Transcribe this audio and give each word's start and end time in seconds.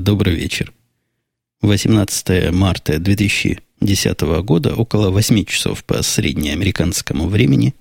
Добрый 0.00 0.34
вечер. 0.34 0.72
18 1.62 2.50
марта 2.52 2.98
2010 2.98 4.20
года, 4.42 4.74
около 4.74 5.10
8 5.10 5.44
часов 5.44 5.84
по 5.84 6.02
среднеамериканскому 6.02 7.28
времени, 7.28 7.76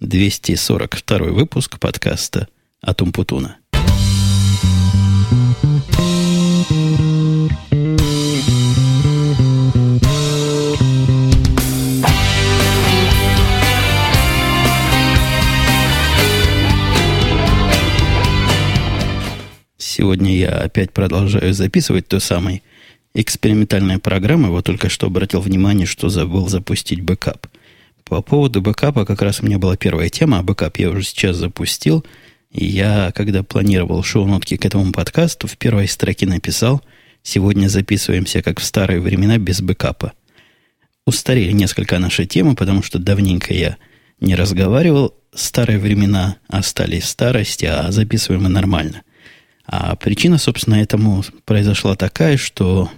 242 0.00 1.18
выпуск 1.26 1.78
подкаста 1.78 2.48
«Атум 2.80 3.12
Путуна». 3.12 3.58
Сегодня 19.98 20.32
я 20.36 20.50
опять 20.50 20.92
продолжаю 20.92 21.52
записывать 21.52 22.06
той 22.06 22.20
самой 22.20 22.62
экспериментальной 23.14 23.98
программы. 23.98 24.48
Вот 24.50 24.64
только 24.64 24.88
что 24.88 25.08
обратил 25.08 25.40
внимание, 25.40 25.88
что 25.88 26.08
забыл 26.08 26.48
запустить 26.48 27.00
бэкап. 27.00 27.48
По 28.04 28.22
поводу 28.22 28.62
бэкапа 28.62 29.04
как 29.04 29.22
раз 29.22 29.40
у 29.40 29.46
меня 29.46 29.58
была 29.58 29.76
первая 29.76 30.08
тема, 30.08 30.38
а 30.38 30.42
бэкап 30.44 30.76
я 30.76 30.90
уже 30.90 31.02
сейчас 31.02 31.34
запустил. 31.34 32.06
И 32.52 32.64
я, 32.64 33.10
когда 33.12 33.42
планировал 33.42 34.04
шоу-нотки 34.04 34.56
к 34.56 34.64
этому 34.64 34.92
подкасту, 34.92 35.48
в 35.48 35.56
первой 35.56 35.88
строке 35.88 36.26
написал 36.28 36.80
«Сегодня 37.24 37.66
записываемся, 37.66 38.40
как 38.40 38.60
в 38.60 38.64
старые 38.64 39.00
времена, 39.00 39.36
без 39.36 39.60
бэкапа». 39.60 40.12
Устарели 41.06 41.50
несколько 41.50 41.98
наши 41.98 42.24
темы, 42.24 42.54
потому 42.54 42.84
что 42.84 43.00
давненько 43.00 43.52
я 43.52 43.76
не 44.20 44.36
разговаривал. 44.36 45.16
Старые 45.34 45.80
времена 45.80 46.36
остались 46.46 47.06
старости, 47.06 47.64
а 47.64 47.90
записываем 47.90 48.44
мы 48.44 48.48
нормально. 48.48 49.02
А 49.70 49.96
причина, 49.96 50.38
собственно, 50.38 50.76
этому 50.76 51.22
произошла 51.44 51.94
такая, 51.94 52.38
что 52.38 52.90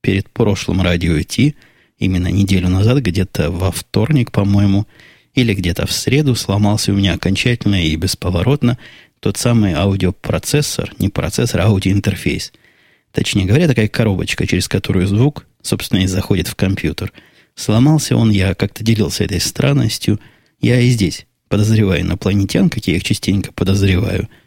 перед 0.00 0.30
прошлым 0.30 0.80
радио 0.80 1.20
идти, 1.20 1.54
именно 1.98 2.28
неделю 2.28 2.70
назад, 2.70 2.98
где-то 3.00 3.50
во 3.50 3.70
вторник, 3.70 4.32
по-моему, 4.32 4.86
или 5.34 5.52
где-то 5.52 5.86
в 5.86 5.92
среду 5.92 6.34
сломался 6.34 6.92
у 6.92 6.94
меня 6.94 7.12
окончательно 7.12 7.84
и 7.84 7.94
бесповоротно 7.96 8.78
тот 9.20 9.36
самый 9.36 9.74
аудиопроцессор, 9.74 10.92
не 10.98 11.10
процессор, 11.10 11.60
а 11.60 11.66
аудиоинтерфейс. 11.66 12.52
Точнее 13.12 13.44
говоря, 13.44 13.68
такая 13.68 13.88
коробочка, 13.88 14.46
через 14.46 14.66
которую 14.66 15.06
звук, 15.06 15.46
собственно, 15.60 16.00
и 16.00 16.06
заходит 16.06 16.48
в 16.48 16.54
компьютер. 16.54 17.12
Сломался 17.54 18.16
он, 18.16 18.30
я 18.30 18.54
как-то 18.54 18.82
делился 18.82 19.24
этой 19.24 19.40
странностью. 19.40 20.18
Я 20.58 20.80
и 20.80 20.88
здесь 20.88 21.26
подозреваю 21.48 22.00
инопланетян, 22.00 22.70
я 22.86 22.96
их 22.96 23.04
частенько 23.04 23.52
подозреваю– 23.52 24.30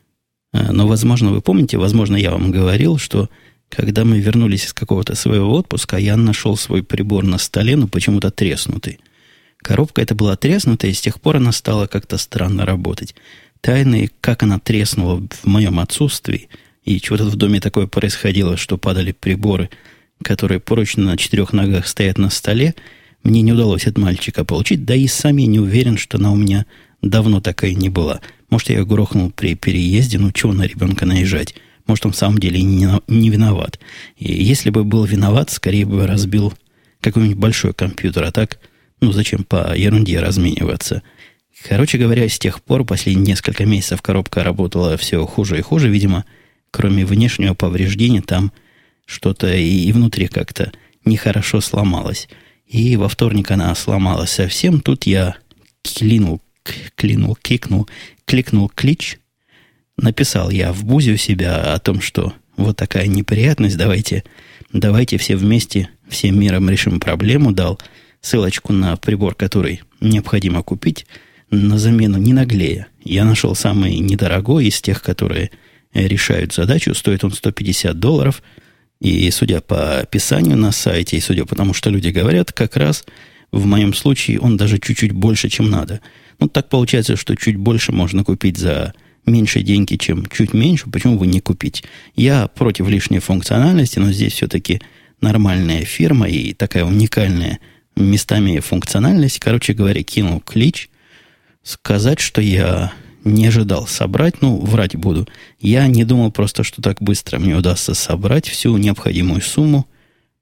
но, 0.71 0.87
возможно, 0.87 1.31
вы 1.31 1.41
помните, 1.41 1.77
возможно, 1.77 2.15
я 2.15 2.31
вам 2.31 2.51
говорил, 2.51 2.97
что 2.97 3.29
когда 3.69 4.05
мы 4.05 4.19
вернулись 4.19 4.65
из 4.65 4.73
какого-то 4.73 5.15
своего 5.15 5.53
отпуска, 5.53 5.97
я 5.97 6.15
нашел 6.15 6.55
свой 6.55 6.83
прибор 6.83 7.23
на 7.25 7.37
столе, 7.37 7.75
но 7.75 7.87
почему-то 7.87 8.31
треснутый. 8.31 8.99
Коробка 9.57 10.01
эта 10.01 10.15
была 10.15 10.35
треснутая, 10.35 10.91
и 10.91 10.93
с 10.93 11.01
тех 11.01 11.19
пор 11.19 11.37
она 11.37 11.51
стала 11.51 11.87
как-то 11.87 12.17
странно 12.17 12.65
работать. 12.65 13.15
Тайны, 13.61 14.09
как 14.21 14.43
она 14.43 14.59
треснула 14.59 15.21
в 15.29 15.45
моем 15.45 15.79
отсутствии, 15.79 16.47
и 16.85 17.01
чего-то 17.01 17.25
в 17.25 17.35
доме 17.35 17.59
такое 17.59 17.87
происходило, 17.87 18.55
что 18.55 18.77
падали 18.77 19.11
приборы, 19.11 19.69
которые 20.23 20.59
прочно 20.59 21.03
на 21.03 21.17
четырех 21.17 21.51
ногах 21.51 21.87
стоят 21.87 22.17
на 22.17 22.29
столе, 22.29 22.75
мне 23.23 23.41
не 23.41 23.51
удалось 23.51 23.87
от 23.87 23.97
мальчика 23.97 24.45
получить, 24.45 24.85
да 24.85 24.95
и 24.95 25.07
сам 25.07 25.37
я 25.37 25.47
не 25.47 25.59
уверен, 25.59 25.97
что 25.97 26.17
она 26.17 26.31
у 26.31 26.35
меня 26.35 26.65
давно 27.01 27.41
такая 27.41 27.73
не 27.73 27.89
была– 27.89 28.21
может, 28.49 28.69
я 28.69 28.83
грохнул 28.83 29.31
при 29.31 29.55
переезде, 29.55 30.19
ну, 30.19 30.31
чего 30.31 30.53
на 30.53 30.63
ребенка 30.63 31.05
наезжать? 31.05 31.55
Может, 31.85 32.05
он 32.05 32.11
в 32.13 32.17
самом 32.17 32.37
деле 32.37 32.61
не, 32.61 32.89
не 33.07 33.29
виноват. 33.29 33.79
И 34.17 34.31
если 34.31 34.69
бы 34.69 34.83
был 34.83 35.05
виноват, 35.05 35.49
скорее 35.49 35.85
бы 35.85 36.05
разбил 36.07 36.53
какой-нибудь 37.01 37.37
большой 37.37 37.73
компьютер, 37.73 38.23
а 38.23 38.31
так, 38.31 38.59
ну, 39.01 39.11
зачем 39.11 39.43
по 39.43 39.75
ерунде 39.75 40.19
размениваться? 40.19 41.01
Короче 41.67 41.97
говоря, 41.97 42.27
с 42.29 42.37
тех 42.39 42.61
пор, 42.61 42.85
последние 42.85 43.27
несколько 43.27 43.65
месяцев, 43.65 44.01
коробка 44.01 44.43
работала 44.43 44.95
все 44.97 45.25
хуже 45.25 45.57
и 45.57 45.61
хуже. 45.61 45.89
Видимо, 45.89 46.25
кроме 46.71 47.05
внешнего 47.05 47.53
повреждения, 47.53 48.21
там 48.21 48.51
что-то 49.05 49.53
и, 49.53 49.85
и 49.85 49.91
внутри 49.91 50.27
как-то 50.27 50.71
нехорошо 51.03 51.61
сломалось. 51.61 52.29
И 52.67 52.95
во 52.97 53.09
вторник 53.09 53.49
она 53.51 53.73
сломалась 53.75 54.31
совсем. 54.31 54.81
Тут 54.81 55.05
я 55.05 55.35
клинул, 55.83 56.41
клинул, 56.95 57.35
кикнул 57.35 57.87
кликнул 58.27 58.69
клич, 58.69 59.17
написал 59.97 60.51
я 60.51 60.73
в 60.73 60.83
бузе 60.83 61.13
у 61.13 61.17
себя 61.17 61.73
о 61.73 61.79
том, 61.79 62.01
что 62.01 62.33
вот 62.57 62.75
такая 62.75 63.07
неприятность, 63.07 63.77
давайте, 63.77 64.23
давайте 64.73 65.17
все 65.17 65.35
вместе, 65.37 65.89
всем 66.09 66.39
миром 66.39 66.69
решим 66.69 66.99
проблему, 66.99 67.53
дал 67.53 67.79
ссылочку 68.21 68.73
на 68.73 68.97
прибор, 68.97 69.33
который 69.33 69.81
необходимо 70.01 70.61
купить, 70.61 71.07
на 71.49 71.79
замену 71.79 72.17
не 72.17 72.33
наглея. 72.33 72.87
Я 73.03 73.23
нашел 73.23 73.55
самый 73.55 73.97
недорогой 73.99 74.65
из 74.65 74.81
тех, 74.81 75.01
которые 75.01 75.51
решают 75.93 76.53
задачу. 76.53 76.93
Стоит 76.93 77.23
он 77.23 77.31
150 77.31 77.97
долларов. 77.97 78.43
И 78.99 79.31
судя 79.31 79.61
по 79.61 79.99
описанию 79.99 80.57
на 80.57 80.73
сайте, 80.73 81.15
и 81.15 81.21
судя 81.21 81.45
по 81.45 81.55
тому, 81.55 81.73
что 81.73 81.89
люди 81.89 82.09
говорят, 82.09 82.51
как 82.51 82.75
раз 82.75 83.05
в 83.51 83.65
моем 83.65 83.93
случае 83.93 84.41
он 84.41 84.57
даже 84.57 84.79
чуть-чуть 84.79 85.13
больше, 85.13 85.47
чем 85.47 85.69
надо– 85.69 86.01
ну, 86.39 86.47
так 86.47 86.69
получается, 86.69 87.15
что 87.15 87.35
чуть 87.35 87.57
больше 87.57 87.91
можно 87.91 88.23
купить 88.23 88.57
за 88.57 88.93
меньше 89.25 89.61
деньги, 89.61 89.95
чем 89.95 90.25
чуть 90.27 90.53
меньше. 90.53 90.89
Почему 90.89 91.17
бы 91.17 91.27
не 91.27 91.39
купить? 91.39 91.83
Я 92.15 92.47
против 92.47 92.87
лишней 92.87 93.19
функциональности, 93.19 93.99
но 93.99 94.11
здесь 94.11 94.33
все-таки 94.33 94.81
нормальная 95.19 95.83
фирма 95.83 96.27
и 96.27 96.53
такая 96.53 96.85
уникальная 96.85 97.59
местами 97.95 98.59
функциональность. 98.59 99.39
Короче 99.39 99.73
говоря, 99.73 100.03
кинул 100.03 100.39
клич. 100.39 100.89
Сказать, 101.63 102.19
что 102.19 102.39
я 102.39 102.93
не 103.23 103.47
ожидал 103.47 103.87
собрать, 103.87 104.41
ну, 104.41 104.57
врать 104.61 104.95
буду. 104.95 105.27
Я 105.59 105.87
не 105.87 106.05
думал 106.05 106.31
просто, 106.31 106.63
что 106.63 106.81
так 106.81 107.01
быстро 107.01 107.39
мне 107.39 107.55
удастся 107.55 107.93
собрать 107.93 108.47
всю 108.47 108.77
необходимую 108.77 109.41
сумму 109.41 109.85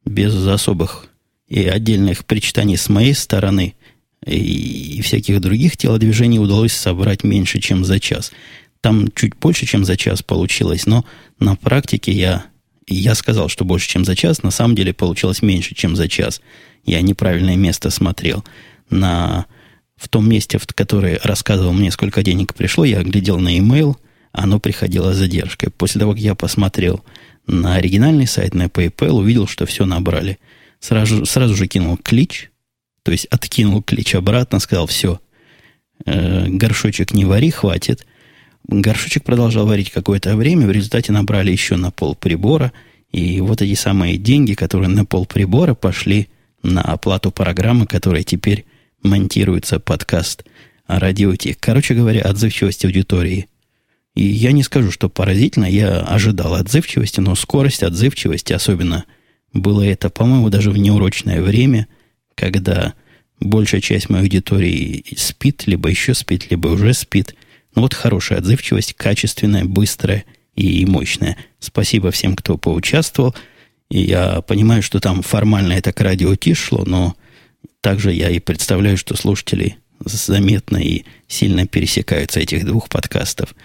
без 0.04 0.36
особых 0.46 1.08
и 1.48 1.64
отдельных 1.66 2.26
причитаний 2.26 2.78
с 2.78 2.90
моей 2.90 3.14
стороны– 3.14 3.76
и 4.26 5.02
всяких 5.02 5.40
других 5.40 5.78
телодвижений 5.78 6.40
удалось 6.40 6.74
собрать 6.74 7.24
меньше, 7.24 7.60
чем 7.60 7.86
за 7.86 8.00
час. 8.00 8.32
Там 8.82 9.08
чуть 9.16 9.36
больше, 9.36 9.66
чем 9.66 9.86
за 9.86 9.98
час 9.98 10.24
получилось, 10.24 10.86
но 10.86 11.06
на 11.40 11.56
практике 11.56 12.12
я, 12.12 12.46
я 12.88 13.16
сказал, 13.16 13.50
что 13.50 13.66
больше, 13.66 13.88
чем 13.88 14.06
за 14.06 14.16
час, 14.16 14.44
на 14.44 14.52
самом 14.52 14.76
деле 14.76 14.94
получилось 14.94 15.42
меньше, 15.42 15.76
чем 15.76 15.96
за 15.96 16.08
час. 16.08 16.42
Я 16.86 17.02
неправильное 17.02 17.56
место 17.56 17.90
смотрел. 17.90 18.44
На, 18.90 19.46
в 19.96 20.08
том 20.08 20.30
месте, 20.30 20.58
в 20.58 20.68
которое 20.68 21.20
рассказывал 21.24 21.74
мне, 21.74 21.92
сколько 21.92 22.22
денег 22.22 22.54
пришло, 22.54 22.86
я 22.86 23.02
глядел 23.02 23.40
на 23.40 23.56
e-mail, 23.56 23.96
оно 24.32 24.60
приходило 24.60 25.14
с 25.14 25.18
задержкой. 25.18 25.72
После 25.72 26.00
того, 26.00 26.12
как 26.12 26.22
я 26.22 26.36
посмотрел 26.36 27.04
на 27.48 27.76
оригинальный 27.76 28.28
сайт, 28.28 28.54
на 28.54 28.66
PayPal, 28.66 29.12
увидел, 29.12 29.48
что 29.48 29.66
все 29.66 29.86
набрали. 29.86 30.40
Сразу, 30.80 31.26
сразу 31.26 31.56
же 31.56 31.68
кинул 31.68 31.98
клич, 31.98 32.52
то 33.06 33.12
есть 33.12 33.26
откинул 33.26 33.84
клич 33.84 34.16
обратно, 34.16 34.60
сказал, 34.60 34.88
все, 34.88 35.20
э, 36.06 36.48
горшочек 36.48 37.14
не 37.14 37.24
вари, 37.24 37.52
хватит. 37.52 38.04
Горшочек 38.68 39.24
продолжал 39.24 39.68
варить 39.68 39.92
какое-то 39.92 40.36
время, 40.36 40.66
в 40.66 40.72
результате 40.72 41.12
набрали 41.12 41.52
еще 41.52 41.76
на 41.76 41.92
пол 41.92 42.16
прибора, 42.16 42.74
и 43.12 43.42
вот 43.42 43.62
эти 43.62 43.76
самые 43.76 44.18
деньги, 44.18 44.56
которые 44.56 44.90
на 44.90 45.06
пол 45.06 45.28
прибора 45.28 45.76
пошли 45.76 46.30
на 46.64 46.82
оплату 46.82 47.30
программы, 47.30 47.86
которая 47.86 48.24
теперь 48.24 48.66
монтируется 49.04 49.80
подкаст 49.80 50.44
радиотек. 50.88 51.60
Короче 51.60 51.94
говоря, 51.94 52.24
отзывчивость 52.24 52.86
аудитории. 52.86 53.48
И 54.16 54.24
я 54.24 54.52
не 54.52 54.64
скажу, 54.64 54.90
что 54.90 55.10
поразительно, 55.10 55.66
я 55.66 56.00
ожидал 56.00 56.56
отзывчивости, 56.56 57.20
но 57.20 57.36
скорость 57.36 57.84
отзывчивости, 57.84 58.52
особенно 58.52 59.06
было 59.54 59.84
это, 59.84 60.10
по-моему, 60.10 60.50
даже 60.50 60.72
в 60.72 60.78
неурочное 60.78 61.44
время, 61.44 61.88
когда 62.36 62.94
большая 63.40 63.82
часть 63.82 64.10
моей 64.10 64.24
аудитории 64.24 65.04
спит, 65.18 65.64
либо 65.66 65.90
еще 65.90 66.14
спит, 66.14 66.52
либо 66.52 66.68
уже 66.68 66.94
спит. 66.94 67.36
Ну 67.74 67.82
вот 67.82 67.94
хорошая 67.94 68.40
отзывчивость, 68.40 68.94
качественная, 68.94 69.66
быстрая 69.66 70.26
и 70.56 70.86
мощная. 70.86 71.38
Спасибо 71.60 72.12
всем, 72.12 72.36
кто 72.36 72.58
поучаствовал. 72.58 73.36
И 73.90 74.02
я 74.02 74.42
понимаю, 74.42 74.82
что 74.82 75.00
там 75.00 75.22
формально 75.22 75.74
это 75.74 75.92
к 75.94 76.02
радио 76.02 76.36
Ти 76.36 76.54
шло, 76.54 76.84
но 76.86 77.16
также 77.82 78.12
я 78.14 78.30
и 78.30 78.40
представляю, 78.40 78.98
что 78.98 79.16
слушатели 79.16 79.78
заметно 80.00 80.78
и 80.78 81.04
сильно 81.28 81.68
пересекаются 81.68 82.40
этих 82.40 82.66
двух 82.66 82.90
подкастов. 82.90 83.56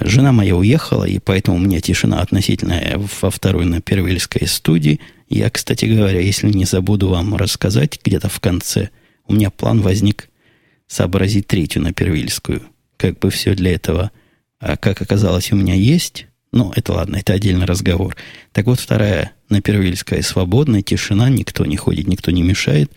Жена 0.00 0.32
моя 0.32 0.56
уехала, 0.56 1.04
и 1.04 1.18
поэтому 1.18 1.58
у 1.58 1.60
меня 1.60 1.80
тишина 1.80 2.20
относительная 2.20 2.98
во 3.20 3.30
второй 3.30 3.66
на 3.66 3.80
Первильской 3.80 4.46
студии– 4.46 5.00
я, 5.28 5.50
кстати 5.50 5.86
говоря, 5.86 6.20
если 6.20 6.50
не 6.50 6.64
забуду 6.64 7.08
вам 7.08 7.36
рассказать 7.36 7.98
где-то 8.04 8.28
в 8.28 8.40
конце, 8.40 8.90
у 9.26 9.34
меня 9.34 9.50
план 9.50 9.80
возник 9.80 10.28
сообразить 10.86 11.48
третью 11.48 11.82
на 11.82 11.92
Первильскую. 11.92 12.62
Как 12.96 13.18
бы 13.18 13.30
все 13.30 13.54
для 13.54 13.74
этого, 13.74 14.12
а 14.60 14.76
как 14.76 15.02
оказалось, 15.02 15.52
у 15.52 15.56
меня 15.56 15.74
есть, 15.74 16.26
Ну, 16.52 16.72
это 16.74 16.92
ладно, 16.92 17.16
это 17.16 17.34
отдельный 17.34 17.66
разговор. 17.66 18.16
Так 18.52 18.66
вот, 18.66 18.80
вторая 18.80 19.32
на 19.50 19.60
Первильская 19.60 20.22
свободная, 20.22 20.80
тишина, 20.80 21.28
никто 21.28 21.66
не 21.66 21.76
ходит, 21.76 22.06
никто 22.06 22.30
не 22.30 22.42
мешает. 22.42 22.90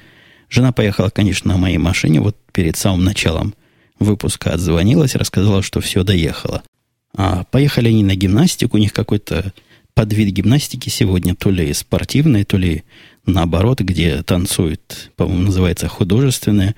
Жена 0.49 0.71
поехала, 0.71 1.09
конечно, 1.09 1.51
на 1.51 1.57
моей 1.57 1.77
машине, 1.77 2.21
вот 2.21 2.37
перед 2.53 2.77
самым 2.77 3.03
началом 3.03 3.53
выпуска 3.99 4.51
отзвонилась, 4.53 5.15
рассказала, 5.15 5.61
что 5.61 5.81
все 5.81 6.03
доехало. 6.03 6.63
А 7.15 7.43
поехали 7.45 7.89
они 7.89 8.03
на 8.03 8.15
гимнастику, 8.15 8.77
у 8.77 8.79
них 8.79 8.93
какой-то 8.93 9.51
подвид 9.99 10.29
гимнастики 10.29 10.87
сегодня, 10.87 11.35
то 11.35 11.51
ли 11.51 11.73
спортивный, 11.73 12.45
то 12.45 12.55
ли 12.55 12.85
наоборот, 13.25 13.81
где 13.81 14.23
танцует, 14.23 15.11
по-моему, 15.17 15.47
называется 15.47 15.89
художественное. 15.89 16.73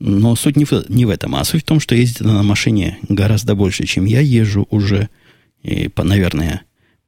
Но 0.00 0.36
суть 0.36 0.56
не 0.56 0.66
в, 0.66 0.72
не 0.90 1.06
в 1.06 1.08
этом, 1.08 1.34
а 1.34 1.44
суть 1.44 1.62
в 1.62 1.64
том, 1.64 1.80
что 1.80 1.94
ездит 1.94 2.20
на 2.20 2.42
машине 2.42 2.98
гораздо 3.08 3.54
больше, 3.54 3.86
чем 3.86 4.04
я 4.04 4.20
езжу 4.20 4.66
уже, 4.68 5.08
и 5.62 5.88
по, 5.88 6.04
наверное, 6.04 6.60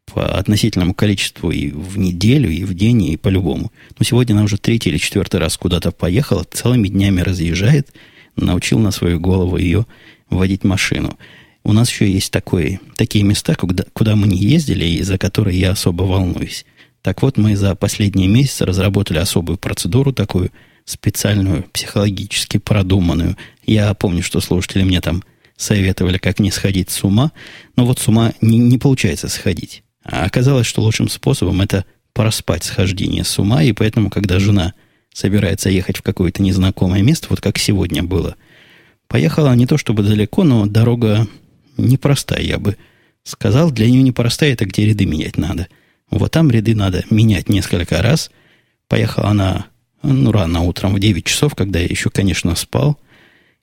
по 0.06 0.34
относительному 0.38 0.94
количеству 0.94 1.50
и 1.50 1.70
в 1.70 1.98
неделю, 1.98 2.48
и 2.50 2.64
в 2.64 2.72
день, 2.72 3.04
и 3.04 3.18
по-любому. 3.18 3.70
Но 3.98 4.04
сегодня 4.06 4.32
она 4.32 4.44
уже 4.44 4.56
третий 4.56 4.88
или 4.88 4.96
четвертый 4.96 5.40
раз 5.40 5.58
куда-то 5.58 5.92
поехала, 5.92 6.42
целыми 6.50 6.88
днями 6.88 7.20
разъезжает, 7.20 7.92
научил 8.34 8.78
на 8.78 8.92
свою 8.92 9.20
голову 9.20 9.58
ее 9.58 9.84
водить 10.30 10.64
машину. 10.64 11.18
У 11.62 11.72
нас 11.72 11.90
еще 11.90 12.10
есть 12.10 12.32
такое, 12.32 12.80
такие 12.96 13.24
места, 13.24 13.54
куда, 13.54 13.84
куда 13.92 14.16
мы 14.16 14.26
не 14.26 14.38
ездили, 14.38 14.84
и 14.84 15.02
за 15.02 15.18
которые 15.18 15.58
я 15.58 15.72
особо 15.72 16.04
волнуюсь. 16.04 16.64
Так 17.02 17.22
вот, 17.22 17.36
мы 17.36 17.56
за 17.56 17.74
последние 17.74 18.28
месяцы 18.28 18.66
разработали 18.66 19.18
особую 19.18 19.58
процедуру 19.58 20.12
такую, 20.12 20.50
специальную, 20.84 21.64
психологически 21.72 22.58
продуманную. 22.58 23.36
Я 23.64 23.92
помню, 23.94 24.22
что 24.22 24.40
слушатели 24.40 24.82
мне 24.82 25.00
там 25.00 25.22
советовали, 25.56 26.18
как 26.18 26.40
не 26.40 26.50
сходить 26.50 26.90
с 26.90 27.04
ума, 27.04 27.32
но 27.76 27.84
вот 27.84 27.98
с 27.98 28.08
ума 28.08 28.32
не, 28.40 28.58
не 28.58 28.78
получается 28.78 29.28
сходить. 29.28 29.82
А 30.02 30.24
оказалось, 30.24 30.66
что 30.66 30.82
лучшим 30.82 31.08
способом 31.08 31.60
это 31.60 31.84
проспать 32.12 32.64
схождение 32.64 33.24
с 33.24 33.38
ума, 33.38 33.62
и 33.62 33.72
поэтому, 33.72 34.10
когда 34.10 34.38
жена 34.38 34.74
собирается 35.12 35.68
ехать 35.70 35.98
в 35.98 36.02
какое-то 36.02 36.42
незнакомое 36.42 37.02
место, 37.02 37.28
вот 37.30 37.40
как 37.40 37.58
сегодня 37.58 38.02
было, 38.02 38.36
поехала 39.06 39.54
не 39.54 39.66
то 39.66 39.76
чтобы 39.76 40.02
далеко, 40.02 40.44
но 40.44 40.66
дорога 40.66 41.28
непростая, 41.87 42.43
я 42.43 42.59
бы 42.59 42.77
сказал. 43.25 43.71
Для 43.71 43.91
нее 43.91 44.03
непростая, 44.03 44.53
это 44.53 44.65
где 44.65 44.87
ряды 44.87 45.06
менять 45.06 45.37
надо– 45.37 45.69
вот 46.11 46.32
там 46.32 46.50
ряды 46.50 46.75
надо 46.75 47.05
менять 47.11 47.49
несколько 47.49 48.03
раз. 48.03 48.31
Поехала 48.88 49.29
она 49.29 49.67
ну, 50.03 50.32
рано 50.32 50.62
утром 50.62 50.94
в 50.94 50.99
9 50.99 51.25
часов, 51.25 51.55
когда 51.55 51.79
я 51.79 51.87
еще, 51.87 52.11
конечно, 52.11 52.55
спал. 52.56 52.99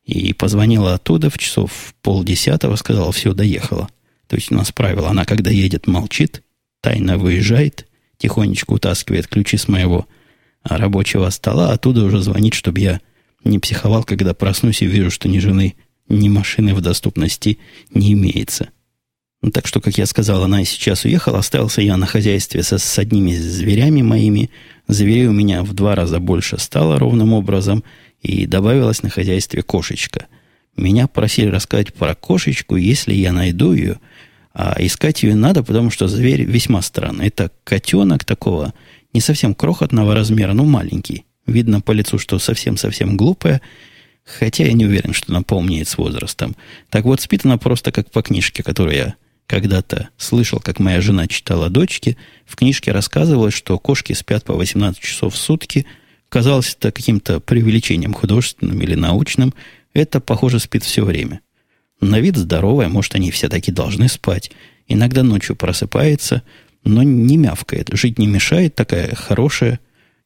И 0.06 0.34
позвонила 0.34 0.94
оттуда 0.94 1.30
в 1.30 1.38
часов 1.38 1.94
полдесятого, 2.02 2.78
сказала, 2.78 3.12
все, 3.12 3.34
доехала. 3.34 3.90
То 4.28 4.38
есть 4.38 4.52
у 4.52 4.56
нас 4.56 4.72
правило, 4.72 5.10
она 5.10 5.26
когда 5.26 5.52
едет, 5.52 5.88
молчит, 5.88 6.44
тайно 6.82 7.18
выезжает, 7.18 7.88
тихонечко 8.18 8.74
утаскивает 8.74 9.28
ключи 9.28 9.58
с 9.58 9.68
моего 9.68 10.08
рабочего 10.64 11.30
стола, 11.30 11.74
оттуда 11.74 12.04
уже 12.06 12.22
звонит, 12.22 12.54
чтобы 12.54 12.80
я 12.80 13.02
не 13.44 13.60
психовал, 13.60 14.04
когда 14.04 14.34
проснусь 14.34 14.82
и 14.82 14.86
вижу, 14.86 15.12
что 15.12 15.28
ни 15.28 15.40
жены, 15.40 15.76
ни 16.10 16.30
машины 16.30 16.74
в 16.74 16.82
доступности 16.82 17.60
не 17.94 18.14
имеется. 18.14 18.70
Ну, 19.42 19.52
так 19.52 19.68
что, 19.68 19.80
как 19.80 19.98
я 19.98 20.06
сказал, 20.06 20.44
она 20.44 20.62
и 20.62 20.66
сейчас 20.66 21.06
уехала. 21.06 21.40
Остался 21.40 21.82
я 21.82 21.96
на 21.98 22.08
хозяйстве 22.08 22.64
со, 22.64 22.78
с 22.80 23.00
одними 23.00 23.36
зверями 23.36 24.02
моими. 24.02 24.50
Зверей 24.88 25.28
у 25.28 25.32
меня 25.32 25.64
в 25.64 25.74
два 25.74 25.96
раза 25.96 26.20
больше 26.20 26.58
стало 26.58 26.98
ровным 26.98 27.34
образом. 27.34 27.84
И 28.22 28.48
добавилась 28.48 29.04
на 29.04 29.10
хозяйстве 29.10 29.62
кошечка. 29.62 30.26
Меня 30.76 31.08
просили 31.08 31.50
рассказать 31.50 31.94
про 31.94 32.16
кошечку, 32.16 32.76
если 32.76 33.14
я 33.14 33.32
найду 33.32 33.74
ее. 33.74 34.00
А 34.54 34.76
искать 34.80 35.22
ее 35.22 35.36
надо, 35.36 35.64
потому 35.64 35.92
что 35.92 36.08
зверь 36.08 36.42
весьма 36.44 36.82
странный. 36.82 37.28
Это 37.28 37.52
котенок 37.64 38.26
такого 38.26 38.74
не 39.14 39.22
совсем 39.22 39.54
крохотного 39.54 40.16
размера, 40.16 40.54
но 40.54 40.66
маленький. 40.66 41.26
Видно 41.46 41.80
по 41.80 41.92
лицу, 41.92 42.18
что 42.18 42.40
совсем-совсем 42.40 43.18
глупая. 43.18 43.62
Хотя 44.28 44.66
я 44.66 44.74
не 44.74 44.86
уверен, 44.86 45.14
что 45.14 45.32
она 45.32 45.42
помнит 45.42 45.88
с 45.88 45.98
возрастом. 45.98 46.56
Так 46.90 47.06
вот, 47.06 47.22
спит 47.22 47.46
она 47.46 47.58
просто 47.58 47.94
как 47.94 48.12
по 48.12 48.22
книжке, 48.22 48.62
которую 48.62 48.96
я 48.96 49.16
когда-то 49.48 50.10
слышал, 50.18 50.60
как 50.60 50.80
моя 50.80 51.00
жена 51.00 51.28
читала 51.28 51.70
дочке, 51.70 52.18
в 52.46 52.58
книжке 52.58 52.92
рассказывалось, 52.92 53.54
что 53.54 53.80
кошки 53.80 54.12
спят 54.12 54.44
по 54.44 54.54
18 54.54 55.02
часов 55.02 55.34
в 55.34 55.38
сутки. 55.38 55.86
Казалось 56.28 56.76
это 56.78 56.92
каким-то 56.92 57.40
преувеличением 57.40 58.14
художественным 58.14 58.82
или 58.82 58.96
научным. 58.96 59.54
Это, 59.94 60.20
похоже, 60.20 60.60
спит 60.60 60.84
все 60.84 61.06
время. 61.06 61.40
На 62.02 62.20
вид 62.20 62.36
здоровая, 62.36 62.90
может, 62.90 63.16
они 63.16 63.32
все 63.32 63.48
таки 63.48 63.72
должны 63.72 64.10
спать. 64.10 64.52
Иногда 64.90 65.24
ночью 65.24 65.56
просыпается, 65.56 66.44
но 66.84 67.02
не 67.02 67.38
мявкает. 67.38 67.90
Жить 67.94 68.20
не 68.20 68.28
мешает, 68.28 68.76
такая 68.76 69.16
хорошая 69.16 69.80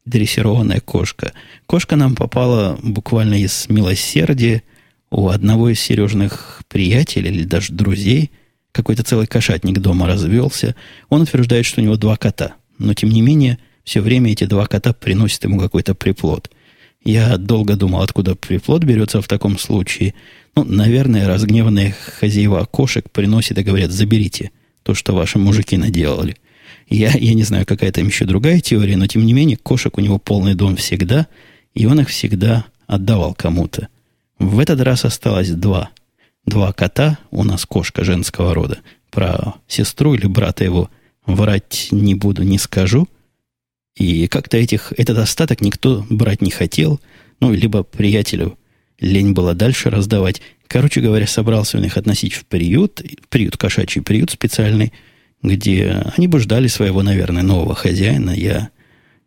дрессированная 0.06 0.80
кошка. 0.80 1.34
Кошка 1.66 1.96
нам 1.96 2.16
попала 2.16 2.80
буквально 2.82 3.36
из 3.36 3.68
милосердия 3.70 4.64
у 5.10 5.30
одного 5.30 5.70
из 5.70 5.80
Сережных 5.80 6.62
приятелей 6.68 7.30
или 7.32 7.44
даже 7.44 7.74
друзей– 7.74 8.32
какой-то 8.72 9.04
целый 9.04 9.28
кошатник 9.28 9.80
дома 9.80 10.08
развелся. 10.08 10.76
Он 11.10 11.22
утверждает, 11.22 11.66
что 11.66 11.82
у 11.82 11.84
него 11.84 11.98
два 11.98 12.16
кота. 12.16 12.56
Но, 12.78 12.94
тем 12.94 13.10
не 13.10 13.22
менее, 13.22 13.60
все 13.84 14.02
время 14.02 14.32
эти 14.32 14.46
два 14.46 14.66
кота 14.66 14.94
приносят 14.94 15.44
ему 15.44 15.60
какой-то 15.60 15.94
приплод. 15.94 16.52
Я 17.04 17.38
долго 17.38 17.76
думал, 17.76 18.02
откуда 18.02 18.36
приплод 18.36 18.84
берется 18.84 19.22
в 19.22 19.28
таком 19.28 19.58
случае. 19.58 20.14
Ну, 20.56 20.64
наверное, 20.64 21.28
разгневанные 21.28 21.96
хозяева 22.20 22.66
кошек 22.66 23.10
приносят 23.10 23.58
и 23.58 23.64
говорят, 23.64 23.92
заберите 23.92 24.52
то, 24.84 24.94
что 24.94 25.14
ваши 25.14 25.38
мужики 25.38 25.78
наделали. 25.78 26.38
Я, 26.92 27.12
я 27.14 27.34
не 27.34 27.44
знаю, 27.44 27.66
какая 27.66 27.92
там 27.92 28.06
еще 28.06 28.26
другая 28.26 28.60
теория, 28.60 28.98
но 28.98 29.08
тем 29.08 29.26
не 29.26 29.34
менее, 29.34 29.58
кошек 29.58 29.98
у 29.98 30.02
него 30.02 30.20
полный 30.20 30.54
дом 30.54 30.76
всегда, 30.76 31.26
и 31.74 31.88
он 31.88 32.00
их 32.02 32.10
всегда 32.10 32.66
отдавал 32.86 33.34
кому-то. 33.34 33.88
В 34.38 34.60
этот 34.60 34.82
раз 34.82 35.06
осталось 35.06 35.50
два– 35.50 35.90
два 36.46 36.74
кота, 36.74 37.20
у 37.32 37.44
нас 37.44 37.66
кошка 37.66 38.04
женского 38.04 38.54
рода. 38.54 38.80
Про 39.10 39.56
сестру 39.68 40.16
или 40.16 40.28
брата 40.28 40.64
его 40.64 40.90
врать 41.26 41.90
не 41.92 42.16
буду, 42.16 42.44
не 42.44 42.58
скажу. 42.58 43.08
И 43.96 44.28
как-то 44.28 44.58
этих, 44.58 44.94
этот 44.98 45.18
остаток 45.18 45.62
никто 45.62 46.06
брать 46.10 46.42
не 46.42 46.52
хотел. 46.52 47.00
Ну, 47.40 47.54
либо 47.54 47.84
приятелю 47.84 48.58
лень 49.00 49.34
было 49.34 49.54
дальше 49.54 49.90
раздавать. 49.90 50.42
Короче 50.68 51.02
говоря, 51.02 51.28
собрался 51.28 51.78
он 51.78 51.84
их 51.84 51.98
относить 51.98 52.34
в 52.34 52.46
приют, 52.46 53.02
приют, 53.30 53.58
кошачий 53.58 54.02
приют 54.02 54.32
специальный, 54.32 54.94
где 55.44 56.04
они 56.16 56.28
бы 56.28 56.40
ждали 56.40 56.68
своего, 56.68 57.04
наверное, 57.04 57.44
нового 57.44 57.76
хозяина. 57.76 58.32
Я, 58.32 58.70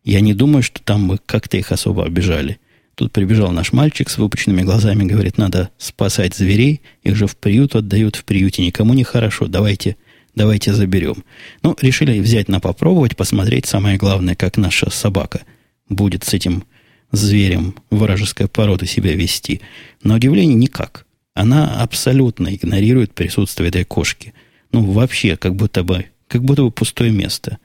я 0.05 0.21
не 0.21 0.35
думаю, 0.35 0.63
что 0.63 0.81
там 0.83 1.03
мы 1.03 1.19
как-то 1.25 1.57
их 1.57 1.73
особо 1.73 2.05
обижали. 2.05 2.59
Тут 2.95 3.13
прибежал 3.13 3.51
наш 3.51 3.73
мальчик 3.73 4.09
с 4.09 4.19
выпученными 4.19 4.63
глазами, 4.63 5.05
говорит, 5.05 5.37
надо 5.37 5.71
спасать 5.79 6.35
зверей, 6.35 6.81
их 7.03 7.17
же 7.17 7.27
в 7.27 7.37
приют 7.37 7.75
отдают, 7.75 8.15
в 8.15 8.25
приюте 8.25 8.63
никому 8.63 8.95
не 8.95 9.03
хорошо, 9.03 9.49
давайте, 9.49 9.97
давайте 10.37 10.73
заберем. 10.73 11.25
Ну, 11.63 11.77
решили 11.81 12.21
взять 12.21 12.49
на 12.49 12.61
попробовать, 12.61 13.17
посмотреть, 13.17 13.67
самое 13.67 13.97
главное, 13.97 14.37
как 14.37 14.57
наша 14.57 14.91
собака 14.91 15.41
будет 15.89 16.23
с 16.23 16.35
этим 16.35 16.65
зверем 17.11 17.75
вражеской 17.91 18.47
породы 18.47 18.87
себя 18.87 19.15
вести. 19.15 19.61
На 20.03 20.15
удивление, 20.15 20.55
никак. 20.55 21.07
Она 21.35 21.81
абсолютно 21.81 22.55
игнорирует 22.55 23.13
присутствие 23.13 23.71
этой 23.71 23.85
кошки. 23.85 24.35
Ну, 24.75 24.91
вообще, 24.91 25.37
как 25.37 25.55
будто 25.55 25.85
бы, 25.85 26.07
как 26.27 26.43
будто 26.43 26.65
бы 26.65 26.73
пустое 26.73 27.13
место. 27.13 27.59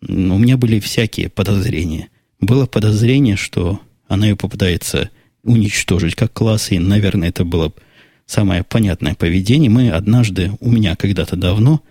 У 0.00 0.38
меня 0.38 0.56
были 0.56 0.80
всякие 0.80 1.28
подозрения. 1.28 2.08
Было 2.40 2.64
подозрение, 2.64 3.36
что 3.36 3.82
она 4.06 4.28
ее 4.28 4.34
попытается 4.34 5.10
уничтожить 5.44 6.14
как 6.14 6.32
класс, 6.32 6.72
и, 6.72 6.78
наверное, 6.78 7.28
это 7.28 7.44
было 7.44 7.70
самое 8.24 8.64
понятное 8.64 9.14
поведение. 9.14 9.68
Мы 9.68 9.90
однажды, 9.90 10.52
у 10.60 10.70
меня 10.70 10.96
когда-то 10.96 11.36
давно, 11.36 11.82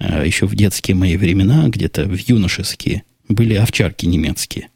а, 0.00 0.24
еще 0.24 0.46
в 0.46 0.56
детские 0.56 0.96
мои 0.96 1.16
времена, 1.16 1.68
где-то 1.68 2.06
в 2.06 2.16
юношеские, 2.28 3.04
были 3.28 3.54
овчарки 3.54 4.06
немецкие. 4.06 4.70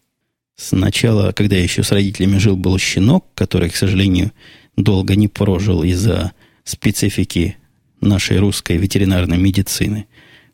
Сначала, 0.55 1.33
когда 1.33 1.57
я 1.57 1.65
еще 1.65 1.83
с 1.83 1.91
родителями 1.91 2.39
жил, 2.39 2.57
был 2.57 2.79
щенок, 2.79 3.27
который, 3.35 3.71
к 3.71 3.77
сожалению, 3.77 4.31
долго 4.77 5.17
не 5.17 5.27
прожил 5.27 5.83
из-за 5.83 6.31
специфики 6.63 7.57
нашей 8.07 8.39
русской 8.39 8.77
ветеринарной 8.77 9.39
медицины. 9.39 10.07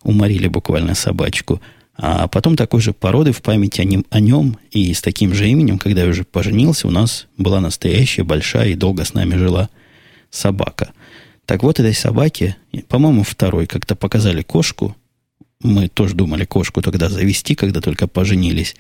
Уморили 0.02 0.48
буквально 0.48 0.94
собачку. 0.94 1.60
А 1.96 2.26
потом 2.26 2.56
такой 2.56 2.80
же 2.80 2.92
породы 2.92 3.32
в 3.32 3.42
память 3.42 3.78
о 3.78 3.84
нем, 3.84 4.04
о 4.10 4.18
нем 4.18 4.58
и 4.70 4.92
с 4.92 5.02
таким 5.02 5.34
же 5.34 5.48
именем, 5.48 5.78
когда 5.78 6.02
я 6.02 6.08
уже 6.08 6.24
поженился, 6.24 6.88
у 6.88 6.90
нас 6.90 7.26
была 7.36 7.60
настоящая, 7.60 8.24
большая 8.24 8.70
и 8.70 8.74
долго 8.74 9.04
с 9.04 9.14
нами 9.14 9.36
жила 9.36 9.68
собака. 10.30 10.92
Так 11.44 11.62
вот, 11.62 11.80
этой 11.80 11.94
собаке, 11.94 12.56
по-моему, 12.88 13.24
второй, 13.24 13.66
как-то 13.66 13.94
показали 13.94 14.42
кошку. 14.42 14.96
Мы 15.60 15.88
тоже 15.88 16.14
думали 16.14 16.44
кошку 16.44 16.82
тогда 16.82 17.08
завести, 17.08 17.54
когда 17.54 17.80
только 17.80 18.08
поженились. 18.08 18.74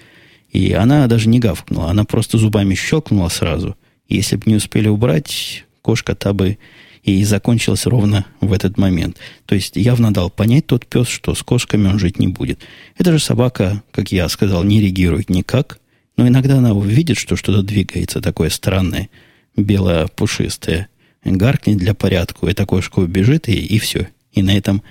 И 0.50 0.72
она 0.72 1.06
даже 1.06 1.28
не 1.28 1.38
гавкнула, 1.38 1.90
она 1.90 2.04
просто 2.04 2.38
зубами 2.38 2.74
щелкнула 2.74 3.28
сразу. 3.28 3.76
Если 4.08 4.36
бы 4.36 4.42
не 4.46 4.56
успели 4.56 4.88
убрать, 4.88 5.64
кошка 5.80 6.14
та 6.14 6.32
бы 6.32 6.58
И 7.02 7.24
закончилось 7.24 7.86
ровно 7.86 8.26
в 8.40 8.52
этот 8.52 8.78
момент. 8.78 9.18
То 9.46 9.56
есть 9.56 9.76
явно 9.76 10.12
дал 10.12 10.30
понять 10.30 10.66
тот 10.66 10.86
пес, 10.86 11.08
что 11.08 11.34
с 11.34 11.42
кошками 11.42 11.88
он 11.88 11.98
жить 11.98 12.18
не 12.20 12.28
будет. 12.28 12.60
Эта 12.96 13.12
же 13.12 13.18
собака, 13.18 13.82
как 13.90 14.12
я 14.12 14.28
сказал, 14.28 14.62
не 14.62 14.80
реагирует 14.80 15.28
никак. 15.28 15.80
Но 16.16 16.28
иногда 16.28 16.58
она 16.58 16.72
увидит, 16.72 17.18
что 17.18 17.34
что-то 17.36 17.62
двигается 17.62 18.20
такое 18.20 18.50
странное, 18.50 19.08
белое, 19.56 20.06
пушистое. 20.06 20.88
Гаркнет 21.24 21.78
для 21.78 21.94
порядка, 21.94 22.46
эта 22.46 22.66
кошка 22.66 23.00
убежит, 23.00 23.48
и, 23.48 23.54
и 23.54 23.78
все. 23.78 24.08
И 24.32 24.42
на 24.42 24.56
этом 24.56 24.82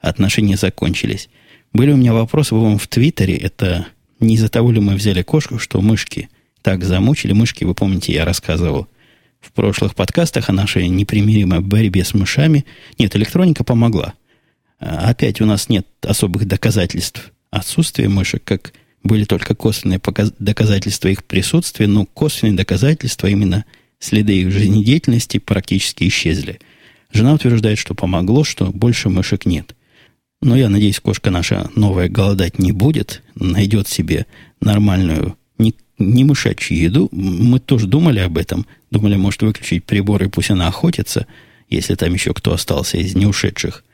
отношения 0.00 0.56
закончились. 0.56 1.28
Были 1.72 1.92
у 1.92 1.96
меня 1.96 2.12
вопросы, 2.12 2.50
по 2.50 2.78
в 2.78 2.88
Твиттере. 2.88 3.36
Это 3.36 3.86
не 4.18 4.34
из-за 4.34 4.48
того 4.48 4.72
ли 4.72 4.80
мы 4.80 4.94
взяли 4.94 5.22
кошку, 5.22 5.58
что 5.58 5.80
мышки 5.80 6.28
так 6.62 6.84
замучили. 6.84 7.32
Мышки, 7.32 7.64
вы 7.64 7.74
помните, 7.74 8.12
я 8.12 8.24
рассказывал 8.24 8.88
в 9.40 9.52
прошлых 9.52 9.94
подкастах 9.94 10.48
о 10.48 10.52
нашей 10.52 10.88
непримиримой 10.88 11.60
борьбе 11.60 12.04
с 12.04 12.14
мышами. 12.14 12.64
Нет, 12.98 13.16
электроника 13.16 13.64
помогла. 13.64 14.14
А 14.78 15.10
опять 15.10 15.40
у 15.40 15.46
нас 15.46 15.68
нет 15.68 15.86
особых 16.02 16.46
доказательств 16.46 17.32
отсутствия 17.50 18.08
мышек, 18.08 18.44
как 18.44 18.72
были 19.02 19.24
только 19.24 19.54
косвенные 19.54 20.00
доказательства 20.38 21.08
их 21.08 21.24
присутствия, 21.24 21.86
но 21.86 22.06
косвенные 22.06 22.56
доказательства, 22.56 23.26
именно 23.26 23.64
следы 23.98 24.40
их 24.40 24.52
жизнедеятельности, 24.52 25.38
практически 25.38 26.06
исчезли. 26.08 26.60
Жена 27.12 27.34
утверждает, 27.34 27.78
что 27.78 27.94
помогло, 27.94 28.44
что 28.44 28.66
больше 28.66 29.08
мышек 29.08 29.46
нет. 29.46 29.74
Но 30.42 30.56
я 30.56 30.68
надеюсь, 30.68 31.00
кошка 31.00 31.30
наша 31.30 31.70
новая 31.74 32.08
голодать 32.08 32.58
не 32.58 32.72
будет, 32.72 33.22
найдет 33.34 33.88
себе 33.88 34.26
нормальную, 34.60 35.36
не, 36.00 36.24
мышачью 36.24 36.78
еду. 36.78 37.08
Мы 37.12 37.60
тоже 37.60 37.86
думали 37.86 38.18
об 38.20 38.38
этом. 38.38 38.66
Думали, 38.90 39.16
может, 39.16 39.42
выключить 39.42 39.84
приборы, 39.84 40.28
пусть 40.28 40.50
она 40.50 40.66
охотится, 40.66 41.26
если 41.68 41.94
там 41.94 42.12
еще 42.12 42.34
кто 42.34 42.52
остался 42.52 42.98
из 42.98 43.14
неушедших, 43.14 43.84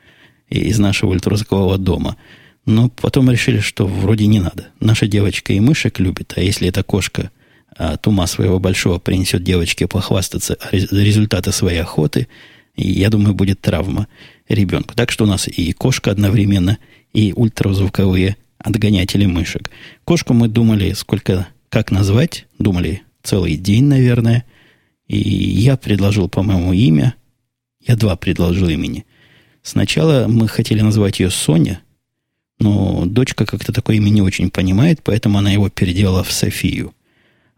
из 0.49 0.79
нашего 0.79 1.11
ультразвукового 1.11 1.77
дома. 1.77 2.17
Но 2.65 2.89
потом 2.89 3.29
решили, 3.29 3.59
что 3.59 3.85
вроде 3.85 4.27
не 4.27 4.39
надо. 4.39 4.69
Наша 4.79 5.07
девочка 5.07 5.53
и 5.53 5.59
мышек 5.59 5.99
любит, 5.99 6.33
а 6.35 6.41
если 6.41 6.67
эта 6.67 6.83
кошка 6.83 7.31
от 7.75 8.07
ума 8.07 8.25
своего 8.25 8.59
большого 8.59 8.97
принесет 8.97 9.43
девочке 9.43 9.87
похвастаться 9.87 10.57
результаты 10.71 11.51
своей 11.51 11.79
охоты, 11.79 12.27
я 12.75 13.09
думаю, 13.09 13.33
будет 13.33 13.61
травма 13.61 14.07
ребенку. 14.47 14.95
Так 14.95 15.11
что 15.11 15.25
у 15.25 15.27
нас 15.27 15.47
и 15.47 15.71
кошка 15.73 16.11
одновременно, 16.11 16.77
и 17.13 17.33
ультразвуковые 17.35 18.37
отгонятели 18.59 19.25
мышек. 19.25 19.69
Кошку 20.03 20.33
мы 20.33 20.47
думали, 20.47 20.93
сколько, 20.93 21.47
как 21.69 21.91
назвать, 21.91 22.47
думали 22.59 23.03
целый 23.23 23.55
день, 23.55 23.85
наверное. 23.85 24.45
И 25.07 25.17
я 25.17 25.77
предложил, 25.77 26.29
по-моему, 26.29 26.73
имя. 26.73 27.15
Я 27.85 27.95
два 27.95 28.15
предложил 28.15 28.67
имени. 28.67 29.05
Сначала 29.63 30.27
мы 30.27 30.47
хотели 30.47 30.81
назвать 30.81 31.19
ее 31.19 31.29
Соня, 31.29 31.81
но 32.59 33.05
дочка 33.05 33.45
как-то 33.45 33.71
такое 33.71 33.97
имя 33.97 34.09
не 34.09 34.21
очень 34.21 34.49
понимает, 34.49 35.01
поэтому 35.03 35.37
она 35.37 35.51
его 35.51 35.69
переделала 35.69 36.23
в 36.23 36.31
Софию. 36.31 36.93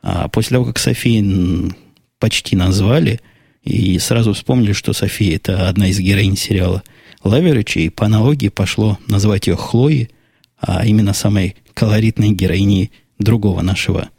А 0.02 0.28
после 0.28 0.56
того, 0.56 0.66
как 0.66 0.80
Софии 0.80 1.74
почти 2.20 2.56
назвали, 2.56 3.22
и 3.64 4.00
сразу 4.00 4.34
вспомнили, 4.34 4.74
что 4.74 4.94
София– 4.94 5.36
это 5.38 5.70
одна 5.70 5.88
из 5.88 6.00
героинь 6.00 6.38
сериала 6.38 6.84
Лаверича, 7.24 7.82
и 7.82 7.90
по 7.90 8.06
аналогии 8.06 8.50
пошло 8.50 8.98
назвать 9.08 9.48
ее 9.48 9.56
Хлоей, 9.56 10.10
а 10.58 10.86
именно 10.86 11.14
самой 11.14 11.56
колоритной 11.74 12.32
героиней 12.32 12.92
другого 13.20 13.62
нашего 13.62 14.10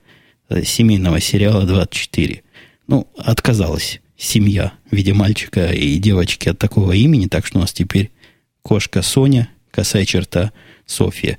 э, 0.48 0.62
семейного 0.62 1.20
сериала 1.20 1.64
«24». 1.64 2.42
Ну, 2.86 3.08
отказалась 3.16 4.00
семья 4.16 4.72
в 4.90 4.94
виде 4.94 5.14
мальчика 5.14 5.72
и 5.72 5.96
девочки 5.98 6.48
от 6.48 6.58
такого 6.58 6.92
имени, 6.92 7.26
так 7.26 7.46
что 7.46 7.58
у 7.58 7.60
нас 7.62 7.72
теперь 7.72 8.10
кошка 8.62 9.02
Соня, 9.02 9.48
косая 9.70 10.04
черта 10.04 10.52
Софья. 10.86 11.38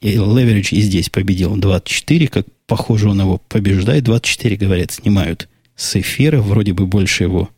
И 0.00 0.12
Леверидж 0.12 0.74
и 0.74 0.80
здесь 0.80 1.08
победил 1.08 1.56
24, 1.56 2.28
как 2.28 2.46
похоже 2.66 3.08
он 3.08 3.20
его 3.20 3.38
побеждает. 3.48 4.04
24, 4.04 4.56
говорят, 4.56 4.90
снимают 4.90 5.48
с 5.76 5.96
эфира, 5.96 6.40
вроде 6.40 6.72
бы 6.72 6.86
больше 6.86 7.24
его. 7.24 7.48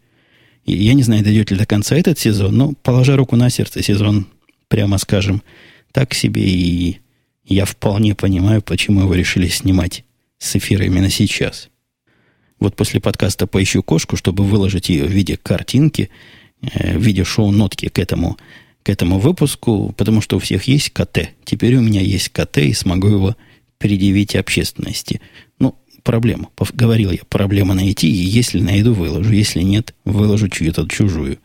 И 0.64 0.74
я 0.74 0.94
не 0.94 1.02
знаю, 1.02 1.24
дойдет 1.24 1.50
ли 1.50 1.56
до 1.56 1.66
конца 1.66 1.96
этот 1.96 2.18
сезон, 2.18 2.56
но, 2.56 2.72
положа 2.82 3.16
руку 3.16 3.36
на 3.36 3.50
сердце, 3.50 3.82
сезон, 3.82 4.26
прямо 4.68 4.98
скажем, 4.98 5.42
так 5.92 6.14
себе, 6.14 6.42
и 6.42 7.00
я 7.44 7.64
вполне 7.64 8.14
понимаю, 8.14 8.62
почему 8.62 9.02
его 9.02 9.14
решили 9.14 9.48
снимать 9.48 10.04
с 10.38 10.56
эфира 10.56 10.84
именно 10.84 11.10
сейчас. 11.10 11.68
Вот 12.58 12.76
после 12.76 13.00
подкаста 13.00 13.46
«Поищу 13.46 13.82
кошку», 13.82 14.16
чтобы 14.16 14.44
выложить 14.44 14.88
ее 14.88 15.04
в 15.04 15.10
виде 15.10 15.36
картинки, 15.36 16.10
э, 16.62 16.96
в 16.96 17.02
виде 17.02 17.24
шоу-нотки 17.24 17.88
к 17.88 17.98
этому, 17.98 18.38
к 18.82 18.88
этому 18.88 19.18
выпуску, 19.18 19.94
потому 19.96 20.20
что 20.20 20.36
у 20.36 20.38
всех 20.38 20.64
есть 20.64 20.90
КТ. 20.90 21.30
Теперь 21.44 21.76
у 21.76 21.82
меня 21.82 22.00
есть 22.00 22.30
КТ, 22.30 22.58
и 22.58 22.72
смогу 22.72 23.08
его 23.08 23.36
предъявить 23.78 24.36
общественности. 24.36 25.20
Ну, 25.58 25.76
проблема. 26.02 26.48
Говорил 26.72 27.10
я, 27.10 27.18
проблема 27.28 27.74
найти, 27.74 28.08
и 28.08 28.24
если 28.24 28.60
найду, 28.60 28.94
выложу. 28.94 29.32
Если 29.32 29.60
нет, 29.60 29.94
выложу 30.04 30.48
чью-то 30.48 30.86
чужую. 30.88 31.38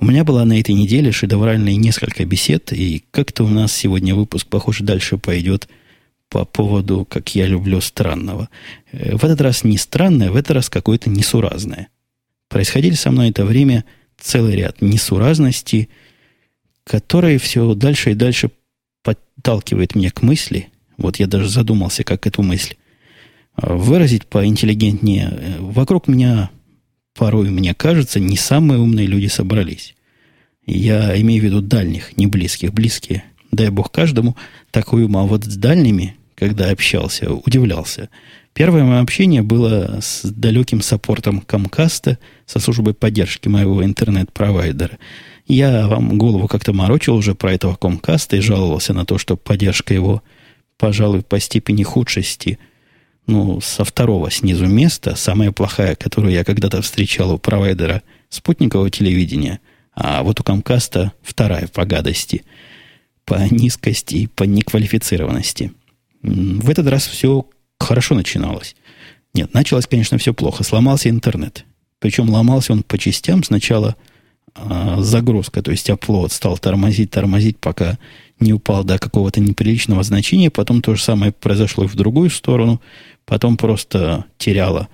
У 0.00 0.06
меня 0.06 0.24
была 0.24 0.46
на 0.46 0.58
этой 0.58 0.74
неделе 0.74 1.12
шедевральные 1.12 1.76
несколько 1.76 2.24
бесед, 2.24 2.72
и 2.72 3.04
как-то 3.10 3.44
у 3.44 3.48
нас 3.48 3.72
сегодня 3.72 4.14
выпуск, 4.14 4.46
похоже, 4.46 4.82
дальше 4.82 5.18
пойдет 5.18 5.68
по 6.30 6.46
поводу, 6.46 7.04
как 7.04 7.34
я 7.34 7.46
люблю, 7.46 7.82
странного. 7.82 8.48
Э, 8.92 9.16
в 9.16 9.24
этот 9.24 9.42
раз 9.42 9.62
не 9.62 9.76
странное, 9.76 10.30
в 10.30 10.36
этот 10.36 10.52
раз 10.52 10.70
какое-то 10.70 11.10
несуразное. 11.10 11.88
Происходили 12.48 12.94
со 12.94 13.10
мной 13.10 13.28
это 13.28 13.44
время 13.44 13.84
целый 14.18 14.56
ряд 14.56 14.80
несуразностей, 14.80 15.90
которые 16.84 17.38
все 17.38 17.74
дальше 17.74 18.12
и 18.12 18.14
дальше 18.14 18.50
подталкивает 19.02 19.94
меня 19.94 20.10
к 20.10 20.22
мысли, 20.22 20.68
вот 20.96 21.16
я 21.16 21.26
даже 21.26 21.48
задумался, 21.48 22.04
как 22.04 22.26
эту 22.26 22.42
мысль 22.42 22.76
выразить 23.56 24.26
поинтеллигентнее. 24.26 25.56
Вокруг 25.58 26.08
меня, 26.08 26.50
порой 27.14 27.50
мне 27.50 27.74
кажется, 27.74 28.20
не 28.20 28.36
самые 28.36 28.80
умные 28.80 29.06
люди 29.06 29.26
собрались. 29.26 29.94
Я 30.66 31.18
имею 31.20 31.42
в 31.42 31.44
виду 31.44 31.60
дальних, 31.60 32.16
не 32.16 32.26
близких. 32.26 32.72
Близкие, 32.72 33.24
дай 33.50 33.70
бог 33.70 33.90
каждому, 33.90 34.36
такой 34.70 35.04
ум. 35.04 35.16
А 35.16 35.24
вот 35.24 35.44
с 35.44 35.56
дальними, 35.56 36.16
когда 36.34 36.70
общался, 36.70 37.32
удивлялся. 37.32 38.08
Первое 38.52 38.84
мое 38.84 39.00
общение 39.00 39.42
было 39.42 40.00
с 40.00 40.24
далеким 40.24 40.82
саппортом 40.82 41.40
Камкаста, 41.40 42.18
со 42.46 42.58
службой 42.58 42.94
поддержки 42.94 43.48
моего 43.48 43.84
интернет-провайдера. 43.84 44.98
Я 45.46 45.88
вам 45.88 46.18
голову 46.18 46.46
как-то 46.48 46.72
морочил 46.72 47.16
уже 47.16 47.34
про 47.34 47.52
этого 47.52 47.74
Комкаста 47.74 48.36
и 48.36 48.40
жаловался 48.40 48.92
на 48.92 49.04
то, 49.04 49.18
что 49.18 49.36
поддержка 49.36 49.94
его, 49.94 50.22
пожалуй, 50.78 51.22
по 51.22 51.38
степени 51.40 51.82
худшести– 51.82 52.58
ну, 53.30 53.60
со 53.60 53.84
второго 53.84 54.30
снизу 54.30 54.66
места, 54.66 55.14
самая 55.14 55.52
плохая, 55.52 55.94
которую 55.94 56.32
я 56.32 56.44
когда-то 56.44 56.82
встречал 56.82 57.32
у 57.32 57.38
провайдера 57.38 58.02
спутникового 58.28 58.90
телевидения, 58.90 59.60
а 59.94 60.22
вот 60.22 60.40
у 60.40 60.42
Камкаста 60.42 61.12
вторая 61.22 61.68
по 61.68 61.84
гадости, 61.84 62.44
по 63.24 63.36
низкости 63.50 64.16
и 64.16 64.26
по 64.26 64.44
неквалифицированности. 64.44 65.72
В 66.22 66.68
этот 66.68 66.88
раз 66.88 67.06
все 67.06 67.46
хорошо 67.78 68.14
начиналось. 68.14 68.74
Нет, 69.32 69.54
началось, 69.54 69.86
конечно, 69.86 70.18
все 70.18 70.34
плохо. 70.34 70.64
Сломался 70.64 71.08
интернет. 71.08 71.64
Причем 72.00 72.30
ломался 72.30 72.72
он 72.72 72.82
по 72.82 72.98
частям. 72.98 73.44
Сначала 73.44 73.96
э, 74.54 74.96
загрузка, 74.98 75.62
то 75.62 75.70
есть 75.70 75.88
оплот 75.90 76.32
стал 76.32 76.58
тормозить, 76.58 77.10
тормозить, 77.10 77.58
пока 77.58 77.98
не 78.40 78.52
упал 78.52 78.84
до 78.84 78.98
какого-то 78.98 79.40
неприличного 79.40 80.02
значения. 80.02 80.50
Потом 80.50 80.82
то 80.82 80.94
же 80.94 81.02
самое 81.02 81.32
произошло 81.32 81.84
и 81.84 81.88
в 81.88 81.94
другую 81.94 82.30
сторону. 82.30 82.80
Потом 83.26 83.56
просто 83.56 84.24
теряла 84.38 84.88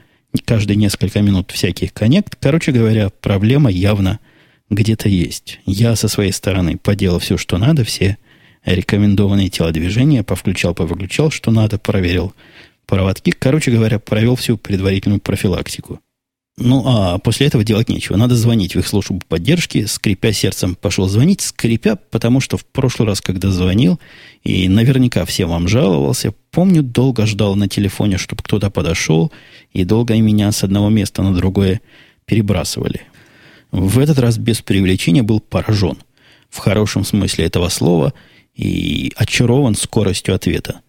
каждые 0.44 0.76
несколько 0.76 1.22
минут 1.22 1.50
всяких 1.52 1.92
коннект. 1.92 2.36
Короче 2.40 2.72
говоря, 2.72 3.10
проблема 3.20 3.70
явно 3.70 4.20
где-то 4.68 5.08
есть. 5.08 5.60
Я 5.64 5.96
со 5.96 6.08
своей 6.08 6.32
стороны 6.32 6.76
поделал 6.76 7.20
все, 7.20 7.38
что 7.38 7.56
надо, 7.56 7.84
все 7.84 8.18
рекомендованные 8.64 9.48
телодвижения, 9.48 10.25
повключал, 10.25 10.75
повыключал, 10.75 11.30
что 11.30 11.52
надо, 11.52 11.78
проверил 11.78 12.34
проводки. 12.86 13.30
Короче 13.30 13.70
говоря, 13.70 13.98
провел 13.98 14.34
всю 14.34 14.58
предварительную 14.58 15.20
профилактику. 15.20 16.00
Ну, 16.58 16.82
а 16.86 17.18
после 17.18 17.48
этого 17.48 17.64
делать 17.64 17.90
нечего. 17.90 18.16
Надо 18.16 18.34
звонить 18.34 18.75
в 18.75 18.78
их 18.78 18.86
службу 18.86 19.20
поддержки. 19.28 19.84
Скрипя 19.84 20.32
сердцем, 20.32 20.75
пошел 20.75 21.06
звонить. 21.06 21.42
Скрипя, 21.42 21.96
потому 21.96 22.40
что 22.40 22.56
в 22.56 22.64
прошлый 22.64 23.06
раз, 23.06 23.20
когда 23.20 23.50
звонил, 23.50 24.00
и 24.42 24.66
наверняка 24.66 25.26
всем 25.26 25.50
вам 25.50 25.68
жаловался, 25.68 26.32
помню, 26.50 26.82
долго 26.82 27.26
ждал 27.26 27.56
на 27.56 27.68
телефоне, 27.68 28.16
чтобы 28.16 28.42
кто-то 28.42 28.70
подошел, 28.70 29.30
и 29.72 29.84
долго 29.84 30.16
меня 30.16 30.50
с 30.50 30.64
одного 30.64 30.88
места 30.88 31.22
на 31.22 31.34
другое 31.34 31.82
перебрасывали. 32.25 33.02
В 33.70 33.98
этот 33.98 34.18
раз 34.18 34.38
без 34.38 34.62
привлечения 34.62 35.22
был 35.22 35.40
поражен. 35.40 35.98
В 36.48 36.56
хорошем 36.58 37.04
смысле 37.04 37.44
этого 37.44 37.68
слова 37.68 38.14
и 38.54 39.12
очарован 39.16 39.75
скоростью 39.75 40.34
ответа. 40.34 40.80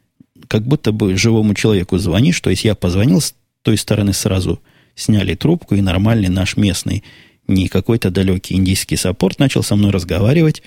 Как 0.48 0.66
будто 0.66 0.94
бы 0.94 1.18
живому 1.18 1.54
человеку 1.56 1.98
звонишь, 1.98 2.40
то 2.40 2.50
есть 2.50 2.64
я 2.64 2.74
позвонил 2.74 3.20
с 3.20 3.36
той 3.64 3.78
стороны 3.78 4.14
сразу– 4.14 4.62
сняли 4.98 5.36
трубку, 5.36 5.76
и 5.76 5.82
нормальный 5.82 6.30
наш 6.30 6.58
местный 6.58 7.04
не 7.48 7.70
какой-то 7.70 8.10
далекий 8.10 8.56
индийский 8.56 8.98
саппорт 8.98 9.40
начал 9.40 9.64
со 9.64 9.78
мной 9.78 9.92
разговаривать. 9.92 10.64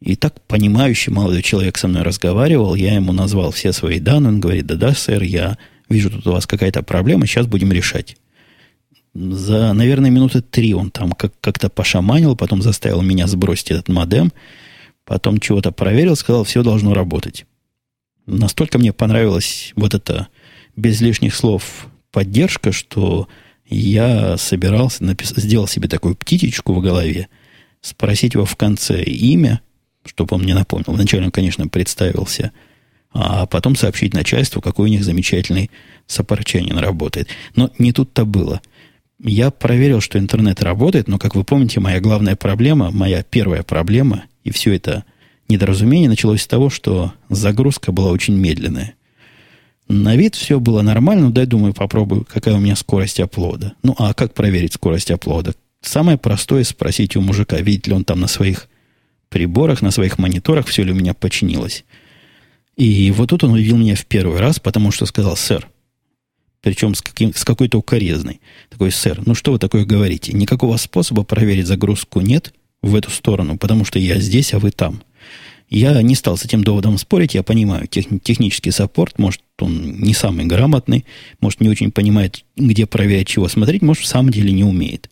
И 0.00 0.14
так 0.14 0.40
понимающий 0.46 1.12
молодой 1.12 1.42
человек 1.42 1.78
со 1.78 1.88
мной 1.88 2.02
разговаривал, 2.02 2.74
я 2.74 2.94
ему 2.94 3.12
назвал 3.12 3.50
все 3.50 3.72
свои 3.72 3.98
данные, 3.98 4.34
он 4.34 4.40
говорит, 4.40 4.66
да-да, 4.66 4.94
сэр, 4.94 5.22
я 5.22 5.58
вижу, 5.88 6.10
тут 6.10 6.26
у 6.26 6.32
вас 6.32 6.46
какая-то 6.46 6.82
проблема, 6.82 7.26
сейчас 7.26 7.46
будем 7.46 7.72
решать. 7.72 8.16
За, 9.14 9.72
наверное, 9.72 10.10
минуты 10.10 10.42
три 10.42 10.74
он 10.74 10.90
там 10.90 11.12
как- 11.12 11.40
как-то 11.40 11.70
пошаманил, 11.70 12.36
потом 12.36 12.60
заставил 12.60 13.00
меня 13.00 13.26
сбросить 13.26 13.70
этот 13.70 13.88
модем, 13.88 14.32
потом 15.06 15.40
чего-то 15.40 15.72
проверил, 15.72 16.14
сказал, 16.14 16.44
все 16.44 16.62
должно 16.62 16.92
работать. 16.92 17.46
Настолько 18.26 18.78
мне 18.78 18.92
понравилось 18.92 19.72
вот 19.76 19.94
это 19.94 20.28
без 20.76 21.00
лишних 21.00 21.34
слов 21.34 21.86
поддержка, 22.10 22.72
что 22.72 23.28
я 23.68 24.36
собирался, 24.36 25.04
напис... 25.04 25.32
сделал 25.36 25.66
себе 25.66 25.88
такую 25.88 26.14
птичечку 26.14 26.72
в 26.74 26.80
голове, 26.80 27.28
спросить 27.80 28.34
его 28.34 28.44
в 28.44 28.56
конце 28.56 29.02
имя, 29.02 29.60
чтобы 30.04 30.36
он 30.36 30.42
мне 30.42 30.54
напомнил. 30.54 30.92
Вначале 30.92 31.24
он, 31.24 31.30
конечно, 31.30 31.66
представился, 31.68 32.52
а 33.12 33.46
потом 33.46 33.76
сообщить 33.76 34.14
начальству, 34.14 34.60
какой 34.60 34.88
у 34.88 34.90
них 34.90 35.04
замечательный 35.04 35.70
сопорчанин 36.06 36.78
работает. 36.78 37.28
Но 37.54 37.70
не 37.78 37.92
тут-то 37.92 38.24
было. 38.24 38.60
Я 39.18 39.50
проверил, 39.50 40.00
что 40.00 40.18
интернет 40.18 40.62
работает, 40.62 41.08
но, 41.08 41.18
как 41.18 41.34
вы 41.34 41.42
помните, 41.42 41.80
моя 41.80 42.00
главная 42.00 42.36
проблема, 42.36 42.90
моя 42.90 43.22
первая 43.22 43.62
проблема, 43.62 44.24
и 44.44 44.50
все 44.50 44.74
это 44.74 45.04
недоразумение 45.48 46.08
началось 46.08 46.42
с 46.42 46.46
того, 46.46 46.68
что 46.68 47.14
загрузка 47.30 47.92
была 47.92 48.10
очень 48.10 48.34
медленная. 48.34 48.94
На 49.88 50.16
вид 50.16 50.34
все 50.34 50.58
было 50.58 50.82
нормально, 50.82 51.26
но 51.26 51.30
дай, 51.30 51.46
думаю, 51.46 51.72
попробую, 51.72 52.26
какая 52.28 52.56
у 52.56 52.60
меня 52.60 52.74
скорость 52.74 53.20
оплода. 53.20 53.74
Ну, 53.82 53.94
а 53.98 54.14
как 54.14 54.34
проверить 54.34 54.74
скорость 54.74 55.10
оплода? 55.10 55.54
Самое 55.80 56.18
простое 56.18 56.64
спросить 56.64 57.16
у 57.16 57.20
мужика, 57.20 57.60
видит 57.60 57.86
ли 57.86 57.92
он 57.92 58.04
там 58.04 58.20
на 58.20 58.26
своих 58.26 58.68
приборах, 59.28 59.82
на 59.82 59.92
своих 59.92 60.18
мониторах, 60.18 60.66
все 60.66 60.82
ли 60.82 60.92
у 60.92 60.96
меня 60.96 61.14
починилось. 61.14 61.84
И 62.76 63.10
вот 63.12 63.30
тут 63.30 63.44
он 63.44 63.52
увидел 63.52 63.76
меня 63.76 63.94
в 63.94 64.04
первый 64.06 64.40
раз, 64.40 64.58
потому 64.58 64.90
что 64.90 65.06
сказал, 65.06 65.36
сэр, 65.36 65.68
причем 66.62 66.94
с, 66.94 67.02
каким, 67.02 67.32
с 67.32 67.44
какой-то 67.44 67.78
укорезной. 67.78 68.40
Такой, 68.70 68.90
сэр, 68.90 69.22
ну 69.24 69.34
что 69.36 69.52
вы 69.52 69.58
такое 69.58 69.84
говорите? 69.84 70.32
Никакого 70.32 70.76
способа 70.76 71.22
проверить 71.22 71.66
загрузку 71.66 72.20
нет 72.20 72.52
в 72.82 72.96
эту 72.96 73.10
сторону, 73.10 73.56
потому 73.56 73.84
что 73.84 73.98
я 73.98 74.18
здесь, 74.18 74.52
а 74.52 74.58
вы 74.58 74.72
там. 74.72 75.02
Я 75.68 76.00
не 76.02 76.14
стал 76.14 76.36
с 76.36 76.44
этим 76.44 76.62
доводом 76.62 76.96
спорить, 76.96 77.34
я 77.34 77.42
понимаю, 77.42 77.88
тех, 77.88 78.06
технический 78.22 78.70
саппорт, 78.70 79.18
может, 79.18 79.40
он 79.58 79.98
не 79.98 80.14
самый 80.14 80.44
грамотный, 80.44 81.04
может, 81.40 81.60
не 81.60 81.68
очень 81.68 81.90
понимает, 81.90 82.44
где 82.56 82.86
проверять, 82.86 83.26
чего 83.26 83.48
смотреть, 83.48 83.82
может, 83.82 84.04
в 84.04 84.06
самом 84.06 84.30
деле 84.30 84.52
не 84.52 84.62
умеет. 84.62 85.10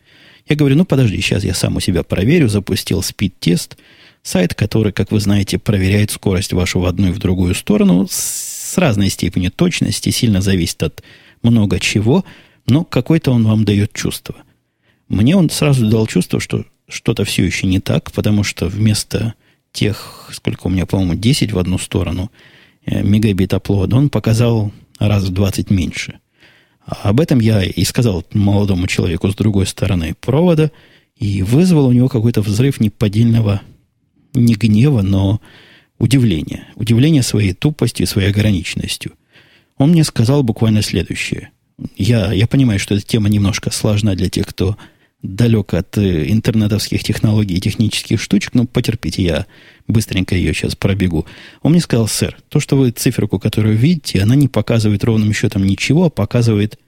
Я 0.49 0.55
говорю, 0.57 0.77
ну, 0.77 0.85
подожди, 0.85 1.21
сейчас 1.21 1.43
я 1.43 1.55
сам 1.55 1.77
у 1.77 1.81
себя 1.81 2.03
проверю, 2.05 2.49
запустил 2.49 3.03
спид-тест, 3.03 3.77
сайт, 4.23 4.55
который, 4.55 4.93
как 4.93 5.11
вы 5.11 5.19
знаете, 5.19 5.59
проверяет 5.59 6.13
скорость 6.13 6.53
вашу 6.53 6.79
в 6.81 6.87
одну 6.87 7.09
и 7.09 7.13
в 7.13 7.19
другую 7.19 7.55
сторону 7.55 8.07
с 8.09 8.77
разной 8.79 9.09
степенью 9.09 9.51
точности, 9.51 10.11
сильно 10.11 10.41
зависит 10.41 10.83
от 10.83 11.03
много 11.43 11.81
чего, 11.81 12.25
но 12.67 12.85
какой-то 12.85 13.33
он 13.33 13.45
вам 13.45 13.65
дает 13.65 13.93
чувство. 13.93 14.37
Мне 15.09 15.37
он 15.37 15.51
сразу 15.51 15.89
дал 15.89 16.07
чувство, 16.07 16.41
что 16.41 16.65
что-то 16.89 17.25
все 17.25 17.45
еще 17.45 17.67
не 17.67 17.81
так, 17.81 18.13
потому 18.13 18.45
что 18.45 18.67
вместо 18.67 19.35
тех, 19.75 20.31
сколько 20.33 20.69
у 20.69 20.71
меня, 20.71 20.87
по-моему, 20.87 21.15
10 21.15 21.53
в 21.53 21.59
одну 21.59 21.77
сторону 21.77 22.31
э, 22.87 23.03
мегабит 23.03 23.53
оплода, 23.53 23.97
он 23.97 24.09
показал 24.09 24.73
раз 24.99 25.25
в 25.25 25.33
20 25.33 25.71
меньше. 25.71 26.21
Об 26.87 27.21
этом 27.21 27.41
я 27.41 27.63
и 27.63 27.85
сказал 27.85 28.25
молодому 28.33 28.87
человеку 28.87 29.31
с 29.31 29.35
другой 29.35 29.67
стороны 29.67 30.15
провода, 30.21 30.71
и 31.17 31.43
вызвал 31.43 31.87
у 31.87 31.93
него 31.93 32.09
какой-то 32.09 32.43
взрыв 32.43 32.81
неподдельного, 32.81 33.63
не 34.35 34.55
гнева, 34.55 35.03
но 35.03 35.41
удивления. 35.99 36.69
Удивление 36.75 37.23
своей 37.23 37.53
тупостью, 37.53 38.07
своей 38.07 38.31
ограниченностью. 38.31 39.13
Он 39.77 39.91
мне 39.91 40.05
сказал 40.05 40.43
буквально 40.43 40.83
следующее. 40.83 41.51
Я, 41.97 42.33
я 42.33 42.47
понимаю, 42.47 42.79
что 42.79 42.95
эта 42.95 43.07
тема 43.07 43.29
немножко 43.29 43.71
сложна 43.71 44.15
для 44.15 44.29
тех, 44.29 44.47
кто 44.47 44.77
далек 45.25 45.73
от 45.73 45.97
э, 45.97 46.31
интернетовских 46.31 47.03
технологий 47.03 47.57
и 47.57 47.61
технических 47.61 48.21
штучек, 48.21 48.53
но 48.55 48.67
потерпите, 48.67 49.23
я 49.23 49.47
быстренько 49.89 50.35
ее 50.35 50.53
сейчас 50.53 50.77
пробегу. 50.77 51.27
Он 51.63 51.73
мне 51.73 51.81
сказал, 51.81 52.07
сэр, 52.07 52.37
то, 52.51 52.61
что 52.61 52.77
вы 52.77 52.91
циферку, 52.91 53.39
которую 53.39 53.77
видите, 53.77 54.21
она 54.21 54.35
не 54.35 54.49
показывает 54.49 55.03
ровным 55.03 55.33
счетом 55.33 55.65
ничего, 55.65 56.05
а 56.05 56.11
показывает, 56.11 56.79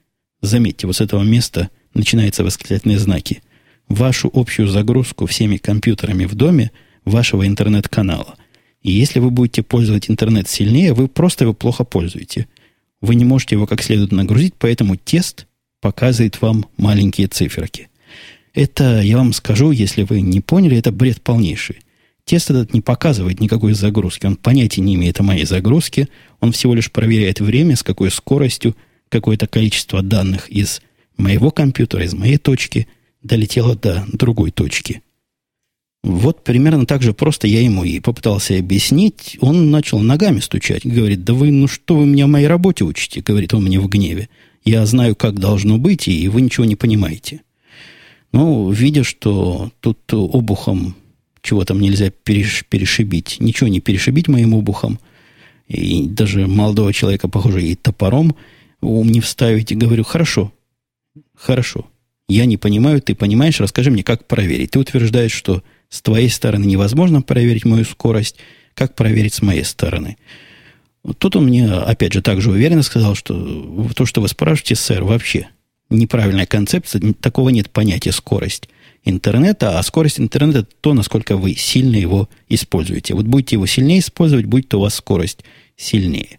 заметьте, 0.42 0.87
вот 0.87 0.96
с 0.96 1.01
этого 1.01 1.22
места 1.22 1.70
начинаются 1.94 2.44
восклицательные 2.44 2.99
знаки, 2.99 3.42
вашу 3.88 4.31
общую 4.33 4.68
загрузку 4.68 5.25
всеми 5.25 5.57
компьютерами 5.57 6.27
в 6.27 6.35
доме 6.35 6.72
вашего 7.07 7.46
интернет-канала. 7.46 8.37
И 8.83 8.92
если 8.92 9.18
вы 9.18 9.31
будете 9.31 9.62
пользовать 9.62 10.11
интернет 10.11 10.46
сильнее, 10.46 10.92
вы 10.92 11.09
просто 11.09 11.44
его 11.44 11.55
плохо 11.55 11.85
пользуете. 11.85 12.49
Вы 13.01 13.14
не 13.14 13.25
можете 13.25 13.55
его 13.55 13.66
как 13.66 13.83
следует 13.83 14.12
нагрузить, 14.12 14.55
поэтому 14.59 14.96
тест 14.96 15.46
показывает 15.81 16.42
вам 16.42 16.66
маленькие 16.77 17.29
циферки– 17.29 17.88
это, 18.57 19.03
я 19.03 19.19
вам 19.19 19.35
скажу, 19.35 19.71
если 19.71 20.03
вы 20.03 20.23
не 20.23 20.40
поняли, 20.40 20.79
это 20.79 20.90
бред 20.90 21.21
полнейший. 21.23 21.77
Тест 22.25 22.51
этот 22.51 22.73
не 22.73 22.81
показывает 22.81 23.38
никакой 23.38 23.75
загрузки. 23.75 24.27
Он 24.27 24.35
понятия 24.35 24.81
не 24.81 24.95
имеет 24.95 25.21
о 25.21 25.23
моей 25.23 25.45
загрузке. 25.45 26.09
Он 26.40 26.53
всего 26.53 26.75
лишь 26.75 26.90
проверяет 26.90 27.38
время, 27.40 27.77
с 27.77 27.83
какой 27.83 28.11
скоростью 28.11 28.75
какое-то 29.11 29.47
количество 29.47 30.03
данных 30.03 30.49
из 30.49 30.81
моего 31.19 31.51
компьютера, 31.51 32.05
из 32.05 32.14
моей 32.14 32.38
точки 32.38 32.88
долетело 33.23 33.77
до 33.77 34.05
другой 34.12 34.51
точки. 34.51 35.03
Вот 36.03 36.42
примерно 36.42 36.87
так 36.87 37.03
же 37.03 37.12
просто 37.12 37.47
я 37.47 37.61
ему 37.61 37.85
и 37.85 38.01
попытался 38.01 38.57
объяснить. 38.57 39.37
Он 39.40 39.71
начал 39.71 40.01
ногами 40.01 40.40
стучать. 40.40 40.87
Говорит, 40.87 41.25
да 41.25 41.35
вы, 41.35 41.51
ну 41.51 41.69
что 41.69 41.97
вы 41.97 42.07
меня 42.07 42.27
в 42.27 42.31
моей 42.31 42.47
работе 42.47 42.85
учите? 42.85 43.21
Говорит 43.21 43.53
он 43.53 43.64
мне 43.64 43.79
в 43.79 43.88
гневе. 43.88 44.29
Я 44.64 44.87
знаю, 44.87 45.14
как 45.14 45.38
должно 45.38 45.79
быть, 45.79 46.09
и 46.09 46.27
вы 46.29 46.40
ничего 46.40 46.64
не 46.64 46.75
понимаете. 46.75 47.42
Ну, 48.37 48.70
видя, 48.70 49.03
что 49.03 49.70
тут 49.81 50.12
обухом 50.12 50.94
чего 51.40 51.64
там 51.64 51.81
нельзя 51.81 52.11
переш, 52.11 52.66
перешибить, 52.68 53.38
ничего 53.40 53.68
не 53.68 53.81
перешибить 53.81 54.29
моим 54.29 54.53
обухом, 54.53 55.01
и 55.68 56.07
даже 56.07 56.46
молодого 56.46 56.92
человека, 56.92 57.29
похоже, 57.29 57.62
и 57.62 57.75
топором 57.75 58.37
ум 58.83 59.09
не 59.09 59.22
вставить, 59.22 59.72
и 59.72 59.75
говорю, 59.75 60.05
хорошо, 60.05 60.53
хорошо, 61.35 61.87
я 62.29 62.44
не 62.44 62.59
понимаю, 62.59 63.01
ты 63.01 63.14
понимаешь, 63.14 63.59
расскажи 63.59 63.90
мне, 63.90 64.03
как 64.03 64.29
проверить. 64.29 64.72
Ты 64.72 64.81
утверждаешь, 64.81 65.33
что 65.33 65.62
с 65.88 66.03
твоей 66.03 66.29
стороны 66.29 66.66
невозможно 66.66 67.22
проверить 67.22 67.64
мою 67.64 67.87
скорость, 67.87 68.37
как 68.75 68.94
проверить 68.94 69.33
с 69.33 69.40
моей 69.40 69.64
стороны. 69.64 70.18
Тут 71.16 71.37
он 71.37 71.46
мне, 71.46 71.72
опять 71.72 72.12
же, 72.12 72.20
также 72.20 72.51
уверенно 72.51 72.83
сказал, 72.83 73.14
что 73.14 73.90
то, 73.96 74.05
что 74.05 74.20
вы 74.20 74.29
спрашиваете, 74.29 74.75
сэр, 74.75 75.05
вообще 75.05 75.49
неправильная 75.90 76.46
концепция, 76.46 77.14
такого 77.20 77.51
нет 77.51 77.70
понятия 77.70 78.12
скорость 78.12 78.68
интернета, 79.07 79.79
а 79.79 79.83
скорость 79.83 80.20
интернета– 80.20 80.66
то, 80.81 80.92
насколько 80.92 81.37
вы 81.37 81.55
сильно 81.55 81.96
его 81.96 82.29
используете. 82.49 83.14
Вот 83.14 83.27
будете 83.27 83.57
его 83.57 83.66
сильнее 83.66 84.01
использовать, 84.01 84.46
будет 84.46 84.75
у 84.75 84.81
вас 84.81 84.96
скорость 84.96 85.44
сильнее. 85.77 86.38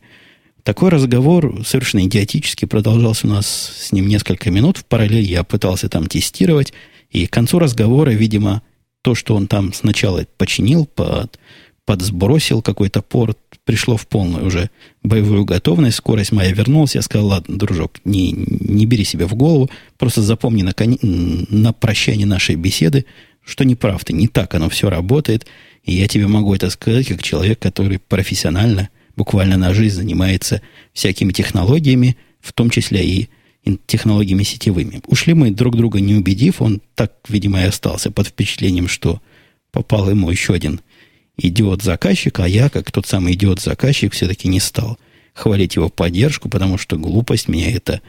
Такой 0.63 0.89
разговор 0.89 1.63
совершенно 1.65 2.05
идиотически 2.05 2.65
продолжался 2.65 3.25
у 3.25 3.29
нас 3.29 3.47
с 3.47 3.91
ним 3.93 4.09
несколько 4.09 4.51
минут. 4.51 4.77
В 4.77 4.85
параллель 4.85 5.23
я 5.23 5.43
пытался 5.45 5.87
там 5.87 6.07
тестировать. 6.07 6.73
И 7.09 7.25
к 7.25 7.31
концу 7.31 7.57
разговора, 7.57 8.09
видимо, 8.09 8.61
то, 9.01 9.15
что 9.15 9.35
он 9.35 9.47
там 9.47 9.71
сначала 9.71 10.25
починил, 10.37 10.85
под, 10.85 11.39
подсбросил 11.85 12.61
какой-то 12.61 13.01
порт, 13.01 13.39
пришло 13.67 13.97
в 13.97 14.07
полную 14.07 14.45
уже 14.45 14.69
боевую 15.03 15.43
готовность, 15.43 15.97
скорость 15.97 16.31
моя 16.31 16.51
вернулась, 16.51 16.95
я 16.95 17.01
сказал, 17.01 17.27
ладно, 17.27 17.59
дружок, 17.59 17.99
не, 18.05 18.31
не 18.31 18.85
бери 18.85 19.03
себя 19.03 19.27
в 19.27 19.35
голову, 19.35 19.69
просто 19.97 20.21
запомни 20.21 20.63
на, 20.63 20.73
на 21.03 21.73
прощание 21.73 22.25
нашей 22.25 22.55
беседы, 22.55 23.05
что 23.43 23.65
не 23.65 23.75
прав 23.75 24.05
ты, 24.05 24.13
не 24.13 24.29
так 24.29 24.55
оно 24.55 24.69
все 24.69 24.89
работает, 24.89 25.47
и 25.83 25.93
я 25.93 26.07
тебе 26.07 26.27
могу 26.27 26.55
это 26.55 26.69
сказать, 26.69 27.07
как 27.07 27.21
человек, 27.21 27.59
который 27.59 27.99
профессионально, 27.99 28.87
буквально 29.17 29.57
на 29.57 29.73
жизнь 29.73 29.97
занимается 29.97 30.61
всякими 30.93 31.33
технологиями, 31.33 32.15
в 32.39 32.53
том 32.53 32.69
числе 32.69 33.05
и 33.05 33.29
технологиями 33.85 34.43
сетевыми. 34.43 35.01
Ушли 35.07 35.33
мы 35.33 35.51
друг 35.51 35.75
друга 35.75 35.99
не 35.99 36.15
убедив, 36.15 36.61
он 36.61 36.81
так, 36.95 37.11
видимо, 37.27 37.61
и 37.61 37.65
остался 37.65 38.11
под 38.11 38.27
впечатлением, 38.27 38.87
что 38.87 39.21
попал 39.73 40.09
ему 40.09 40.31
еще 40.31 40.53
один 40.53 40.79
идиот-заказчик, 41.37 42.39
а 42.39 42.47
я, 42.47 42.69
как 42.69 42.91
тот 42.91 43.05
самый 43.05 43.33
идиот-заказчик, 43.33 44.13
все-таки 44.13 44.47
не 44.47 44.59
стал 44.59 44.97
хвалить 45.33 45.75
его 45.75 45.89
поддержку, 45.89 46.49
потому 46.49 46.77
что 46.77 46.97
глупость 46.97 47.47
меня 47.47 47.71
это 47.71 48.01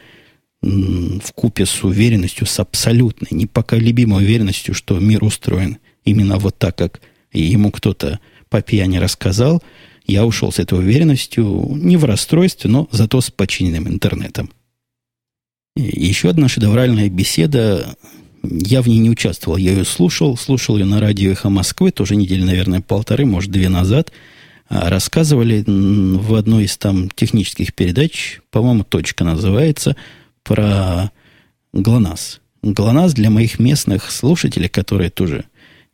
в 0.61 1.31
купе 1.35 1.65
с 1.65 1.83
уверенностью, 1.83 2.45
с 2.45 2.59
абсолютной, 2.59 3.29
непоколебимой 3.31 4.23
уверенностью, 4.23 4.73
что 4.73 4.99
мир 4.99 5.23
устроен 5.23 5.77
именно 6.03 6.37
вот 6.37 6.57
так, 6.57 6.75
как 6.75 7.01
ему 7.31 7.71
кто-то 7.71 8.19
по 8.49 8.61
пьяни 8.61 8.97
рассказал, 8.97 9.63
я 10.05 10.25
ушел 10.25 10.51
с 10.51 10.59
этой 10.59 10.79
уверенностью 10.79 11.69
не 11.75 11.95
в 11.95 12.03
расстройстве, 12.03 12.69
но 12.69 12.89
зато 12.91 13.21
с 13.21 13.29
починенным 13.29 13.87
интернетом. 13.87 14.51
И 15.75 16.07
еще 16.07 16.29
одна 16.29 16.49
шедевральная 16.49 17.09
беседа 17.09 17.95
я 18.43 18.81
в 18.81 18.87
ней 18.87 18.99
не 18.99 19.09
участвовал, 19.09 19.57
я 19.57 19.71
ее 19.71 19.85
слушал, 19.85 20.37
слушал 20.37 20.77
ее 20.77 20.85
на 20.85 20.99
радио 20.99 21.31
«Эхо 21.31 21.49
Москвы», 21.49 21.91
тоже 21.91 22.15
недели, 22.15 22.43
наверное, 22.43 22.81
полторы, 22.81 23.25
может, 23.25 23.51
две 23.51 23.69
назад. 23.69 24.11
А, 24.69 24.89
рассказывали 24.89 25.63
в 25.65 26.35
одной 26.35 26.65
из 26.65 26.77
там 26.77 27.09
технических 27.09 27.73
передач, 27.73 28.39
по-моему, 28.51 28.83
«Точка» 28.83 29.23
называется, 29.23 29.95
про 30.43 31.11
ГЛОНАСС. 31.73 32.41
ГЛОНАСС 32.61 33.13
для 33.13 33.29
моих 33.29 33.59
местных 33.59 34.11
слушателей, 34.11 34.69
которые 34.69 35.09
тоже 35.09 35.45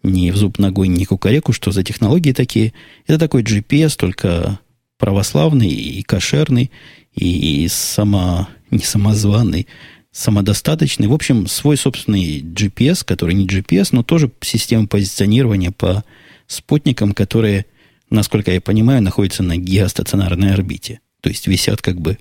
не 0.03 0.31
в 0.31 0.37
зуб 0.37 0.59
ногой, 0.59 0.87
не 0.87 1.05
кукареку, 1.05 1.51
что 1.51 1.71
за 1.71 1.83
технологии 1.83 2.31
такие. 2.31 2.73
Это 3.07 3.19
такой 3.19 3.43
GPS, 3.43 3.95
только 3.97 4.59
православный 4.97 5.69
и 5.69 6.03
кошерный, 6.03 6.71
и 7.13 7.67
само, 7.69 8.47
не 8.71 8.83
самозваный, 8.83 9.67
самодостаточный. 10.15 11.07
В 11.07 11.13
общем, 11.13 11.45
свой 11.45 11.75
собственный 11.75 12.39
GPS, 12.39 13.03
который 13.03 13.35
не 13.35 13.45
GPS, 13.45 13.89
но 13.91 14.01
тоже 14.01 14.31
система 14.39 14.87
позиционирования 14.87 15.71
по 15.71 16.05
спутникам, 16.47 17.13
которые, 17.13 17.65
насколько 18.09 18.49
я 18.51 18.61
понимаю, 18.61 19.03
находятся 19.03 19.43
на 19.43 19.57
геостационарной 19.57 20.53
орбите. 20.53 21.01
То 21.19 21.29
есть 21.29 21.47
висят 21.47 21.81
как 21.81 21.99
бы 21.99 22.17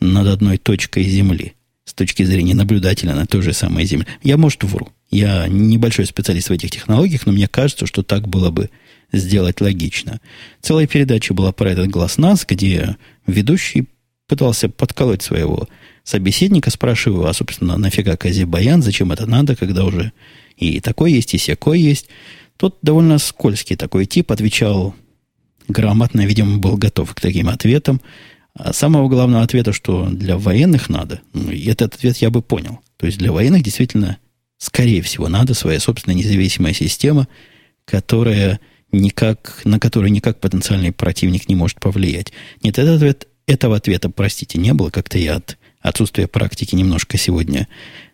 над 0.00 0.26
одной 0.26 0.58
точкой 0.58 1.04
Земли 1.04 1.54
с 1.84 1.94
точки 1.94 2.24
зрения 2.24 2.54
наблюдателя 2.54 3.14
на 3.14 3.24
той 3.24 3.42
же 3.42 3.52
самой 3.52 3.84
Земле. 3.84 4.08
Я, 4.24 4.36
может, 4.36 4.64
вру. 4.64 4.88
Я 5.08 5.46
небольшой 5.46 6.06
специалист 6.06 6.48
в 6.48 6.52
этих 6.52 6.72
технологиях, 6.72 7.24
но 7.24 7.32
мне 7.32 7.46
кажется, 7.46 7.86
что 7.86 8.02
так 8.02 8.26
было 8.26 8.50
бы 8.50 8.68
сделать 9.12 9.60
логично. 9.60 10.20
Целая 10.60 10.88
передача 10.88 11.34
была 11.34 11.52
про 11.52 11.70
этот 11.70 11.86
глаз 11.86 12.18
нас, 12.18 12.44
где 12.44 12.96
ведущий 13.28 13.86
пытался 14.26 14.68
подколоть 14.68 15.22
своего 15.22 15.68
собеседника, 16.08 16.70
спрашиваю, 16.70 17.26
а, 17.26 17.34
собственно, 17.34 17.76
нафига 17.76 18.16
Кази-Баян, 18.16 18.82
зачем 18.82 19.12
это 19.12 19.26
надо, 19.26 19.54
когда 19.56 19.84
уже 19.84 20.12
и 20.56 20.80
такой 20.80 21.12
есть, 21.12 21.34
и 21.34 21.38
всякой 21.38 21.80
есть. 21.80 22.08
Тот 22.56 22.78
довольно 22.80 23.18
скользкий 23.18 23.76
такой 23.76 24.06
тип, 24.06 24.32
отвечал 24.32 24.94
грамотно, 25.68 26.24
видимо, 26.24 26.56
был 26.56 26.78
готов 26.78 27.14
к 27.14 27.20
таким 27.20 27.50
ответам. 27.50 28.00
А 28.54 28.72
самого 28.72 29.08
главного 29.08 29.42
ответа, 29.42 29.74
что 29.74 30.08
для 30.08 30.38
военных 30.38 30.88
надо, 30.88 31.20
ну, 31.34 31.52
этот 31.52 31.94
ответ 31.96 32.16
я 32.16 32.30
бы 32.30 32.40
понял. 32.40 32.80
То 32.96 33.04
есть 33.04 33.18
для 33.18 33.30
военных 33.30 33.62
действительно, 33.62 34.16
скорее 34.56 35.02
всего, 35.02 35.28
надо 35.28 35.52
своя 35.52 35.78
собственная 35.78 36.16
независимая 36.16 36.72
система, 36.72 37.28
которая 37.84 38.60
никак, 38.92 39.60
на 39.64 39.78
которую 39.78 40.10
никак 40.10 40.40
потенциальный 40.40 40.90
противник 40.90 41.50
не 41.50 41.54
может 41.54 41.80
повлиять. 41.80 42.32
Нет, 42.62 42.78
этот 42.78 42.96
ответ, 42.96 43.28
этого 43.46 43.76
ответа, 43.76 44.08
простите, 44.08 44.58
не 44.58 44.72
было. 44.72 44.88
Как-то 44.88 45.18
я 45.18 45.36
от 45.36 45.58
отсутствие 45.80 46.28
практики 46.28 46.74
немножко 46.74 47.18
сегодня 47.18 47.68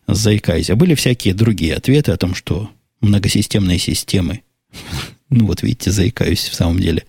заикаюсь. 0.07 0.71
А 0.71 0.77
были 0.77 0.95
всякие 0.95 1.35
другие 1.35 1.75
ответы 1.75 2.13
о 2.13 2.17
том, 2.17 2.35
что 2.35 2.71
многосистемные 3.01 3.79
системы, 3.79 4.43
ну 5.31 5.47
вот 5.47 5.63
видите, 5.63 5.91
заикаюсь 5.91 6.49
в 6.49 6.55
самом 6.55 6.81
деле, 6.81 7.05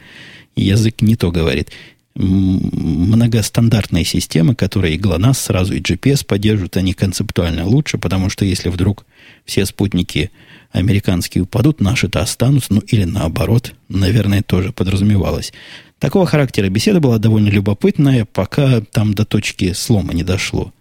язык 0.55 1.01
не 1.01 1.15
то 1.15 1.31
говорит, 1.31 1.71
многостандартные 2.15 4.06
системы, 4.06 4.56
которые 4.56 4.95
и 4.95 4.99
GLONASS 4.99 5.34
сразу 5.34 5.73
и 5.73 5.82
GPS 5.82 6.25
поддерживают, 6.25 6.78
они 6.78 6.93
концептуально 6.93 7.65
лучше, 7.65 7.97
потому 7.97 8.30
что 8.30 8.45
если 8.45 8.69
вдруг 8.69 9.06
все 9.43 9.65
спутники 9.65 10.32
американские 10.71 11.43
упадут, 11.43 11.82
наши-то 11.82 12.21
останутся, 12.21 12.73
ну 12.73 12.82
или 12.82 13.04
наоборот, 13.04 13.73
наверное, 13.89 14.43
тоже 14.43 14.71
подразумевалось. 14.71 15.51
Такого 15.99 16.25
характера 16.25 16.69
беседа 16.69 16.99
была 16.99 17.17
довольно 17.17 17.49
любопытная, 17.49 18.25
пока 18.25 18.82
там 18.82 19.13
до 19.13 19.25
точки 19.25 19.73
слома 19.73 20.13
не 20.13 20.23
дошло. 20.23 20.73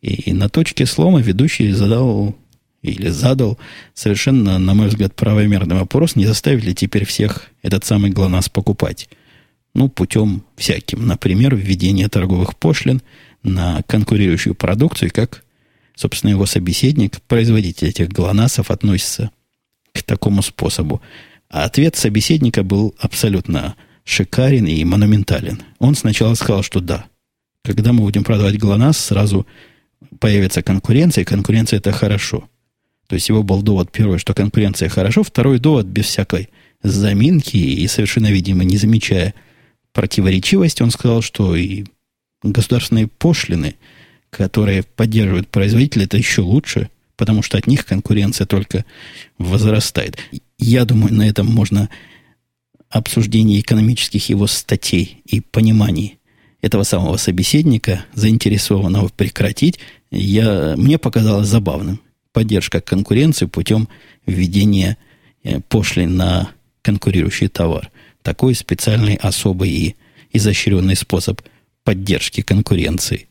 И 0.00 0.32
на 0.32 0.48
точке 0.48 0.86
слома 0.86 1.20
ведущий 1.20 1.72
задал 1.72 2.34
или 2.82 3.08
задал 3.08 3.58
совершенно, 3.94 4.58
на 4.58 4.74
мой 4.74 4.88
взгляд, 4.88 5.14
правомерный 5.14 5.76
вопрос, 5.76 6.14
не 6.16 6.26
заставит 6.26 6.64
ли 6.64 6.74
теперь 6.74 7.04
всех 7.04 7.48
этот 7.62 7.84
самый 7.84 8.10
ГЛОНАСС 8.10 8.48
покупать. 8.48 9.08
Ну, 9.78 9.88
путем 9.88 10.42
всяким. 10.56 11.06
Например, 11.06 11.54
введение 11.54 12.08
торговых 12.08 12.56
пошлин 12.56 13.00
на 13.44 13.80
конкурирующую 13.86 14.56
продукцию, 14.56 15.12
как, 15.14 15.44
собственно, 15.94 16.30
его 16.32 16.46
собеседник, 16.46 17.22
производитель 17.28 17.90
этих 17.90 18.08
ГЛОНАССов, 18.08 18.72
относится 18.72 19.30
к 19.94 20.02
такому 20.02 20.42
способу. 20.42 21.00
А 21.48 21.62
ответ 21.62 21.94
собеседника 21.94 22.64
был 22.64 22.92
абсолютно 22.98 23.76
шикарен 24.02 24.66
и 24.66 24.82
монументален. 24.82 25.62
Он 25.78 25.94
сначала 25.94 26.34
сказал, 26.34 26.64
что 26.64 26.80
да. 26.80 27.04
Когда 27.62 27.92
мы 27.92 28.00
будем 28.00 28.24
продавать 28.24 28.58
ГЛОНАСС, 28.58 28.98
сразу 28.98 29.46
появится 30.18 30.60
конкуренция, 30.60 31.22
и 31.22 31.24
конкуренция 31.24 31.78
это 31.78 31.92
хорошо. 31.92 32.48
То 33.06 33.14
есть 33.14 33.28
его 33.28 33.44
был 33.44 33.62
довод 33.62 33.92
первый, 33.92 34.18
что 34.18 34.34
конкуренция 34.34 34.88
хорошо, 34.88 35.22
второй 35.22 35.60
довод 35.60 35.86
без 35.86 36.06
всякой 36.06 36.48
заминки 36.82 37.56
и 37.56 37.86
совершенно, 37.86 38.26
видимо, 38.26 38.64
не 38.64 38.76
замечая 38.76 39.34
противоречивости, 39.98 40.84
он 40.84 40.92
сказал, 40.92 41.22
что 41.22 41.56
и 41.56 41.84
государственные 42.44 43.08
пошлины, 43.08 43.74
которые 44.30 44.84
поддерживают 44.84 45.48
производителя, 45.48 46.04
это 46.04 46.16
еще 46.16 46.40
лучше, 46.42 46.88
потому 47.16 47.42
что 47.42 47.58
от 47.58 47.66
них 47.66 47.84
конкуренция 47.84 48.46
только 48.46 48.84
возрастает. 49.38 50.16
Я 50.56 50.84
думаю, 50.84 51.12
на 51.12 51.28
этом 51.28 51.48
можно 51.48 51.88
обсуждение 52.88 53.58
экономических 53.58 54.28
его 54.28 54.46
статей 54.46 55.20
и 55.24 55.40
пониманий 55.40 56.20
этого 56.62 56.84
самого 56.84 57.16
собеседника, 57.16 58.04
заинтересованного 58.14 59.08
прекратить, 59.08 59.80
я, 60.12 60.74
мне 60.76 60.98
показалось 60.98 61.48
забавным. 61.48 62.00
Поддержка 62.32 62.80
конкуренции 62.80 63.46
путем 63.46 63.88
введения 64.26 64.96
э, 65.42 65.58
пошлин 65.58 66.16
на 66.16 66.52
конкурирующий 66.82 67.48
товар. 67.48 67.90
Такой 68.28 68.54
специальный, 68.54 69.14
особый 69.14 69.70
и 69.70 69.96
изощренный 70.34 70.96
способ 70.96 71.40
поддержки 71.82 72.42
конкуренции. 72.42 73.26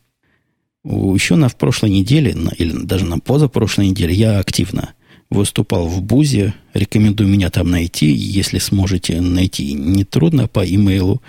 Еще 0.84 1.36
на 1.36 1.50
в 1.50 1.56
прошлой 1.56 1.92
неделе, 1.92 2.36
или 2.58 2.72
даже 2.72 3.06
на 3.06 3.20
позапрошлой 3.20 3.90
неделе, 3.90 4.16
я 4.16 4.40
активно 4.40 4.96
выступал 5.30 5.88
в 5.88 6.02
Бузе. 6.02 6.56
Рекомендую 6.74 7.30
меня 7.30 7.52
там 7.52 7.70
найти, 7.70 8.08
если 8.08 8.58
сможете 8.58 9.22
найти. 9.22 9.74
Нетрудно 9.74 10.48
по 10.48 10.66
имейлу. 10.66 11.22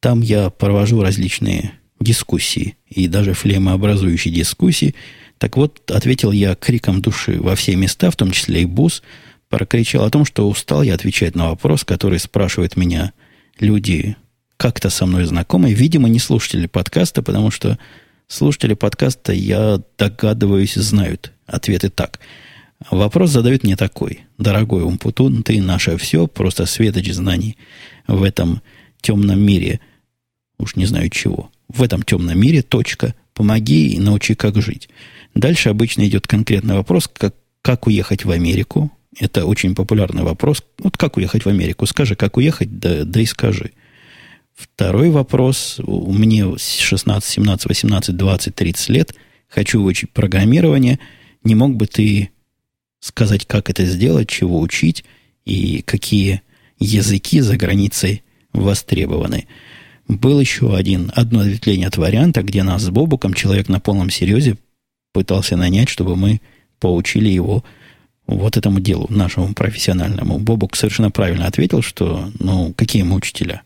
Там 0.00 0.20
я 0.20 0.50
провожу 0.50 1.00
различные 1.00 1.70
дискуссии 2.00 2.76
и 2.88 3.06
даже 3.06 3.34
флемообразующие 3.34 4.34
дискуссии. 4.34 4.96
Так 5.38 5.56
вот, 5.56 5.88
ответил 5.92 6.32
я 6.32 6.56
криком 6.56 7.02
души 7.02 7.40
во 7.40 7.54
все 7.54 7.76
места, 7.76 8.10
в 8.10 8.16
том 8.16 8.32
числе 8.32 8.62
и 8.62 8.66
Буз, 8.66 9.04
прокричал 9.50 10.04
о 10.04 10.10
том, 10.10 10.24
что 10.24 10.48
устал 10.48 10.82
я 10.82 10.94
отвечать 10.94 11.34
на 11.34 11.50
вопрос, 11.50 11.84
который 11.84 12.18
спрашивают 12.18 12.78
меня 12.78 13.12
люди 13.58 14.16
как-то 14.56 14.88
со 14.88 15.04
мной 15.04 15.26
знакомые, 15.26 15.74
видимо, 15.74 16.08
не 16.08 16.18
слушатели 16.18 16.66
подкаста, 16.66 17.22
потому 17.22 17.50
что 17.50 17.78
слушатели 18.28 18.72
подкаста, 18.72 19.34
я 19.34 19.82
догадываюсь, 19.98 20.74
знают 20.74 21.32
ответы 21.46 21.90
так– 21.90 22.20
Вопрос 22.88 23.30
задают 23.30 23.62
мне 23.62 23.76
такой. 23.76 24.20
Дорогой 24.38 24.82
Умпутун, 24.82 25.42
ты 25.42 25.60
наше 25.60 25.96
все, 25.98 26.26
просто 26.26 26.64
светоч 26.64 27.12
знаний 27.12 27.58
в 28.06 28.22
этом 28.22 28.62
темном 29.02 29.40
мире. 29.40 29.80
Уж 30.58 30.76
не 30.76 30.86
знаю 30.86 31.10
чего. 31.10 31.50
В 31.68 31.82
этом 31.82 32.02
темном 32.02 32.38
мире, 32.40 32.62
точка. 32.62 33.14
Помоги 33.34 33.92
и 33.92 33.98
научи, 33.98 34.34
как 34.34 34.60
жить. 34.60 34.88
Дальше 35.34 35.68
обычно 35.68 36.06
идет 36.06 36.26
конкретный 36.26 36.74
вопрос, 36.74 37.08
как, 37.12 37.34
как 37.62 37.86
уехать 37.86 38.24
в 38.24 38.30
Америку. 38.30 38.90
Это 39.18 39.44
очень 39.44 39.74
популярный 39.74 40.22
вопрос. 40.22 40.62
Вот 40.78 40.96
как 40.96 41.16
уехать 41.16 41.44
в 41.44 41.48
Америку? 41.48 41.86
Скажи, 41.86 42.14
как 42.14 42.36
уехать, 42.36 42.78
да, 42.78 43.04
да 43.04 43.20
и 43.20 43.26
скажи. 43.26 43.72
Второй 44.54 45.10
вопрос. 45.10 45.80
Меня 45.86 46.56
16, 46.56 47.28
17, 47.28 47.66
18, 47.66 48.16
20, 48.16 48.54
30 48.54 48.88
лет. 48.90 49.14
Хочу 49.48 49.82
выучить 49.82 50.10
программирование. 50.10 51.00
Не 51.42 51.54
мог 51.54 51.74
бы 51.74 51.86
ты 51.86 52.30
сказать, 53.00 53.46
как 53.46 53.70
это 53.70 53.84
сделать, 53.84 54.28
чего 54.28 54.60
учить 54.60 55.04
и 55.44 55.82
какие 55.82 56.42
языки 56.78 57.40
за 57.40 57.56
границей 57.56 58.22
востребованы. 58.52 59.46
Был 60.06 60.40
еще 60.40 60.76
один, 60.76 61.12
одно 61.14 61.40
ответвление 61.40 61.88
от 61.88 61.96
варианта, 61.96 62.42
где 62.42 62.62
нас 62.62 62.82
с 62.82 62.90
Бобуком 62.90 63.32
человек 63.32 63.68
на 63.68 63.80
полном 63.80 64.10
серьезе 64.10 64.56
пытался 65.12 65.56
нанять, 65.56 65.88
чтобы 65.88 66.16
мы 66.16 66.40
поучили 66.78 67.28
его 67.28 67.64
вот 68.36 68.56
этому 68.56 68.80
делу, 68.80 69.06
нашему 69.10 69.54
профессиональному. 69.54 70.38
Бобук 70.38 70.76
совершенно 70.76 71.10
правильно 71.10 71.46
ответил, 71.46 71.82
что, 71.82 72.30
ну, 72.38 72.72
какие 72.76 73.02
мы 73.02 73.16
учителя? 73.16 73.62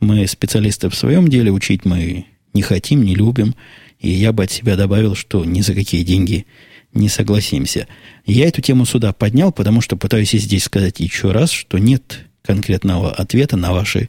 Мы 0.00 0.26
специалисты 0.26 0.88
в 0.88 0.94
своем 0.94 1.28
деле, 1.28 1.50
учить 1.50 1.84
мы 1.84 2.26
не 2.54 2.62
хотим, 2.62 3.04
не 3.04 3.14
любим. 3.14 3.54
И 4.00 4.10
я 4.10 4.32
бы 4.32 4.44
от 4.44 4.50
себя 4.50 4.76
добавил, 4.76 5.14
что 5.14 5.44
ни 5.44 5.60
за 5.60 5.74
какие 5.74 6.04
деньги 6.04 6.46
не 6.92 7.08
согласимся. 7.08 7.86
Я 8.24 8.46
эту 8.46 8.60
тему 8.60 8.86
сюда 8.86 9.12
поднял, 9.12 9.52
потому 9.52 9.80
что 9.80 9.96
пытаюсь 9.96 10.34
и 10.34 10.38
здесь 10.38 10.64
сказать 10.64 11.00
еще 11.00 11.32
раз, 11.32 11.50
что 11.50 11.78
нет 11.78 12.26
конкретного 12.42 13.12
ответа 13.12 13.56
на 13.56 13.72
ваши 13.72 14.08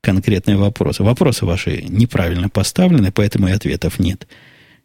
конкретные 0.00 0.56
вопросы. 0.56 1.02
Вопросы 1.02 1.46
ваши 1.46 1.82
неправильно 1.88 2.48
поставлены, 2.48 3.12
поэтому 3.12 3.48
и 3.48 3.52
ответов 3.52 3.98
нет. 3.98 4.26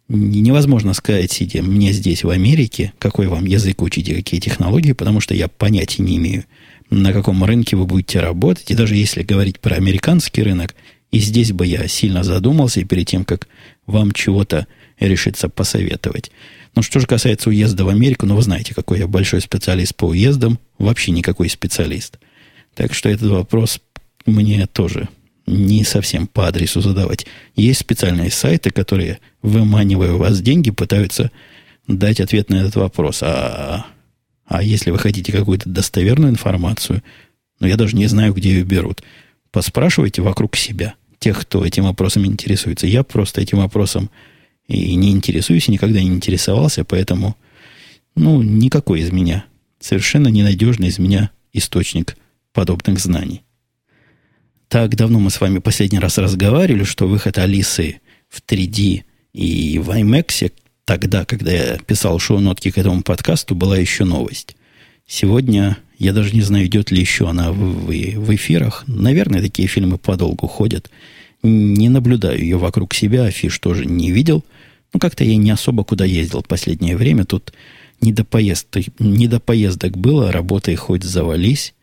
Невозможно 0.10 0.94
сказать, 0.94 1.32
сидя 1.32 1.62
мне 1.62 1.92
здесь, 1.92 2.24
в 2.24 2.30
Америке, 2.30 2.94
какой 3.00 3.28
вам 3.28 3.46
язык 3.46 3.82
учить 3.82 4.10
и 4.10 4.16
какие 4.16 4.40
технологии, 4.40 4.94
потому 4.94 5.20
что 5.20 5.34
я 5.34 5.48
понятия 5.48 6.04
не 6.04 6.18
имею, 6.18 6.46
на 6.90 7.12
каком 7.14 7.44
рынке 7.44 7.76
вы 7.76 7.86
будете 7.86 8.20
работать. 8.20 8.72
И 8.72 8.76
даже 8.76 8.96
если 8.96 9.24
говорить 9.24 9.60
про 9.60 9.76
американский 9.76 10.44
рынок, 10.44 10.76
и 11.12 11.20
здесь 11.20 11.52
бы 11.52 11.66
я 11.66 11.88
сильно 11.88 12.24
задумался 12.24 12.84
перед 12.84 13.08
тем, 13.08 13.26
как 13.26 13.48
вам 13.86 14.12
чего-то 14.12 14.68
решиться 15.00 15.50
посоветовать. 15.50 16.32
Ну, 16.76 16.82
что 16.82 17.00
же 17.00 17.08
касается 17.08 17.50
уезда 17.50 17.86
в 17.86 17.90
Америку, 17.90 18.26
ну, 18.26 18.36
вы 18.36 18.42
знаете, 18.42 18.76
какой 18.76 19.00
я 19.00 19.08
большой 19.08 19.42
специалист 19.42 19.96
по 19.96 20.06
уездам, 20.06 20.60
вообще 20.78 21.12
никакой 21.12 21.50
специалист. 21.50 22.20
Так 22.76 22.94
что 22.94 23.10
этот 23.10 23.30
вопрос 23.32 23.80
мне 24.26 24.66
тоже 24.68 25.08
не 25.48 25.84
совсем 25.86 26.28
по 26.28 26.48
адресу 26.48 26.82
задавать. 26.82 27.26
Есть 27.56 27.80
специальные 27.80 28.30
сайты, 28.32 28.70
которые, 28.70 29.20
выманивая 29.42 30.14
у 30.14 30.18
вас 30.18 30.42
деньги, 30.42 30.72
пытаются 30.72 31.32
дать 31.88 32.20
ответ 32.20 32.50
на 32.50 32.56
этот 32.56 32.76
вопрос. 32.76 33.24
А, 33.24 33.86
а 34.46 34.62
если 34.62 34.92
вы 34.92 35.00
хотите 35.00 35.32
какую-то 35.32 35.70
достоверную 35.70 36.32
информацию, 36.32 37.02
ну, 37.60 37.68
я 37.68 37.78
даже 37.78 37.96
не 37.96 38.08
знаю, 38.08 38.34
где 38.34 38.50
ее 38.50 38.64
берут, 38.64 39.02
поспрашивайте 39.52 40.22
вокруг 40.22 40.58
себя, 40.58 40.96
тех, 41.18 41.40
кто 41.40 41.66
этим 41.66 41.86
вопросом 41.86 42.26
интересуется. 42.26 42.86
Я 42.86 43.04
просто 43.04 43.42
этим 43.42 43.60
вопросом 43.60 44.10
и 44.68 44.96
не 44.96 45.12
интересуюсь, 45.12 45.70
и 45.70 45.72
никогда 45.72 46.02
не 46.02 46.10
интересовался, 46.10 46.84
поэтому, 46.84 47.38
ну, 48.16 48.42
никакой 48.42 49.00
из 49.00 49.12
меня, 49.12 49.46
совершенно 49.80 50.28
ненадежный 50.28 50.90
из 50.90 51.00
меня 51.00 51.32
источник 51.54 52.18
подобных 52.52 53.00
знаний. 53.00 53.44
Так 54.70 54.96
давно 54.96 55.20
мы 55.20 55.30
с 55.30 55.40
вами 55.40 55.60
последний 55.60 56.00
раз 56.00 56.18
разговаривали, 56.18 56.84
что 56.84 57.08
выход 57.08 57.38
Алисы 57.38 58.02
в 58.28 58.42
3D 58.42 59.04
и 59.34 59.80
в 59.80 59.90
IMAX 59.90 60.52
тогда, 60.84 61.24
когда 61.24 61.52
я 61.52 61.78
писал 61.78 62.20
шоу-нотки 62.20 62.72
к 62.72 62.78
этому 62.78 63.02
подкасту, 63.02 63.56
была 63.56 63.78
еще 63.78 64.04
новость. 64.04 64.58
Сегодня 65.06 65.78
я 65.98 66.12
даже 66.12 66.34
не 66.34 66.42
знаю, 66.42 66.66
идет 66.66 66.92
ли 66.92 67.00
еще 67.00 67.30
она 67.30 67.52
в, 67.54 67.56
в, 67.56 67.88
в 67.88 68.36
эфирах. 68.36 68.84
Наверное, 68.88 69.42
такие 69.42 69.70
фильмы 69.70 69.98
подолгу 69.98 70.48
ходят. 70.48 70.90
Не 71.44 71.88
наблюдаю 71.88 72.40
ее 72.40 72.58
вокруг 72.58 72.94
себя, 72.94 73.24
афиш 73.24 73.58
тоже 73.60 73.86
не 73.86 74.12
видел. 74.12 74.44
Ну, 74.94 75.00
как-то 75.00 75.24
я 75.24 75.38
не 75.38 75.52
особо 75.52 75.86
куда 75.86 76.04
ездил 76.04 76.42
в 76.42 76.48
последнее 76.48 76.98
время. 76.98 77.24
Тут 77.24 77.54
не 78.02 78.12
до, 78.12 78.26
поездок, 78.26 78.84
не 79.00 79.28
до 79.28 79.40
поездок 79.40 79.98
было, 79.98 80.32
работы 80.32 80.76
хоть 80.76 81.04
завались. 81.04 81.74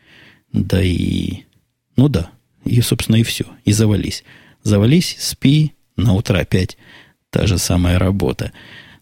Да 0.52 0.82
и... 0.82 1.44
Ну 1.96 2.08
да, 2.08 2.30
и, 2.64 2.80
собственно, 2.80 3.16
и 3.16 3.22
все. 3.22 3.44
И 3.64 3.72
завались. 3.72 4.24
Завались, 4.62 5.16
спи, 5.18 5.72
на 5.96 6.14
утро 6.14 6.38
опять 6.38 6.76
та 7.30 7.46
же 7.46 7.58
самая 7.58 7.98
работа. 7.98 8.52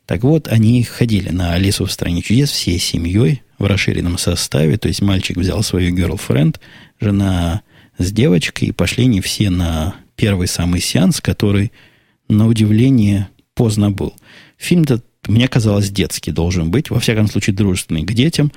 Так 0.06 0.22
вот, 0.22 0.48
они 0.48 0.82
ходили 0.82 1.28
на 1.28 1.52
Алису 1.52 1.84
в 1.84 1.92
стране 1.92 2.22
чудес 2.22 2.50
всей 2.50 2.78
семьей 2.78 3.42
в 3.58 3.64
расширенном 3.64 4.18
составе. 4.18 4.78
То 4.78 4.88
есть 4.88 5.02
мальчик 5.02 5.36
взял 5.36 5.62
свою 5.62 5.94
girlfriend, 5.94 6.56
жена 7.00 7.62
с 7.98 8.10
девочкой, 8.10 8.68
и 8.68 8.72
пошли 8.72 9.06
не 9.06 9.20
все 9.20 9.50
на 9.50 9.96
первый 10.16 10.48
самый 10.48 10.80
сеанс, 10.80 11.20
который, 11.20 11.72
на 12.28 12.46
удивление, 12.46 13.28
поздно 13.54 13.90
был. 13.90 14.14
Фильм-то, 14.56 15.02
мне 15.28 15.46
казалось, 15.46 15.90
детский 15.90 16.32
должен 16.32 16.70
быть, 16.70 16.90
во 16.90 17.00
всяком 17.00 17.28
случае, 17.28 17.54
дружественный 17.54 18.02
к 18.02 18.12
детям. 18.12 18.50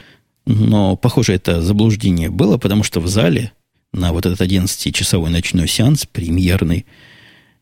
Но, 0.46 0.96
похоже, 0.96 1.34
это 1.34 1.62
заблуждение 1.62 2.30
было, 2.30 2.58
потому 2.58 2.84
что 2.84 3.02
в 3.02 3.08
зале 3.08 3.52
на 3.96 4.12
вот 4.12 4.26
этот 4.26 4.42
11-часовой 4.42 5.30
ночной 5.30 5.68
сеанс, 5.68 6.06
премьерный 6.06 6.86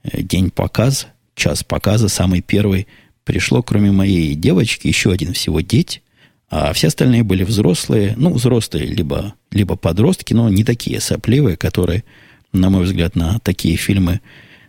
э, 0.03 0.21
день 0.21 0.49
показа, 0.49 1.07
час 1.35 1.63
показа, 1.63 2.09
самый 2.09 2.41
первый, 2.41 2.87
пришло, 3.23 3.61
кроме 3.61 3.91
моей 3.91 4.33
девочки, 4.35 4.87
еще 4.87 5.11
один 5.11 5.33
всего 5.33 5.61
деть, 5.61 6.01
а 6.49 6.73
все 6.73 6.87
остальные 6.87 7.23
были 7.23 7.43
взрослые, 7.43 8.13
ну, 8.17 8.33
взрослые, 8.33 8.85
либо, 8.85 9.35
либо 9.51 9.75
подростки, 9.75 10.33
но 10.33 10.49
не 10.49 10.63
такие 10.63 10.99
сопливые, 10.99 11.57
которые, 11.57 12.03
на 12.51 12.69
мой 12.69 12.83
взгляд, 12.83 13.15
на 13.15 13.39
такие 13.39 13.75
фильмы 13.75 14.21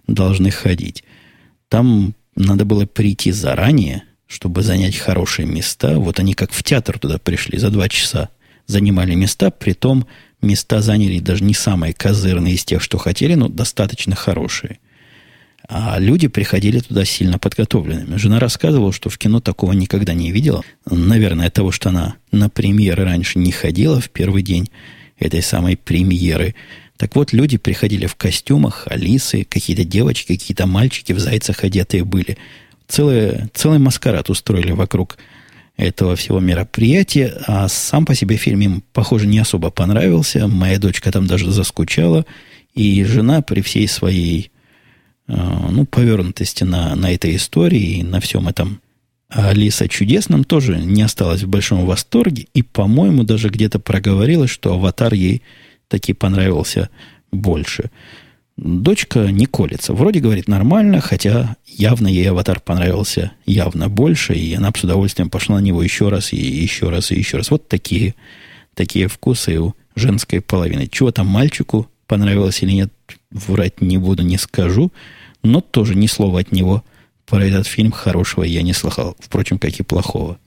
должны 0.06 0.50
ходить. 0.50 1.04
Там 1.68 2.14
надо 2.36 2.64
было 2.64 2.86
прийти 2.86 3.32
заранее, 3.32 4.04
чтобы 4.26 4.62
занять 4.62 4.96
хорошие 4.96 5.46
места. 5.46 5.98
Вот 5.98 6.18
они 6.18 6.34
как 6.34 6.52
в 6.52 6.62
театр 6.62 6.98
туда 6.98 7.18
пришли 7.18 7.58
за 7.58 7.70
два 7.70 7.88
часа. 7.88 8.30
Занимали 8.66 9.14
места, 9.14 9.50
при 9.50 9.74
том 9.74 10.06
места 10.44 10.80
заняли 10.80 11.18
даже 11.18 11.42
не 11.44 11.54
самые 11.54 11.92
козырные 11.92 12.54
из 12.54 12.64
тех, 12.64 12.82
что 12.82 12.98
хотели, 12.98 13.34
но 13.34 13.48
достаточно 13.48 14.14
хорошие. 14.14 14.78
А 15.66 15.98
люди 15.98 16.28
приходили 16.28 16.80
туда 16.80 17.04
сильно 17.04 17.38
подготовленными. 17.38 18.16
Жена 18.16 18.38
рассказывала, 18.38 18.92
что 18.92 19.08
в 19.08 19.16
кино 19.16 19.40
такого 19.40 19.72
никогда 19.72 20.12
не 20.12 20.30
видела. 20.30 20.62
Наверное, 20.88 21.46
от 21.46 21.54
того, 21.54 21.70
что 21.70 21.88
она 21.88 22.16
на 22.32 22.50
премьеры 22.50 23.04
раньше 23.04 23.38
не 23.38 23.50
ходила 23.50 24.00
в 24.00 24.10
первый 24.10 24.42
день 24.42 24.68
этой 25.18 25.42
самой 25.42 25.76
премьеры. 25.76 26.54
Так 26.98 27.16
вот, 27.16 27.32
люди 27.32 27.56
приходили 27.56 28.06
в 28.06 28.14
костюмах, 28.14 28.86
Алисы, 28.88 29.44
какие-то 29.44 29.84
девочки, 29.84 30.36
какие-то 30.36 30.66
мальчики 30.66 31.12
в 31.12 31.18
зайцах 31.18 31.64
одетые 31.64 32.04
были. 32.04 32.36
Целый, 32.86 33.48
целый 33.54 33.78
маскарад 33.78 34.28
устроили 34.28 34.72
вокруг 34.72 35.16
этого 35.76 36.14
всего 36.14 36.40
мероприятия, 36.40 37.34
а 37.46 37.68
сам 37.68 38.06
по 38.06 38.14
себе 38.14 38.36
фильм 38.36 38.60
им, 38.60 38.84
похоже, 38.92 39.26
не 39.26 39.38
особо 39.38 39.70
понравился. 39.70 40.46
Моя 40.46 40.78
дочка 40.78 41.10
там 41.10 41.26
даже 41.26 41.50
заскучала, 41.50 42.24
и 42.74 43.02
жена 43.04 43.42
при 43.42 43.60
всей 43.60 43.88
своей 43.88 44.50
э, 45.26 45.34
ну, 45.34 45.84
повернутости 45.84 46.64
на, 46.64 46.94
на 46.94 47.12
этой 47.12 47.36
истории 47.36 47.98
и 47.98 48.02
на 48.02 48.20
всем 48.20 48.48
этом 48.48 48.80
Алиса 49.28 49.88
чудесном 49.88 50.44
тоже 50.44 50.78
не 50.78 51.02
осталась 51.02 51.42
в 51.42 51.48
большом 51.48 51.86
восторге, 51.86 52.46
и, 52.54 52.62
по-моему, 52.62 53.24
даже 53.24 53.48
где-то 53.48 53.80
проговорила, 53.80 54.46
что 54.46 54.74
аватар 54.74 55.12
ей 55.14 55.42
таки 55.88 56.12
понравился 56.12 56.88
больше. 57.32 57.90
Дочка 58.56 59.32
не 59.32 59.46
колется. 59.46 59.94
Вроде 59.94 60.20
говорит 60.20 60.46
нормально, 60.46 61.00
хотя 61.00 61.56
явно 61.66 62.06
ей 62.06 62.30
аватар 62.30 62.60
понравился 62.60 63.32
явно 63.46 63.88
больше, 63.88 64.34
и 64.34 64.54
она 64.54 64.70
с 64.74 64.84
удовольствием 64.84 65.28
пошла 65.28 65.56
на 65.56 65.60
него 65.60 65.82
еще 65.82 66.08
раз, 66.08 66.32
и 66.32 66.36
еще 66.36 66.88
раз, 66.88 67.10
и 67.10 67.16
еще 67.16 67.38
раз. 67.38 67.50
Вот 67.50 67.66
такие, 67.66 68.14
такие 68.74 69.08
вкусы 69.08 69.58
у 69.58 69.74
женской 69.96 70.40
половины. 70.40 70.86
Чего 70.86 71.10
там 71.10 71.26
мальчику 71.26 71.90
понравилось 72.06 72.62
или 72.62 72.72
нет, 72.72 72.92
врать 73.30 73.80
не 73.80 73.98
буду, 73.98 74.22
не 74.22 74.38
скажу, 74.38 74.92
но 75.42 75.60
тоже 75.60 75.96
ни 75.96 76.06
слова 76.06 76.40
от 76.40 76.52
него 76.52 76.84
про 77.26 77.44
этот 77.44 77.66
фильм 77.66 77.90
хорошего 77.90 78.44
я 78.44 78.62
не 78.62 78.72
слыхал. 78.72 79.16
Впрочем, 79.18 79.58
как 79.58 79.80
и 79.80 79.82
плохого. 79.82 80.38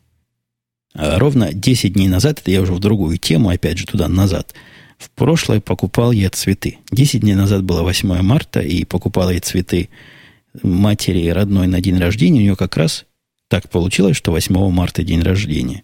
А 0.93 1.19
ровно 1.19 1.51
10 1.51 1.93
дней 1.93 2.07
назад, 2.07 2.39
это 2.39 2.51
я 2.51 2.61
уже 2.61 2.71
в 2.71 2.79
другую 2.79 3.17
тему, 3.17 3.49
опять 3.49 3.77
же 3.77 3.85
туда 3.85 4.07
назад– 4.07 4.53
в 4.97 5.12
прошлое 5.12 5.60
покупал 5.60 6.12
я 6.12 6.29
цветы. 6.29 6.79
Десять 6.91 7.21
дней 7.21 7.36
назад 7.36 7.63
было 7.63 7.83
8 7.83 8.21
марта, 8.21 8.62
и 8.62 8.83
покупал 8.83 9.29
я 9.29 9.39
цветы 9.39 9.89
матери 10.63 11.27
родной 11.29 11.67
на 11.67 11.81
день 11.81 11.97
рождения. 11.97 12.39
У 12.39 12.43
нее 12.43 12.55
как 12.55 12.77
раз 12.77 13.05
так 13.47 13.69
получилось, 13.69 14.17
что 14.17 14.31
8 14.31 14.71
марта 14.71 15.03
день 15.03 15.21
рождения. 15.21 15.83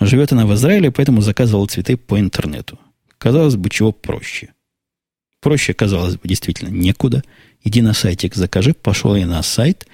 Живет 0.00 0.32
она 0.32 0.46
в 0.46 0.54
Израиле, 0.54 0.90
поэтому 0.90 1.20
заказывал 1.20 1.66
цветы 1.66 1.96
по 1.96 2.18
интернету. 2.18 2.78
Казалось 3.18 3.56
бы, 3.56 3.68
чего 3.68 3.92
проще. 3.92 4.54
Проще, 5.40 5.74
казалось 5.74 6.16
бы, 6.16 6.26
действительно 6.26 6.70
некуда. 6.70 7.22
Иди 7.62 7.82
на 7.82 7.92
сайтик, 7.92 8.34
закажи. 8.34 8.72
Пошел 8.72 9.14
я 9.14 9.26
на 9.26 9.42
сайт, 9.42 9.86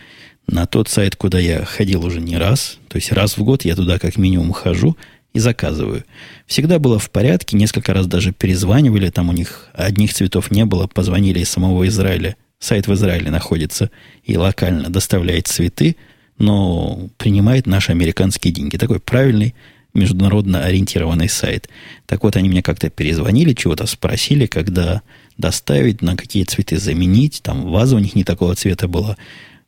на 0.47 0.67
тот 0.67 0.89
сайт, 0.89 1.17
куда 1.17 1.39
я 1.39 1.65
ходил 1.65 2.05
уже 2.05 2.21
не 2.21 2.37
раз. 2.37 2.79
То 2.89 2.97
есть 2.97 3.13
раз 3.13 3.37
в 3.37 3.43
год 3.43 3.65
я 3.65 3.75
туда 3.75 3.99
как 3.99 4.17
минимум 4.17 4.53
хожу– 4.53 4.97
и 5.35 5.41
заказываю. 5.41 6.05
Всегда 6.47 6.79
было 6.79 6.99
в 6.99 7.11
порядке, 7.11 7.57
несколько 7.57 7.93
раз 7.93 8.07
даже 8.07 8.33
перезванивали, 8.33 9.11
там 9.11 9.29
у 9.29 9.33
них 9.33 9.69
одних 9.75 10.15
цветов 10.15 10.51
не 10.51 10.65
было, 10.65 10.87
позвонили 10.87 11.41
из 11.41 11.51
самого 11.51 11.87
Израиля. 11.89 12.37
Сайт 12.61 12.87
в 12.87 12.95
Израиле 12.95 13.31
находится 13.31 13.91
и 14.23 14.37
локально 14.37 14.89
доставляет 14.91 15.49
цветы, 15.49 15.97
но 16.39 17.09
принимает 17.19 17.67
наши 17.67 17.91
американские 17.91 18.55
деньги. 18.55 18.77
Такой 18.77 19.01
правильный 19.01 19.55
международно 19.93 20.65
ориентированный 20.65 21.29
сайт. 21.29 21.69
Так 22.07 22.23
вот, 22.23 22.37
они 22.37 22.49
мне 22.49 22.63
как-то 22.63 22.89
перезвонили, 22.89 23.55
чего-то 23.55 23.87
спросили, 23.87 24.47
когда 24.47 25.03
доставить, 25.37 26.01
на 26.01 26.17
какие 26.17 26.45
цветы 26.45 26.79
заменить. 26.79 27.43
Там 27.43 27.71
ваза 27.71 27.97
у 27.97 27.99
них 27.99 28.15
не 28.15 28.25
такого 28.25 28.55
цвета 28.55 28.89
была. 28.89 29.17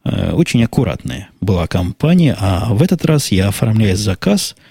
Э, 0.05 0.33
очень 0.33 0.65
аккуратная 0.65 1.29
была 1.41 1.67
компания. 1.67 2.37
А 2.39 2.73
в 2.73 2.83
этот 2.83 3.05
раз 3.05 3.33
я 3.33 3.49
оформляю 3.49 3.97
заказ– 3.97 4.55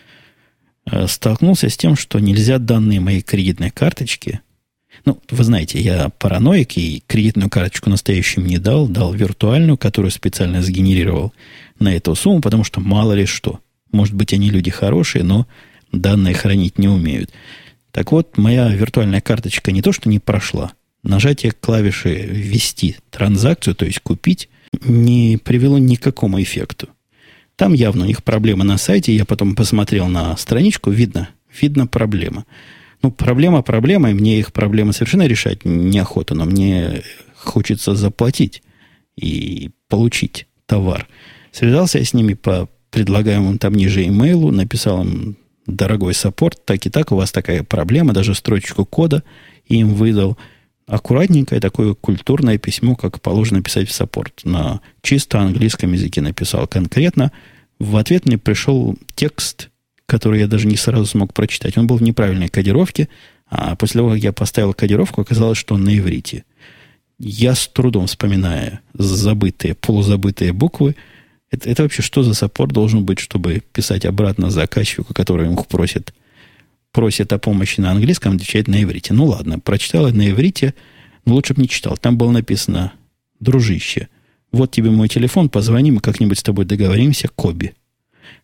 столкнулся 1.08 1.70
с 1.70 1.78
тем, 1.78 1.96
что 1.96 2.20
нельзя 2.20 2.60
данные 2.60 3.00
моей 3.00 3.22
кредитной 3.22 3.72
карточки. 3.72 4.42
Ну, 5.04 5.20
вы 5.30 5.44
знаете, 5.44 5.80
я 5.80 6.10
параноик 6.10 6.78
и 6.78 7.04
кредитную 7.06 7.50
карточку 7.50 7.90
настоящую 7.90 8.46
не 8.46 8.58
дал, 8.58 8.88
дал 8.88 9.14
виртуальную, 9.14 9.78
которую 9.78 10.12
специально 10.12 10.62
сгенерировал 10.62 11.34
на 11.80 11.94
эту 11.94 12.16
сумму, 12.16 12.42
потому 12.42 12.64
что 12.64 12.80
мало 12.80 13.14
ли 13.14 13.26
что. 13.26 13.60
Может 13.92 14.14
быть, 14.14 14.34
они 14.34 14.50
люди 14.50 14.72
хорошие, 14.72 15.24
но 15.24 15.48
данные 15.92 16.34
хранить 16.34 16.80
не 16.80 16.88
умеют. 16.88 17.32
Так 17.92 18.12
вот, 18.12 18.38
моя 18.38 18.70
виртуальная 18.70 19.22
карточка 19.22 19.72
не 19.72 19.82
то, 19.82 19.92
что 19.92 20.10
не 20.10 20.20
прошла, 20.20 20.74
нажатие 21.04 21.52
клавиши 21.52 22.14
«Ввести 22.14 22.98
транзакцию», 23.10 23.76
то 23.76 23.86
есть 23.86 24.00
«Купить», 24.00 24.50
не 24.84 25.38
привело 25.38 25.78
ни 25.78 25.96
к 25.96 26.04
какому 26.04 26.42
эффекту. 26.42 26.90
Там 27.56 27.74
явно 27.74 28.04
у 28.04 28.08
них 28.08 28.24
проблема 28.24 28.64
на 28.64 28.78
сайте. 28.78 29.16
Я 29.16 29.26
потом 29.26 29.56
посмотрел 29.56 30.08
на 30.08 30.36
страничку, 30.38 30.92
видно, 30.92 31.30
видно 31.60 31.88
проблема. 31.88 32.46
Ну, 33.02 33.12
проблема 33.12 33.62
проблема, 33.62 34.12
и 34.12 34.14
мне 34.14 34.40
их 34.40 34.52
проблемы 34.52 34.94
совершенно 34.94 35.28
решать 35.28 35.64
неохота, 35.64 36.34
но 36.34 36.46
мне 36.46 37.04
хочется 37.36 37.96
заплатить 37.96 38.64
и 39.16 39.72
получить 39.88 40.48
товар. 40.66 41.08
Связался 41.52 42.00
я 42.00 42.06
с 42.06 42.14
ними 42.14 42.34
по 42.34 42.68
предлагаемому 42.92 43.58
там 43.58 43.74
ниже 43.74 44.06
имейлу, 44.06 44.52
написал 44.52 45.04
им 45.04 45.38
дорогой 45.68 46.14
саппорт, 46.14 46.66
так 46.66 46.86
и 46.86 46.90
так, 46.90 47.12
у 47.12 47.16
вас 47.16 47.32
такая 47.32 47.64
проблема, 47.64 48.14
даже 48.14 48.36
строчку 48.36 48.86
кода 48.86 49.24
им 49.66 49.94
выдал. 49.94 50.38
Аккуратненькое 50.88 51.60
такое 51.60 51.96
культурное 51.96 52.58
письмо, 52.58 52.96
как 52.96 53.22
положено 53.22 53.62
писать 53.62 53.90
в 53.90 53.94
саппорт. 53.94 54.42
На 54.44 54.82
чисто 55.02 55.40
английском 55.40 55.94
языке 55.94 56.22
написал 56.22 56.68
конкретно. 56.68 57.32
В 57.80 57.98
ответ 57.98 58.26
мне 58.26 58.38
пришел 58.38 58.96
текст, 59.16 59.70
который 60.06 60.42
я 60.42 60.48
даже 60.48 60.68
не 60.68 60.78
сразу 60.78 61.06
смог 61.06 61.34
прочитать. 61.34 61.78
Он 61.78 61.88
был 61.88 61.98
в 61.98 62.04
неправильной 62.04 62.50
кодировке, 62.50 63.10
а 63.48 63.76
после 63.76 64.00
того, 64.00 64.12
как 64.12 64.20
я 64.20 64.32
поставил 64.32 64.74
кодировку, 64.74 65.22
оказалось, 65.22 65.58
что 65.58 65.76
он 65.76 65.84
на 65.84 65.98
иврите. 65.98 66.46
Я 67.18 67.56
с 67.56 67.68
трудом 67.68 68.08
вспоминаю 68.08 68.80
забытые, 68.94 69.74
полузабытые 69.74 70.54
буквы, 70.54 70.96
это, 71.50 71.70
это 71.70 71.84
вообще 71.84 72.02
что 72.02 72.24
за 72.24 72.34
саппорт 72.34 72.72
должен 72.72 73.06
быть, 73.06 73.20
чтобы 73.20 73.62
писать 73.72 74.06
обратно 74.06 74.50
заказчику, 74.50 75.14
который 75.14 75.48
ему 75.48 75.64
просит, 75.64 76.14
просит 76.96 77.34
о 77.34 77.40
помощи 77.40 77.82
на 77.82 77.92
английском, 77.92 78.36
отвечать 78.36 78.68
на 78.68 78.82
иврите? 78.82 79.14
Ну 79.14 79.26
ладно, 79.26 79.60
прочитал 79.60 80.10
на 80.10 80.30
иврите, 80.32 80.74
но 81.26 81.36
лучше 81.36 81.54
бы 81.54 81.62
не 81.62 81.70
читал. 81.70 81.98
Там 81.98 82.18
было 82.18 82.32
написано, 82.32 82.94
дружище, 83.40 84.08
вот 84.52 84.72
тебе 84.72 84.90
мой 84.90 85.10
телефон, 85.10 85.50
позвони, 85.50 85.92
мы 85.92 86.00
как-нибудь 86.00 86.40
с 86.40 86.44
тобой 86.44 86.64
договоримся, 86.66 87.28
Коби. 87.28 87.74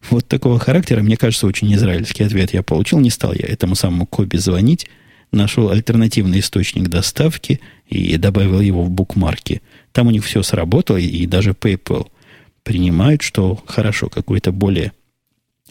Вот 0.10 0.28
такого 0.28 0.60
характера, 0.60 1.02
мне 1.02 1.16
кажется, 1.16 1.48
очень 1.48 1.74
израильский 1.74 2.24
ответ 2.24 2.54
я 2.54 2.62
получил. 2.62 3.00
Не 3.00 3.10
стал 3.10 3.34
я 3.34 3.48
этому 3.48 3.76
самому 3.76 4.06
Коби 4.06 4.36
звонить, 4.36 4.88
нашел 5.32 5.70
альтернативный 5.70 6.42
источник 6.42 6.90
доставки 6.90 7.62
и 7.88 8.18
добавил 8.18 8.60
его 8.60 8.84
в 8.84 8.90
букмарки. 8.90 9.62
Там 9.94 10.08
у 10.08 10.12
них 10.12 10.26
все 10.26 10.44
сработало, 10.44 10.98
и 10.98 11.26
даже 11.26 11.52
PayPal– 11.52 12.08
принимают, 12.64 13.22
что 13.22 13.62
хорошо, 13.66 14.10
какой-то 14.10 14.52
более 14.52 14.92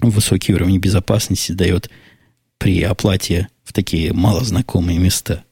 высокий 0.00 0.54
уровень 0.54 0.78
безопасности 0.78 1.52
дает 1.52 1.90
при 2.60 2.82
оплате 2.82 3.48
в 3.64 3.72
такие 3.72 4.12
малознакомые 4.12 4.98
места. 5.00 5.42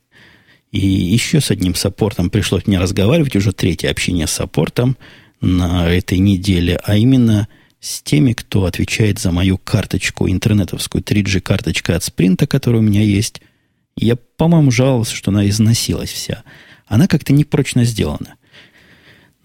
И 0.70 0.78
еще 0.78 1.40
с 1.40 1.50
одним 1.50 1.74
саппортом 1.74 2.30
пришлось 2.30 2.66
мне 2.66 2.78
разговаривать, 2.78 3.34
уже 3.34 3.52
третье 3.52 3.90
общение 3.90 4.26
с 4.26 4.32
саппортом 4.32 4.96
на 5.40 5.88
этой 5.88 6.18
неделе, 6.18 6.78
а 6.84 6.96
именно 6.96 7.48
с 7.80 8.02
теми, 8.02 8.34
кто 8.34 8.66
отвечает 8.66 9.18
за 9.18 9.32
мою 9.32 9.58
карточку 9.58 10.28
интернетовскую, 10.28 11.02
3G-карточка 11.02 11.96
от 11.96 12.04
Спринта, 12.04 12.46
которая 12.46 12.82
у 12.82 12.84
меня 12.84 13.02
есть. 13.02 13.40
Я, 13.96 14.14
по-моему, 14.36 14.70
жаловался, 14.70 15.16
что 15.16 15.30
она 15.30 15.48
износилась 15.48 16.12
вся. 16.12 16.44
Она 16.86 17.08
как-то 17.08 17.32
непрочно 17.32 17.84
сделана 17.84 18.36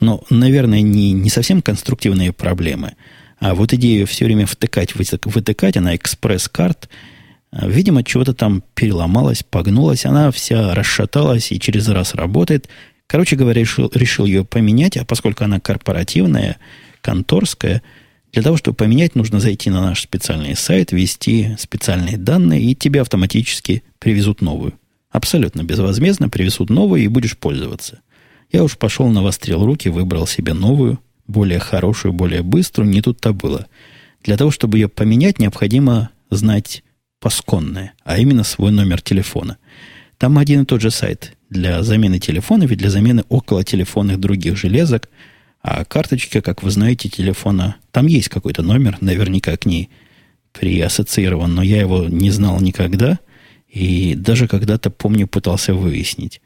но, 0.04 0.24
наверное, 0.30 0.82
не, 0.82 1.14
не 1.14 1.30
совсем 1.30 1.62
конструктивные 1.62 2.34
проблемы. 2.34 2.94
А 3.40 3.56
вот 3.56 3.74
идею 3.74 4.06
все 4.06 4.26
время 4.26 4.46
втыкать, 4.46 4.94
вытыкать, 4.96 5.78
она 5.78 5.96
экспресс-карт, 5.96 6.90
видимо, 7.62 8.04
чего-то 8.04 8.34
там 8.34 8.64
переломалось, 8.74 9.44
погнулось, 9.44 10.06
она 10.06 10.32
вся 10.32 10.74
расшаталась 10.74 11.52
и 11.52 11.60
через 11.60 11.88
раз 11.88 12.16
работает. 12.16 12.68
Короче 13.08 13.36
говоря, 13.36 13.62
решил, 13.62 13.92
решил 13.94 14.26
ее 14.26 14.44
поменять, 14.44 14.98
а 14.98 15.06
поскольку 15.06 15.44
она 15.44 15.60
корпоративная, 15.60 16.58
конторская, 17.02 17.84
для 18.32 18.42
того, 18.42 18.58
чтобы 18.58 18.76
поменять, 18.76 19.14
нужно 19.14 19.40
зайти 19.40 19.70
на 19.70 19.82
наш 19.82 20.02
специальный 20.02 20.56
сайт, 20.56 20.92
ввести 20.92 21.56
специальные 21.60 22.18
данные, 22.18 22.64
и 22.64 22.76
тебе 22.76 23.02
автоматически 23.02 23.84
привезут 24.00 24.42
новую. 24.42 24.74
Абсолютно 25.12 25.64
безвозмездно 25.64 26.30
привезут 26.30 26.72
новую, 26.72 27.04
и 27.04 27.08
будешь 27.08 27.38
пользоваться. 27.38 28.02
Я 28.52 28.64
уж 28.64 28.78
пошел 28.78 29.08
навострил 29.08 29.64
руки, 29.64 29.90
выбрал 29.90 30.26
себе 30.26 30.54
новую, 30.54 31.00
более 31.28 31.60
хорошую, 31.60 32.14
более 32.14 32.42
быструю. 32.42 32.90
Не 32.90 33.04
тут-то 33.04 33.34
было. 33.34 33.68
Для 34.24 34.38
того, 34.38 34.50
чтобы 34.50 34.80
ее 34.80 34.90
поменять, 34.90 35.38
необходимо 35.38 36.10
знать 36.32 36.84
пасконное, 37.24 37.94
а 38.04 38.18
именно 38.18 38.44
свой 38.44 38.74
номер 38.74 39.02
телефона. 39.02 39.58
Там 40.18 40.38
один 40.38 40.64
и 40.64 40.66
тот 40.66 40.82
же 40.82 40.92
сайт 40.92 41.38
для 41.50 41.82
замены 41.82 42.20
телефонов 42.20 42.70
и 42.70 42.76
для 42.76 42.90
замены 42.90 43.24
около 43.30 43.64
телефонных 43.64 44.20
других 44.20 44.58
железок. 44.58 45.10
А 45.62 45.86
карточка, 45.86 46.42
как 46.42 46.64
вы 46.64 46.70
знаете, 46.70 47.08
телефона, 47.08 47.78
там 47.92 48.08
есть 48.08 48.28
какой-то 48.28 48.62
номер, 48.62 48.98
наверняка 49.00 49.56
к 49.56 49.66
ней 49.66 49.90
приассоциирован, 50.52 51.56
но 51.56 51.64
я 51.64 51.80
его 51.80 52.04
не 52.04 52.30
знал 52.30 52.60
никогда. 52.60 53.20
И 53.70 54.16
даже 54.16 54.50
когда-то, 54.50 54.90
помню, 54.90 55.26
пытался 55.26 55.74
выяснить. 55.74 56.42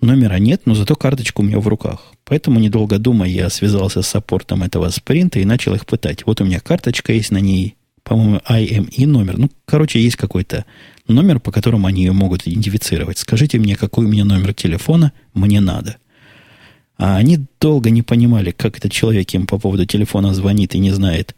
Номера 0.00 0.38
нет, 0.38 0.62
но 0.64 0.74
зато 0.74 0.96
карточка 0.96 1.42
у 1.42 1.44
меня 1.44 1.60
в 1.60 1.68
руках. 1.68 2.14
Поэтому, 2.24 2.58
недолго 2.60 2.98
думая, 2.98 3.28
я 3.28 3.50
связался 3.50 4.00
с 4.00 4.08
саппортом 4.08 4.62
этого 4.62 4.88
спринта 4.88 5.38
и 5.38 5.44
начал 5.44 5.74
их 5.74 5.84
пытать. 5.84 6.24
Вот 6.24 6.40
у 6.40 6.44
меня 6.46 6.60
карточка 6.60 7.12
есть 7.12 7.30
на 7.30 7.38
ней, 7.38 7.76
по-моему, 8.04 8.40
IME 8.48 9.06
номер. 9.06 9.38
Ну, 9.38 9.50
короче, 9.64 10.00
есть 10.00 10.16
какой-то 10.16 10.64
номер, 11.08 11.40
по 11.40 11.50
которому 11.50 11.86
они 11.86 12.04
ее 12.04 12.12
могут 12.12 12.46
идентифицировать. 12.46 13.18
Скажите 13.18 13.58
мне, 13.58 13.76
какой 13.76 14.04
у 14.04 14.08
меня 14.08 14.24
номер 14.24 14.54
телефона 14.54 15.12
мне 15.34 15.60
надо. 15.60 15.96
А 16.96 17.16
они 17.16 17.40
долго 17.60 17.90
не 17.90 18.02
понимали, 18.02 18.52
как 18.52 18.78
этот 18.78 18.92
человек 18.92 19.34
им 19.34 19.46
по 19.46 19.58
поводу 19.58 19.84
телефона 19.84 20.32
звонит 20.32 20.74
и 20.74 20.78
не 20.78 20.92
знает, 20.92 21.34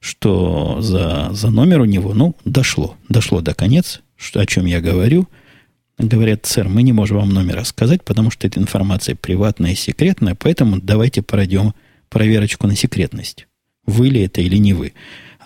что 0.00 0.80
за, 0.80 1.30
за 1.32 1.50
номер 1.50 1.80
у 1.80 1.86
него. 1.86 2.12
Ну, 2.12 2.36
дошло. 2.44 2.96
Дошло 3.08 3.40
до 3.40 3.54
конец, 3.54 4.02
что, 4.16 4.40
о 4.40 4.46
чем 4.46 4.66
я 4.66 4.80
говорю– 4.80 5.26
Говорят, 5.98 6.46
сэр, 6.46 6.68
мы 6.68 6.84
не 6.84 6.92
можем 6.92 7.18
вам 7.18 7.30
номер 7.30 7.56
рассказать, 7.56 8.04
потому 8.04 8.30
что 8.30 8.46
эта 8.46 8.60
информация 8.60 9.16
приватная 9.16 9.72
и 9.72 9.74
секретная, 9.74 10.36
поэтому 10.36 10.80
давайте 10.80 11.22
пройдем 11.22 11.74
проверочку 12.08 12.68
на 12.68 12.76
секретность. 12.76 13.48
Вы 13.84 14.08
ли 14.08 14.22
это 14.22 14.40
или 14.40 14.56
не 14.58 14.74
вы. 14.74 14.92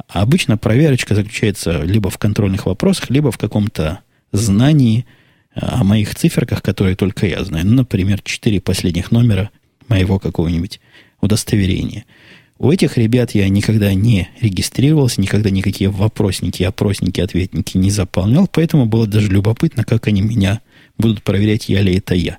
А 0.08 0.22
обычно 0.22 0.56
проверочка 0.56 1.14
заключается 1.14 1.82
либо 1.82 2.10
в 2.10 2.18
контрольных 2.18 2.66
вопросах, 2.66 3.10
либо 3.10 3.30
в 3.30 3.38
каком-то 3.38 4.00
знании 4.32 5.06
о 5.54 5.84
моих 5.84 6.14
циферках, 6.14 6.62
которые 6.62 6.96
только 6.96 7.26
я 7.26 7.44
знаю. 7.44 7.66
Ну, 7.66 7.74
например, 7.74 8.22
четыре 8.22 8.60
последних 8.60 9.10
номера 9.10 9.50
моего 9.88 10.18
какого-нибудь 10.18 10.80
удостоверения– 11.20 12.04
у 12.62 12.70
этих 12.70 12.96
ребят 12.96 13.32
я 13.32 13.48
никогда 13.48 13.92
не 13.92 14.28
регистрировался, 14.40 15.20
никогда 15.20 15.50
никакие 15.50 15.90
вопросники, 15.90 16.62
опросники, 16.62 17.20
ответники 17.20 17.76
не 17.76 17.90
заполнял, 17.90 18.46
поэтому 18.46 18.86
было 18.86 19.08
даже 19.08 19.26
любопытно, 19.26 19.82
как 19.82 20.06
они 20.06 20.22
меня 20.22 20.60
будут 20.96 21.24
проверять, 21.24 21.68
я 21.68 21.82
ли 21.82 21.96
это 21.96 22.14
я. 22.14 22.38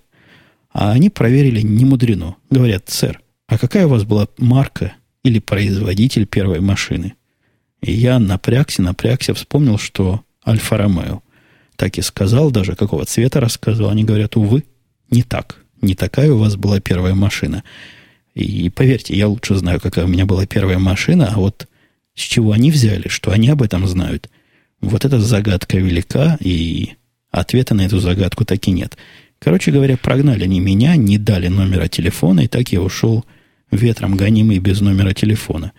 А 0.71 0.93
они 0.93 1.09
проверили 1.09 1.59
не 1.59 1.83
мудрено. 1.83 2.37
Говорят, 2.49 2.85
сэр, 2.87 3.19
а 3.47 3.57
какая 3.57 3.85
у 3.85 3.89
вас 3.89 4.05
была 4.05 4.29
марка 4.37 4.93
или 5.25 5.39
производитель 5.39 6.25
первой 6.25 6.61
машины? 6.61 7.15
И 7.83 7.91
я 7.91 8.17
напрягся, 8.17 8.81
напрягся, 8.81 9.33
вспомнил, 9.33 9.77
что 9.77 10.23
Альфа-Ромео. 10.47 11.21
Так 11.75 11.97
и 11.97 12.01
сказал, 12.01 12.49
даже 12.49 12.75
какого 12.75 13.05
цвета 13.05 13.41
рассказывал. 13.41 13.89
Они 13.89 14.05
говорят, 14.05 14.37
увы, 14.37 14.63
не 15.09 15.21
так. 15.21 15.57
Не 15.81 15.93
такая 15.93 16.31
у 16.31 16.37
вас 16.37 16.55
была 16.55 16.79
первая 16.79 17.13
машина. 17.13 17.63
И 18.35 18.69
поверьте, 18.69 19.15
я 19.17 19.27
лучше 19.27 19.55
знаю, 19.55 19.81
какая 19.81 20.05
у 20.05 20.07
меня 20.07 20.25
была 20.25 20.45
первая 20.45 20.79
машина, 20.79 21.33
а 21.35 21.37
вот 21.37 21.67
с 22.15 22.21
чего 22.21 22.53
они 22.53 22.71
взяли, 22.71 23.09
что 23.09 23.31
они 23.31 23.49
об 23.49 23.61
этом 23.61 23.85
знают. 23.85 24.29
Вот 24.79 25.03
эта 25.03 25.19
загадка 25.19 25.77
велика, 25.77 26.37
и 26.39 26.93
ответа 27.31 27.75
на 27.75 27.81
эту 27.85 27.99
загадку 27.99 28.45
так 28.45 28.65
и 28.67 28.71
нет. 28.71 28.97
Короче 29.39 29.71
говоря, 29.71 29.97
прогнали 29.97 30.45
они 30.45 30.61
меня, 30.61 30.95
не 30.95 31.17
дали 31.17 31.49
номера 31.49 31.89
телефона, 31.89 32.41
и 32.41 32.47
так 32.47 32.69
я 32.69 32.81
ушел 32.81 33.25
ветром 33.71 34.15
гонимый 34.15 34.59
без 34.59 34.79
номера 34.79 35.13
телефона. 35.13 35.73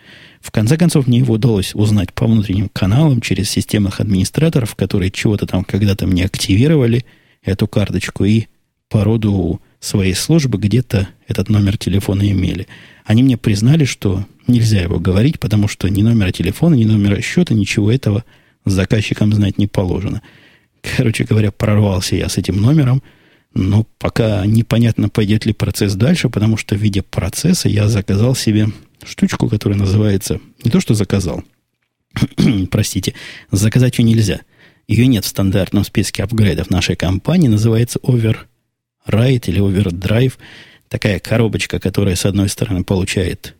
В 0.44 0.50
конце 0.50 0.76
концов, 0.76 1.06
мне 1.06 1.20
его 1.20 1.34
удалось 1.34 1.74
узнать 1.74 2.12
по 2.12 2.26
внутренним 2.26 2.68
каналам 2.68 3.22
через 3.22 3.48
системных 3.48 4.00
администраторов, 4.00 4.74
которые 4.74 5.10
чего-то 5.10 5.46
там 5.46 5.64
когда-то 5.64 6.06
мне 6.06 6.26
активировали, 6.26 7.06
эту 7.42 7.66
карточку, 7.66 8.24
и 8.24 8.44
по 8.90 9.04
роду 9.04 9.62
своей 9.80 10.12
службы 10.12 10.58
где-то 10.58 11.08
этот 11.26 11.48
номер 11.48 11.78
телефона 11.78 12.30
имели. 12.30 12.68
Они 13.06 13.22
мне 13.22 13.38
признали, 13.38 13.86
что 13.86 14.26
нельзя 14.46 14.82
его 14.82 14.98
говорить, 15.00 15.40
потому 15.40 15.66
что 15.66 15.88
ни 15.88 16.02
номера 16.02 16.30
телефона, 16.30 16.74
ни 16.74 16.84
номера 16.84 17.22
счета, 17.22 17.54
ничего 17.54 17.90
этого 17.90 18.22
заказчикам 18.66 19.32
знать 19.32 19.56
не 19.56 19.66
положено. 19.66 20.20
Короче 20.82 21.24
говоря, 21.24 21.52
прорвался 21.52 22.16
я 22.16 22.28
с 22.28 22.36
этим 22.36 22.60
номером, 22.60 23.02
но 23.54 23.86
пока 23.96 24.44
непонятно, 24.44 25.08
пойдет 25.08 25.46
ли 25.46 25.54
процесс 25.54 25.94
дальше, 25.94 26.28
потому 26.28 26.58
что 26.58 26.74
в 26.74 26.78
виде 26.78 27.00
процесса 27.00 27.70
я 27.70 27.88
заказал 27.88 28.34
себе 28.34 28.68
штучку, 29.06 29.48
которая 29.48 29.78
называется... 29.78 30.40
Не 30.62 30.70
то, 30.70 30.80
что 30.80 30.94
заказал. 30.94 31.42
Простите. 32.70 33.14
Заказать 33.50 33.98
ее 33.98 34.04
нельзя. 34.04 34.40
Ее 34.86 35.06
нет 35.06 35.24
в 35.24 35.28
стандартном 35.28 35.84
списке 35.84 36.22
апгрейдов 36.22 36.70
нашей 36.70 36.96
компании. 36.96 37.48
Называется 37.48 37.98
Over 38.00 38.36
Ride 39.06 39.44
или 39.46 39.60
Overdrive, 39.60 40.34
такая 40.88 41.18
коробочка, 41.20 41.78
которая 41.78 42.16
с 42.16 42.24
одной 42.24 42.48
стороны 42.48 42.84
получает 42.84 43.54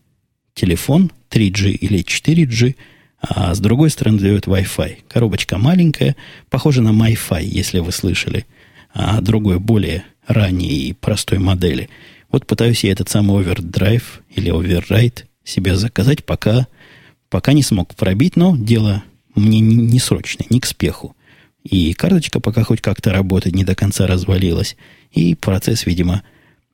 телефон 0.53 1.11
3G 1.29 1.71
или 1.71 2.03
4G, 2.03 2.75
а 3.19 3.53
с 3.53 3.59
другой 3.59 3.89
стороны 3.89 4.19
дает 4.19 4.47
Wi-Fi. 4.47 4.97
Коробочка 5.07 5.57
маленькая, 5.57 6.15
похожа 6.49 6.81
на 6.81 6.89
MiFi, 6.89 7.43
если 7.43 7.79
вы 7.79 7.91
слышали, 7.91 8.45
а 8.93 9.21
другой 9.21 9.59
более 9.59 10.05
ранней 10.27 10.89
и 10.89 10.93
простой 10.93 11.39
модели. 11.39 11.89
Вот 12.31 12.47
пытаюсь 12.47 12.83
я 12.83 12.91
этот 12.91 13.09
самый 13.09 13.39
овердрайв 13.39 14.21
или 14.35 14.49
оверрайт 14.49 15.25
себе 15.45 15.75
заказать, 15.75 16.25
пока, 16.25 16.67
пока 17.29 17.53
не 17.53 17.63
смог 17.63 17.95
пробить, 17.95 18.35
но 18.35 18.57
дело 18.57 19.03
мне 19.35 19.59
не, 19.59 19.75
не 19.75 19.99
срочное, 19.99 20.47
не 20.49 20.59
к 20.59 20.65
спеху. 20.65 21.15
И 21.63 21.93
карточка 21.93 22.39
пока 22.39 22.63
хоть 22.63 22.81
как-то 22.81 23.11
работает, 23.11 23.55
не 23.55 23.63
до 23.63 23.75
конца 23.75 24.05
развалилась. 24.05 24.75
И 25.11 25.35
процесс, 25.35 25.85
видимо, 25.85 26.23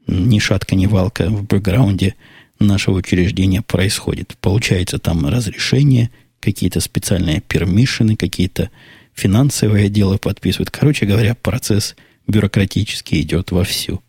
ни 0.07 0.39
шатка, 0.39 0.75
ни 0.75 0.85
валка 0.85 1.29
в 1.29 1.43
бэкграунде 1.43 2.15
нашего 2.59 2.97
учреждения 2.97 3.61
происходит. 3.61 4.35
Получается 4.41 4.99
там 4.99 5.25
разрешение, 5.27 6.09
какие-то 6.39 6.79
специальные 6.79 7.41
пермишины, 7.41 8.15
какие-то 8.15 8.69
финансовые 9.13 9.85
отделы 9.85 10.17
подписывают. 10.17 10.71
Короче 10.71 11.05
говоря, 11.05 11.35
процесс 11.35 11.95
бюрократически 12.27 13.21
идет 13.21 13.51
вовсю. 13.51 14.01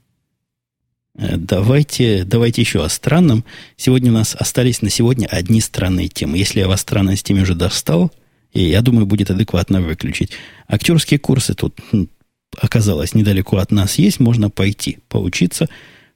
Э, 1.16 1.36
давайте, 1.36 2.24
давайте 2.24 2.62
еще 2.62 2.84
о 2.84 2.88
странном. 2.88 3.44
Сегодня 3.76 4.10
у 4.10 4.14
нас 4.14 4.34
остались 4.34 4.82
на 4.82 4.90
сегодня 4.90 5.26
одни 5.26 5.60
странные 5.60 6.08
темы. 6.08 6.38
Если 6.38 6.60
я 6.60 6.68
вас 6.68 6.80
странностями 6.80 7.40
уже 7.42 7.54
достал, 7.54 8.12
и 8.52 8.62
я 8.64 8.82
думаю, 8.82 9.06
будет 9.06 9.30
адекватно 9.30 9.80
выключить. 9.80 10.32
Актерские 10.68 11.18
курсы 11.18 11.54
тут 11.54 11.78
оказалось 12.60 13.14
недалеко 13.14 13.56
от 13.58 13.70
нас 13.70 13.96
есть, 13.96 14.20
можно 14.20 14.50
пойти 14.50 14.98
поучиться. 15.08 15.68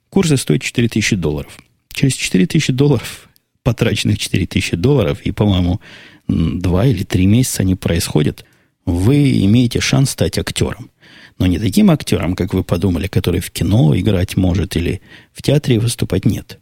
Курсы 0.09 0.37
стоят 0.37 0.61
4000 0.61 1.15
долларов. 1.15 1.57
Через 1.91 2.13
4000 2.13 2.73
долларов, 2.73 3.27
потраченных 3.63 4.19
4000 4.19 4.75
долларов, 4.75 5.21
и, 5.21 5.31
по-моему, 5.31 5.81
два 6.27 6.85
или 6.85 7.03
три 7.03 7.25
месяца 7.25 7.63
они 7.63 7.75
происходят, 7.75 8.45
вы 8.85 9.43
имеете 9.45 9.79
шанс 9.81 10.11
стать 10.11 10.37
актером. 10.37 10.91
Но 11.39 11.45
не 11.45 11.59
таким 11.59 11.91
актером, 11.91 12.35
как 12.35 12.53
вы 12.53 12.63
подумали, 12.63 13.07
который 13.07 13.41
в 13.41 13.51
кино 13.51 13.97
играть 13.97 14.37
может 14.37 14.75
или 14.75 15.01
в 15.33 15.41
театре 15.41 15.79
выступать, 15.79 16.25
нет. 16.25 16.59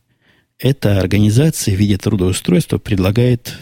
Эта 0.59 0.99
организация 0.99 1.75
в 1.75 1.79
виде 1.79 1.97
трудоустройства 1.97 2.77
предлагает 2.77 3.57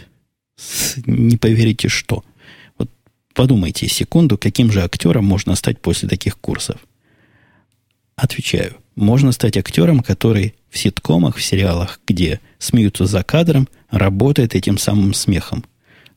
не 1.05 1.37
поверите 1.37 1.87
что. 1.89 2.23
Вот 2.77 2.89
подумайте 3.33 3.87
секунду, 3.87 4.37
каким 4.37 4.71
же 4.71 4.81
актером 4.81 5.25
можно 5.25 5.55
стать 5.55 5.79
после 5.79 6.07
таких 6.07 6.37
курсов. 6.37 6.77
Отвечаю. 8.15 8.77
Можно 8.95 9.31
стать 9.31 9.57
актером, 9.57 10.01
который 10.01 10.53
в 10.69 10.77
ситкомах, 10.77 11.37
в 11.37 11.43
сериалах, 11.43 11.99
где 12.07 12.39
смеются 12.59 13.05
за 13.05 13.23
кадром, 13.23 13.67
работает 13.89 14.53
этим 14.53 14.77
самым 14.77 15.13
смехом. 15.13 15.65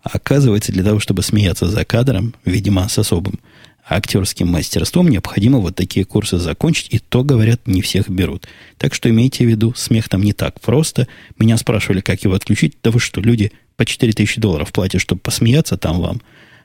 А 0.02 0.10
оказывается, 0.12 0.72
для 0.72 0.84
того, 0.84 1.00
чтобы 1.00 1.22
смеяться 1.22 1.68
за 1.68 1.84
кадром, 1.84 2.34
видимо, 2.44 2.88
с 2.88 2.98
особым 2.98 3.40
актерским 3.88 4.48
мастерством, 4.48 5.08
необходимо 5.08 5.58
вот 5.58 5.76
такие 5.76 6.04
курсы 6.04 6.38
закончить, 6.38 6.88
и 6.90 6.98
то, 6.98 7.22
говорят, 7.22 7.66
не 7.66 7.82
всех 7.82 8.08
берут. 8.08 8.48
Так 8.78 8.94
что 8.94 9.08
имейте 9.08 9.44
в 9.44 9.48
виду, 9.48 9.74
смех 9.76 10.08
там 10.08 10.22
не 10.22 10.32
так 10.32 10.60
просто. 10.60 11.06
Меня 11.38 11.56
спрашивали, 11.56 12.00
как 12.00 12.22
его 12.24 12.34
отключить. 12.34 12.76
Да 12.82 12.90
вы 12.90 12.98
что, 12.98 13.20
люди 13.20 13.52
по 13.76 13.84
4000 13.84 14.40
долларов 14.40 14.72
платят, 14.72 15.00
чтобы 15.00 15.20
посмеяться 15.20 15.76
там 15.76 16.00
вам, 16.00 16.20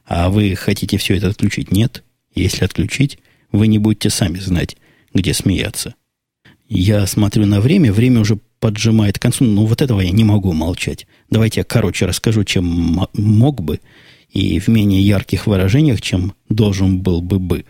а 0.06 0.30
вы 0.30 0.56
хотите 0.56 0.98
все 0.98 1.16
это 1.16 1.28
отключить? 1.28 1.72
Нет. 1.72 2.04
Если 2.34 2.66
отключить, 2.66 3.20
вы 3.52 3.68
не 3.68 3.78
будете 3.78 4.10
сами 4.10 4.40
знать, 4.40 4.78
где 5.14 5.34
смеяться. 5.34 5.96
Я 6.68 7.06
смотрю 7.06 7.46
на 7.46 7.60
время, 7.60 7.92
время 7.92 8.22
уже 8.22 8.40
поджимает 8.60 9.20
к 9.20 9.22
концу, 9.22 9.44
но 9.44 9.66
вот 9.66 9.82
этого 9.82 10.00
я 10.00 10.12
не 10.12 10.24
могу 10.24 10.54
молчать. 10.54 11.06
Давайте 11.30 11.60
я 11.60 11.64
короче 11.66 12.06
расскажу, 12.06 12.46
чем 12.46 12.66
мог 13.14 13.62
бы, 13.62 13.80
и 14.32 14.60
в 14.60 14.68
менее 14.68 15.02
ярких 15.02 15.48
выражениях, 15.48 16.02
чем 16.02 16.34
должен 16.50 17.00
был 17.00 17.22
бы 17.22 17.40
бы. 17.40 17.66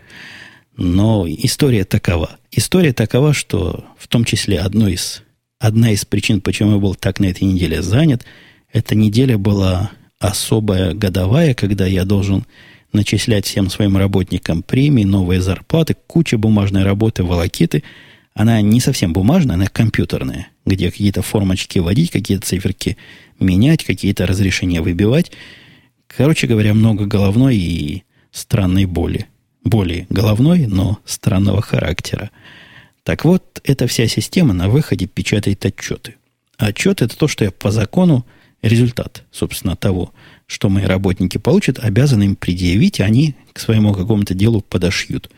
Но 0.76 1.26
история 1.28 1.84
такова. 1.84 2.38
История 2.50 2.92
такова, 2.92 3.34
что 3.34 3.84
в 3.98 4.08
том 4.08 4.24
числе 4.24 4.58
одной 4.58 4.94
из, 4.94 5.22
одна 5.58 5.90
из 5.90 6.04
причин, 6.04 6.40
почему 6.40 6.72
я 6.72 6.78
был 6.78 6.94
так 6.94 7.20
на 7.20 7.26
этой 7.26 7.44
неделе 7.44 7.82
занят– 7.82 8.24
эта 8.72 8.94
неделя 8.94 9.38
была 9.38 9.90
особая 10.18 10.94
годовая, 10.94 11.54
когда 11.54 11.86
я 11.86 12.04
должен 12.04 12.46
начислять 12.92 13.46
всем 13.46 13.70
своим 13.70 13.96
работникам 13.96 14.62
премии, 14.62 15.04
новые 15.04 15.40
зарплаты, 15.40 15.96
куча 16.06 16.38
бумажной 16.38 16.82
работы, 16.82 17.22
волокиты. 17.22 17.82
Она 18.34 18.60
не 18.62 18.80
совсем 18.80 19.12
бумажная, 19.12 19.56
она 19.56 19.66
компьютерная, 19.66 20.48
где 20.64 20.90
какие-то 20.90 21.22
формочки 21.22 21.78
вводить, 21.78 22.10
какие-то 22.10 22.46
циферки 22.46 22.96
менять, 23.38 23.84
какие-то 23.84 24.26
разрешения 24.26 24.80
выбивать. 24.80 25.32
Короче 26.16 26.46
говоря, 26.46 26.74
много 26.74 27.06
головной 27.06 27.56
и 27.56 28.02
странной 28.30 28.84
боли. 28.84 29.26
Боли 29.64 30.06
головной, 30.10 30.66
но 30.66 30.98
странного 31.04 31.62
характера. 31.62 32.30
Так 33.04 33.24
вот, 33.24 33.60
эта 33.64 33.86
вся 33.86 34.06
система 34.06 34.52
на 34.52 34.68
выходе 34.68 35.06
печатает 35.06 35.64
отчеты. 35.64 36.16
Отчет– 36.58 37.02
это 37.02 37.16
то, 37.16 37.28
что 37.28 37.44
я 37.44 37.50
по 37.50 37.70
закону 37.70 38.26
результат, 38.60 39.24
собственно, 39.30 39.76
того, 39.76 40.12
что 40.46 40.68
мои 40.68 40.84
работники 40.84 41.38
получат, 41.38 41.78
обязаны 41.78 42.24
им 42.24 42.36
предъявить, 42.36 43.00
и 43.00 43.02
они 43.02 43.34
к 43.52 43.58
своему 43.58 43.94
какому-то 43.94 44.34
делу 44.34 44.60
подошьют. 44.60 45.30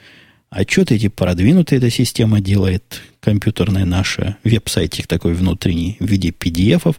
Отчеты 0.50 0.96
эти 0.96 1.08
продвинутые 1.08 1.78
эта 1.78 1.90
система 1.90 2.40
делает, 2.40 3.02
компьютерная 3.20 3.84
наша, 3.84 4.36
веб-сайтик 4.44 5.06
такой 5.06 5.34
внутренний 5.34 5.96
в 6.00 6.06
виде 6.06 6.30
PDF-ов. 6.30 6.96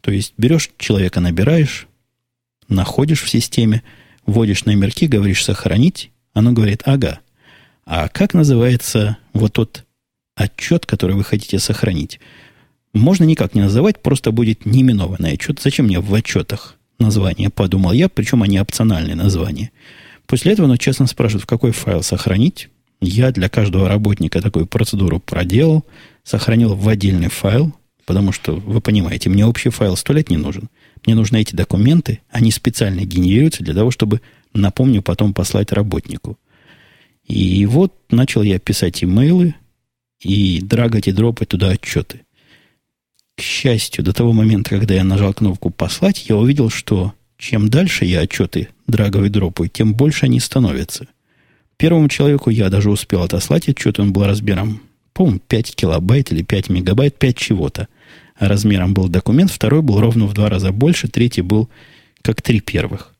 То 0.00 0.10
есть 0.10 0.34
берешь 0.36 0.70
человека, 0.78 1.20
набираешь, 1.20 1.87
находишь 2.68 3.22
в 3.22 3.28
системе, 3.28 3.82
вводишь 4.26 4.64
номерки, 4.64 5.06
говоришь 5.06 5.44
«сохранить», 5.44 6.10
оно 6.32 6.52
говорит 6.52 6.82
«ага». 6.84 7.20
А 7.84 8.08
как 8.08 8.34
называется 8.34 9.16
вот 9.32 9.54
тот 9.54 9.84
отчет, 10.36 10.84
который 10.86 11.16
вы 11.16 11.24
хотите 11.24 11.58
сохранить? 11.58 12.20
можно 12.98 13.24
никак 13.24 13.54
не 13.54 13.62
называть, 13.62 14.00
просто 14.00 14.32
будет 14.32 14.66
неименованный 14.66 15.32
отчет. 15.32 15.60
Зачем 15.60 15.86
мне 15.86 16.00
в 16.00 16.12
отчетах 16.12 16.76
название, 16.98 17.50
подумал 17.50 17.92
я, 17.92 18.08
причем 18.08 18.42
они 18.42 18.60
опциональные 18.60 19.14
названия. 19.14 19.70
После 20.26 20.52
этого, 20.52 20.66
ну, 20.66 20.76
честно 20.76 21.06
спрашивают, 21.06 21.44
в 21.44 21.46
какой 21.46 21.72
файл 21.72 22.02
сохранить. 22.02 22.68
Я 23.00 23.30
для 23.30 23.48
каждого 23.48 23.88
работника 23.88 24.42
такую 24.42 24.66
процедуру 24.66 25.20
проделал, 25.20 25.84
сохранил 26.24 26.74
в 26.74 26.88
отдельный 26.88 27.28
файл, 27.28 27.72
потому 28.04 28.32
что, 28.32 28.56
вы 28.56 28.80
понимаете, 28.80 29.30
мне 29.30 29.46
общий 29.46 29.70
файл 29.70 29.96
сто 29.96 30.12
лет 30.12 30.30
не 30.30 30.36
нужен. 30.36 30.68
Мне 31.08 31.14
нужны 31.14 31.40
эти 31.40 31.56
документы, 31.56 32.20
они 32.28 32.50
специально 32.50 33.00
генерируются 33.00 33.64
для 33.64 33.72
того, 33.72 33.90
чтобы, 33.90 34.20
напомню, 34.52 35.00
потом 35.00 35.32
послать 35.32 35.72
работнику. 35.72 36.38
И 37.26 37.64
вот 37.64 37.94
начал 38.10 38.42
я 38.42 38.58
писать 38.58 39.02
имейлы 39.02 39.54
и 40.20 40.60
драгать 40.60 41.08
и 41.08 41.12
дропать 41.12 41.48
туда 41.48 41.70
отчеты. 41.70 42.26
К 43.38 43.40
счастью, 43.40 44.04
до 44.04 44.12
того 44.12 44.34
момента, 44.34 44.68
когда 44.68 44.92
я 44.92 45.02
нажал 45.02 45.32
кнопку 45.32 45.70
«Послать», 45.70 46.28
я 46.28 46.36
увидел, 46.36 46.68
что 46.68 47.14
чем 47.38 47.70
дальше 47.70 48.04
я 48.04 48.20
отчеты 48.20 48.68
драговой 48.86 49.30
дропаю, 49.30 49.70
тем 49.70 49.94
больше 49.94 50.26
они 50.26 50.40
становятся. 50.40 51.06
Первому 51.78 52.10
человеку 52.10 52.50
я 52.50 52.68
даже 52.68 52.90
успел 52.90 53.22
отослать 53.22 53.66
отчет, 53.66 53.98
он 53.98 54.12
был 54.12 54.24
размером, 54.24 54.82
по-моему, 55.14 55.40
5 55.48 55.74
килобайт 55.74 56.32
или 56.32 56.42
5 56.42 56.68
мегабайт, 56.68 57.18
5 57.18 57.34
чего-то. 57.34 57.88
Размером 58.38 58.94
был 58.94 59.08
документ, 59.08 59.50
второй 59.50 59.82
был 59.82 60.00
ровно 60.00 60.26
в 60.26 60.34
два 60.34 60.48
раза 60.48 60.72
больше, 60.72 61.08
третий 61.08 61.42
был 61.42 61.68
как 62.22 62.40
три 62.40 62.60
первых. 62.60 63.14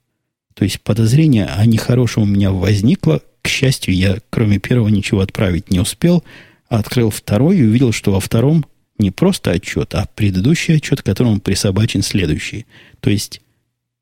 То 0.55 0.65
есть 0.65 0.81
подозрение 0.81 1.47
о 1.47 1.65
нехорошем 1.67 2.25
у 2.25 2.27
меня 2.27 2.51
возникло. 2.51 3.23
К 3.43 3.49
счастью, 3.49 3.95
я 3.95 4.19
кроме 4.31 4.59
первого 4.59 4.89
ничего 4.89 5.21
отправить 5.21 5.71
не 5.71 5.81
успел. 5.81 6.25
Открыл 6.69 7.11
второй 7.11 7.59
и 7.59 7.65
увидел, 7.65 7.93
что 7.93 8.13
во 8.13 8.21
втором 8.21 8.67
не 8.99 9.11
просто 9.11 9.53
отчет, 9.53 9.95
а 9.95 10.09
предыдущий 10.15 10.77
отчет, 10.77 11.03
к 11.03 11.05
которому 11.07 11.41
присобачен 11.41 12.03
следующий. 12.03 12.67
То 13.01 13.11
есть 13.11 13.41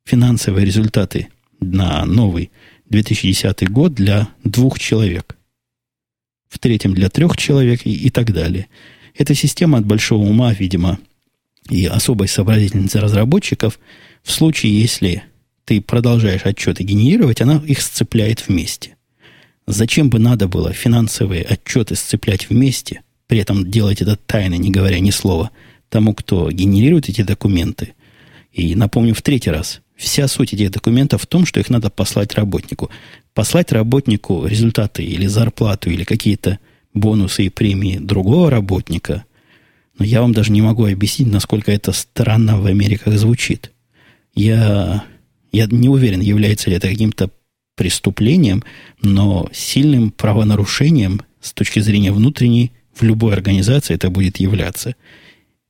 финансовые 0.04 0.64
результаты 0.64 1.28
на 1.60 2.04
новый 2.04 2.50
2010 2.88 3.70
год 3.70 3.94
для 3.94 4.28
двух 4.42 4.78
человек. 4.78 5.36
В 6.48 6.58
третьем 6.58 6.94
для 6.94 7.10
трех 7.10 7.36
человек 7.36 7.84
и, 7.84 7.92
и 7.92 8.10
так 8.10 8.32
далее. 8.32 8.68
Эта 9.18 9.34
система 9.34 9.78
от 9.78 9.86
большого 9.86 10.22
ума, 10.22 10.52
видимо, 10.52 10.98
и 11.70 11.86
особой 11.86 12.28
сообразительности 12.28 12.98
разработчиков, 12.98 13.78
в 14.22 14.30
случае, 14.30 14.78
если 14.80 15.22
ты 15.64 15.80
продолжаешь 15.80 16.44
отчеты 16.44 16.84
генерировать, 16.84 17.40
она 17.40 17.62
их 17.66 17.80
сцепляет 17.80 18.46
вместе. 18.46 18.96
Зачем 19.66 20.10
бы 20.10 20.18
надо 20.18 20.46
было 20.46 20.72
финансовые 20.72 21.42
отчеты 21.42 21.96
сцеплять 21.96 22.48
вместе, 22.50 23.02
при 23.26 23.38
этом 23.38 23.68
делать 23.68 24.00
это 24.00 24.16
тайно, 24.16 24.54
не 24.54 24.70
говоря 24.70 25.00
ни 25.00 25.10
слова, 25.10 25.50
тому, 25.88 26.14
кто 26.14 26.50
генерирует 26.50 27.08
эти 27.08 27.22
документы. 27.22 27.94
И 28.52 28.74
напомню 28.76 29.14
в 29.14 29.22
третий 29.22 29.50
раз, 29.50 29.80
вся 29.96 30.28
суть 30.28 30.54
этих 30.54 30.70
документов 30.70 31.22
в 31.22 31.26
том, 31.26 31.46
что 31.46 31.58
их 31.58 31.68
надо 31.68 31.90
послать 31.90 32.34
работнику. 32.34 32.90
Послать 33.34 33.72
работнику 33.72 34.46
результаты 34.46 35.02
или 35.02 35.26
зарплату, 35.26 35.90
или 35.90 36.04
какие-то 36.04 36.58
бонусы 36.96 37.44
и 37.44 37.50
премии 37.50 37.98
другого 37.98 38.50
работника, 38.50 39.24
Но 39.98 40.04
я 40.04 40.20
вам 40.20 40.32
даже 40.32 40.52
не 40.52 40.60
могу 40.60 40.86
объяснить, 40.86 41.30
насколько 41.30 41.70
это 41.72 41.92
странно 41.92 42.60
в 42.60 42.66
Америках 42.66 43.14
звучит. 43.14 43.72
Я, 44.34 45.04
я 45.52 45.66
не 45.66 45.88
уверен, 45.88 46.20
является 46.20 46.68
ли 46.68 46.76
это 46.76 46.88
каким-то 46.88 47.30
преступлением, 47.76 48.64
но 49.02 49.48
сильным 49.52 50.10
правонарушением 50.10 51.22
с 51.40 51.52
точки 51.52 51.80
зрения 51.80 52.12
внутренней 52.12 52.72
в 52.94 53.02
любой 53.02 53.32
организации 53.34 53.94
это 53.94 54.10
будет 54.10 54.38
являться. 54.38 54.96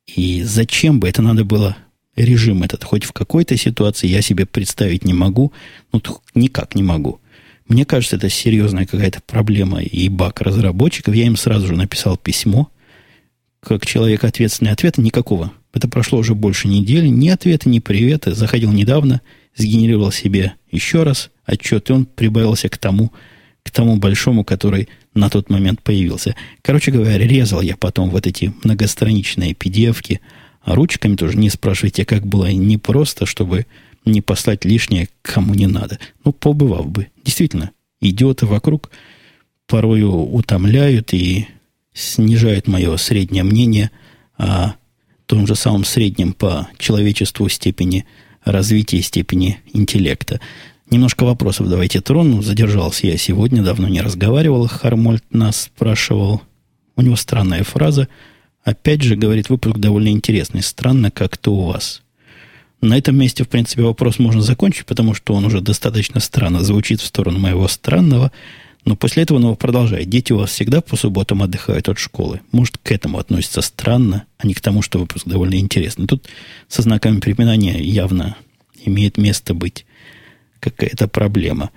И 0.07 0.43
зачем 0.43 1.01
бы 1.01 1.09
это 1.09 1.23
надо 1.23 1.45
было 1.45 1.77
режим 2.17 2.63
этот 2.63 2.85
хоть 2.85 3.05
в 3.05 3.13
какой-то 3.13 3.57
ситуации 3.57 4.07
я 4.07 4.23
себе 4.23 4.47
представить 4.47 5.05
не 5.05 5.13
могу, 5.13 5.53
ну 5.93 6.01
никак 6.35 6.75
не 6.75 6.83
могу. 6.83 7.21
Мне 7.69 7.85
кажется, 7.85 8.17
это 8.17 8.29
серьезная 8.29 8.87
какая-то 8.87 9.21
проблема 9.27 9.83
и 9.83 10.09
баг 10.09 10.41
разработчиков. 10.41 11.15
Я 11.15 11.27
им 11.27 11.37
сразу 11.37 11.67
же 11.67 11.75
написал 11.75 12.17
письмо, 12.17 12.71
как 13.61 13.85
человек 13.85 14.25
ответственный. 14.25 14.71
Ответа 14.71 15.01
никакого. 15.01 15.53
Это 15.73 15.89
прошло 15.89 16.19
уже 16.19 16.35
больше 16.35 16.69
недели. 16.69 17.09
Ни 17.09 17.29
ответа, 17.29 17.69
ни 17.69 17.81
привета. 17.81 18.35
Заходил 18.35 18.73
недавно, 18.73 19.21
сгенерировал 19.57 20.13
себе 20.13 20.55
еще 20.71 21.03
раз 21.03 21.31
отчет, 21.45 21.91
и 21.91 21.93
он 21.93 22.07
прибавился 22.07 22.69
к 22.69 22.79
тому, 22.79 23.13
к 23.65 23.71
тому 23.71 23.97
большому, 23.97 24.45
который 24.45 24.89
на 25.15 25.29
тот 25.29 25.51
момент 25.51 25.83
появился. 25.83 26.37
Короче 26.63 26.93
говоря, 26.93 27.19
резал 27.19 27.61
я 27.61 27.77
потом 27.77 28.11
вот 28.11 28.27
эти 28.27 28.55
многостраничные 28.63 29.53
pdf 29.53 30.21
а 30.67 30.75
ручками 30.75 31.15
тоже 31.15 31.39
не 31.39 31.49
спрашивайте, 31.49 32.05
как 32.05 32.27
было 32.27 32.51
непросто, 32.51 33.25
чтобы 33.25 33.67
не 34.07 34.23
послать 34.23 34.65
лишнее 34.65 35.09
кому 35.23 35.55
не 35.55 35.67
надо. 35.67 35.99
Ну, 36.25 36.33
побывав 36.33 36.87
бы. 36.89 37.09
Действительно, 37.25 37.73
идиоты 38.01 38.47
вокруг 38.47 38.91
порою 39.67 40.13
утомляют 40.13 41.13
и 41.13 41.49
снижают 41.93 42.69
мое 42.69 42.97
среднее 42.97 43.43
мнение 43.43 43.91
о 44.39 44.75
том 45.27 45.47
же 45.47 45.55
самом 45.57 45.85
среднем 45.85 46.33
по 46.33 46.69
человечеству 46.79 47.49
степени 47.49 48.07
развития, 48.45 49.03
степени 49.03 49.59
интеллекта. 49.73 50.41
Немножко 50.89 51.25
вопросов 51.25 51.69
давайте 51.69 52.01
трону. 52.01 52.43
Задержался 52.43 53.09
я 53.09 53.17
сегодня, 53.17 53.63
давно 53.63 53.89
не 53.89 54.01
разговаривал. 54.01 54.69
Хармольд 54.69 55.25
нас 55.31 55.63
спрашивал. 55.63 56.43
У 56.95 57.03
него 57.03 57.17
странная 57.17 57.65
фраза. 57.65 58.09
Опять 58.63 59.03
же, 59.03 59.17
говорит, 59.17 59.49
выпуск 59.49 59.79
довольно 59.79 60.09
интересный. 60.09 60.63
Странно 60.63 61.11
как-то 61.11 61.53
у 61.55 61.65
вас. 61.65 62.03
На 62.81 62.99
этом 62.99 63.17
месте, 63.17 63.45
в 63.45 63.49
принципе, 63.49 63.83
вопрос 63.83 64.19
можно 64.19 64.43
закончить, 64.43 64.87
потому 64.87 65.15
что 65.15 65.35
он 65.35 65.45
уже 65.45 65.61
достаточно 65.61 66.21
странно 66.21 66.63
звучит 66.63 67.01
в 67.01 67.07
сторону 67.07 67.39
моего 67.39 67.67
странного. 67.69 68.33
Но 68.85 68.95
после 68.95 69.25
этого 69.25 69.39
он 69.39 69.45
его 69.45 69.55
продолжает. 69.57 70.09
Дети 70.09 70.33
у 70.33 70.39
вас 70.39 70.51
всегда 70.51 70.81
по 70.81 70.97
субботам 70.97 71.43
отдыхают 71.43 71.89
от 71.89 71.99
школы. 71.99 72.41
Может, 72.53 72.79
к 72.79 72.93
этому 72.93 73.19
относится 73.19 73.61
странно, 73.61 74.25
а 74.39 74.47
не 74.47 74.55
к 74.55 74.61
тому, 74.61 74.81
что 74.83 75.01
выпуск 75.01 75.27
довольно 75.27 75.57
интересный. 75.57 76.07
Тут 76.07 76.29
со 76.69 76.83
знаками 76.83 77.19
препинания 77.19 77.83
явно 77.83 78.37
имеет 78.85 79.19
место 79.19 79.55
быть 79.55 79.87
какая-то 80.61 81.09
проблема. 81.09 81.71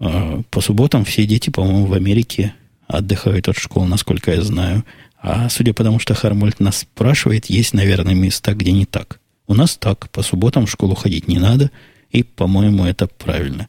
А, 0.00 0.42
по 0.50 0.60
субботам 0.60 1.04
все 1.04 1.26
дети, 1.26 1.50
по-моему, 1.50 1.86
в 1.86 1.92
Америке 1.92 2.54
отдыхают 2.88 3.48
от 3.48 3.56
школы, 3.56 3.86
насколько 3.86 4.32
я 4.32 4.42
знаю. 4.42 4.84
А 5.20 5.48
судя 5.48 5.74
по 5.74 5.84
тому, 5.84 6.00
что 6.00 6.14
Хармольд 6.14 6.58
нас 6.58 6.78
спрашивает, 6.78 7.46
есть, 7.46 7.74
наверное, 7.74 8.14
места, 8.14 8.54
где 8.54 8.72
не 8.72 8.86
так. 8.86 9.20
У 9.48 9.54
нас 9.54 9.76
так. 9.76 10.08
По 10.10 10.22
субботам 10.22 10.66
в 10.66 10.70
школу 10.70 10.94
ходить 10.94 11.26
не 11.26 11.38
надо. 11.38 11.72
И, 12.10 12.22
по-моему, 12.22 12.84
это 12.84 13.08
правильно. 13.08 13.68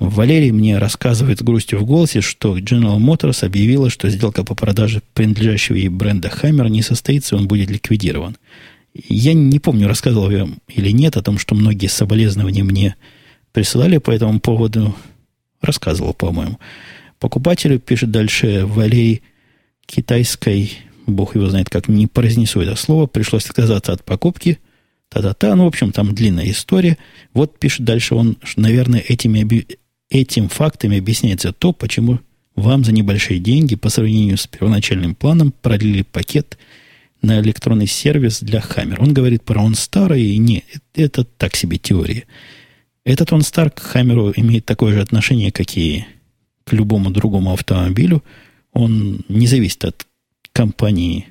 Валерий 0.00 0.50
мне 0.50 0.78
рассказывает 0.78 1.38
с 1.38 1.42
грустью 1.42 1.78
в 1.78 1.84
голосе, 1.84 2.22
что 2.22 2.56
General 2.58 2.98
Motors 2.98 3.44
объявила, 3.44 3.90
что 3.90 4.08
сделка 4.08 4.44
по 4.44 4.54
продаже 4.54 5.02
принадлежащего 5.12 5.76
ей 5.76 5.88
бренда 5.88 6.28
Hammer 6.28 6.70
не 6.70 6.80
состоится, 6.80 7.36
он 7.36 7.46
будет 7.46 7.70
ликвидирован. 7.70 8.38
Я 8.94 9.34
не 9.34 9.58
помню, 9.60 9.88
рассказывал 9.88 10.30
я 10.30 10.48
или 10.68 10.90
нет 10.90 11.18
о 11.18 11.22
том, 11.22 11.38
что 11.38 11.54
многие 11.54 11.88
соболезнования 11.88 12.64
мне 12.64 12.96
присылали 13.52 13.98
по 13.98 14.10
этому 14.10 14.40
поводу. 14.40 14.96
Рассказывал, 15.60 16.14
по-моему. 16.14 16.58
Покупателю, 17.18 17.78
пишет 17.78 18.10
дальше 18.10 18.64
Валерий, 18.64 19.20
китайской, 19.84 20.72
бог 21.06 21.36
его 21.36 21.50
знает 21.50 21.68
как, 21.68 21.88
не 21.88 22.06
произнесу 22.06 22.62
это 22.62 22.74
слово, 22.74 23.06
пришлось 23.06 23.44
отказаться 23.44 23.92
от 23.92 24.02
покупки. 24.02 24.58
Та-та-та, 25.10 25.56
ну, 25.56 25.64
в 25.64 25.66
общем, 25.66 25.92
там 25.92 26.14
длинная 26.14 26.50
история. 26.50 26.96
Вот 27.34 27.58
пишет 27.58 27.84
дальше 27.84 28.14
он, 28.14 28.36
что, 28.44 28.60
наверное, 28.60 29.00
этими, 29.00 29.66
этим 30.08 30.48
фактами 30.48 30.98
объясняется 30.98 31.52
то, 31.52 31.72
почему 31.72 32.20
вам 32.54 32.84
за 32.84 32.92
небольшие 32.92 33.40
деньги 33.40 33.74
по 33.74 33.88
сравнению 33.88 34.38
с 34.38 34.46
первоначальным 34.46 35.14
планом 35.14 35.52
продлили 35.52 36.02
пакет 36.02 36.58
на 37.22 37.40
электронный 37.40 37.88
сервис 37.88 38.40
для 38.40 38.60
Hammer. 38.60 38.96
Он 38.98 39.12
говорит 39.12 39.42
про 39.42 39.62
OnStar, 39.62 40.18
и 40.18 40.38
не, 40.38 40.64
это 40.94 41.24
так 41.24 41.56
себе 41.56 41.78
теория. 41.78 42.24
Этот 43.04 43.32
OnStar 43.32 43.70
к 43.70 43.80
Хаммеру 43.80 44.32
имеет 44.36 44.64
такое 44.64 44.94
же 44.94 45.00
отношение, 45.00 45.50
как 45.50 45.76
и 45.76 46.04
к 46.64 46.72
любому 46.72 47.10
другому 47.10 47.52
автомобилю. 47.52 48.22
Он 48.72 49.24
не 49.28 49.46
зависит 49.48 49.84
от 49.84 50.06
компании 50.52 51.26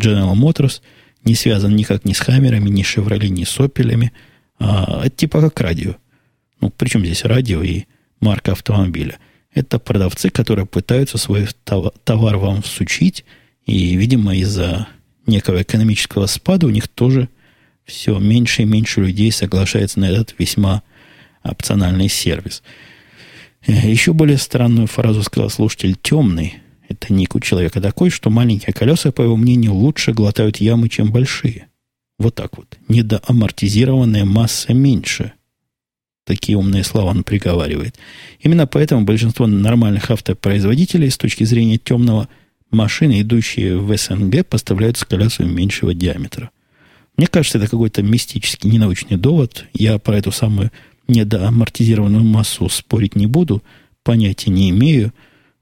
General 0.00 0.34
Motors, 0.34 0.80
не 1.24 1.34
связан 1.34 1.74
никак 1.74 2.04
ни 2.04 2.12
с 2.12 2.20
Хаммерами, 2.20 2.68
ни 2.68 2.82
с 2.82 2.96
Chevrolet, 2.96 3.28
ни 3.28 3.44
с 3.44 3.58
Opel'ами. 3.58 4.10
А, 4.58 5.02
это 5.04 5.16
типа 5.16 5.40
как 5.40 5.60
радио. 5.60 5.96
Ну, 6.60 6.70
причем 6.70 7.04
здесь 7.04 7.24
радио 7.24 7.62
и 7.62 7.84
марка 8.20 8.52
автомобиля. 8.52 9.18
Это 9.52 9.78
продавцы, 9.78 10.30
которые 10.30 10.66
пытаются 10.66 11.18
свой 11.18 11.46
товар 11.64 12.36
вам 12.36 12.62
всучить, 12.62 13.24
и, 13.66 13.96
видимо, 13.96 14.34
из-за 14.36 14.88
некого 15.26 15.62
экономического 15.62 16.26
спада 16.26 16.66
у 16.66 16.70
них 16.70 16.88
тоже 16.88 17.28
все 17.84 18.18
меньше 18.18 18.62
и 18.62 18.66
меньше 18.66 19.00
людей 19.00 19.30
соглашается 19.30 20.00
на 20.00 20.06
этот 20.06 20.34
весьма 20.38 20.82
опциональный 21.42 22.08
сервис. 22.08 22.62
Э, 23.66 23.72
Еще 23.72 24.12
более 24.12 24.38
странную 24.38 24.86
фразу 24.86 25.22
сказал 25.22 25.50
слушатель 25.50 25.96
«темный». 26.00 26.60
Это 26.94 27.12
ник 27.12 27.34
у 27.34 27.40
человека 27.40 27.80
такой, 27.80 28.10
что 28.10 28.30
маленькие 28.30 28.72
колеса, 28.72 29.10
по 29.10 29.22
его 29.22 29.36
мнению, 29.36 29.74
лучше 29.74 30.12
глотают 30.12 30.58
ямы, 30.58 30.88
чем 30.88 31.10
большие. 31.10 31.66
Вот 32.18 32.36
так 32.36 32.56
вот. 32.56 32.78
Недоамортизированная 32.88 34.24
масса 34.24 34.72
меньше. 34.72 35.32
Такие 36.24 36.56
умные 36.56 36.84
слова 36.84 37.10
он 37.10 37.24
приговаривает. 37.24 37.98
Именно 38.40 38.66
поэтому 38.66 39.04
большинство 39.04 39.46
нормальных 39.46 40.10
автопроизводителей 40.10 41.10
с 41.10 41.18
точки 41.18 41.42
зрения 41.44 41.78
темного 41.78 42.28
машины, 42.70 43.20
идущие 43.20 43.76
в 43.76 43.94
СНГ, 43.96 44.46
поставляют 44.46 44.96
с 44.96 45.04
колесами 45.04 45.50
меньшего 45.50 45.94
диаметра. 45.94 46.50
Мне 47.16 47.26
кажется, 47.26 47.58
это 47.58 47.68
какой-то 47.68 48.02
мистический, 48.02 48.70
ненаучный 48.70 49.16
довод. 49.16 49.66
Я 49.74 49.98
про 49.98 50.16
эту 50.16 50.30
самую 50.30 50.70
недоамортизированную 51.08 52.22
массу 52.22 52.68
спорить 52.68 53.16
не 53.16 53.26
буду, 53.26 53.62
понятия 54.04 54.50
не 54.50 54.70
имею, 54.70 55.12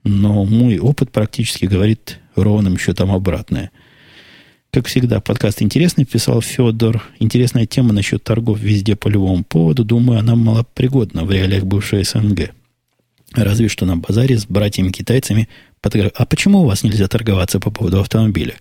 но 0.04 0.44
мой 0.44 0.78
опыт 0.78 1.10
практически 1.10 1.66
говорит 1.66 2.20
ровным 2.34 2.78
счетом 2.78 3.10
обратное. 3.10 3.70
Как 4.72 4.86
всегда, 4.86 5.20
подкаст 5.20 5.60
интересный, 5.60 6.06
писал 6.06 6.40
Федор. 6.40 7.02
Интересная 7.18 7.66
тема 7.66 7.92
насчет 7.92 8.24
торгов 8.24 8.58
везде 8.58 8.96
по 8.96 9.08
любому 9.08 9.44
поводу. 9.44 9.84
Думаю, 9.84 10.20
она 10.20 10.34
малопригодна 10.34 11.24
в 11.24 11.30
реалиях 11.30 11.64
бывшей 11.64 12.04
СНГ. 12.04 12.52
Разве 13.34 13.68
что 13.68 13.84
на 13.84 13.96
базаре 13.96 14.38
с 14.38 14.46
братьями-китайцами. 14.46 15.48
А 15.82 16.26
почему 16.26 16.60
у 16.60 16.66
вас 16.66 16.84
нельзя 16.84 17.06
торговаться 17.08 17.60
по 17.60 17.70
поводу 17.70 18.00
автомобиля? 18.00 18.54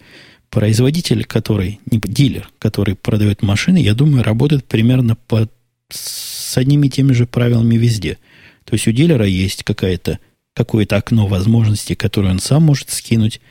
Производитель, 0.50 1.24
который, 1.24 1.80
не 1.90 2.02
дилер, 2.04 2.50
который 2.60 2.96
продает 2.96 3.42
машины, 3.42 3.78
я 3.78 3.94
думаю, 3.94 4.24
работает 4.24 4.66
примерно 4.66 5.16
по 5.16 5.48
с 5.90 6.58
одними 6.58 6.88
и 6.88 6.90
теми 6.90 7.14
же 7.14 7.26
правилами 7.26 7.76
везде. 7.76 8.18
То 8.66 8.74
есть 8.74 8.88
у 8.88 8.92
дилера 8.92 9.26
есть 9.26 9.64
какая-то, 9.64 10.20
какое-то 10.54 10.98
окно 10.98 11.28
возможностей, 11.28 11.96
которое 11.96 12.30
он 12.30 12.40
сам 12.40 12.64
может 12.64 12.90
скинуть, 12.90 13.42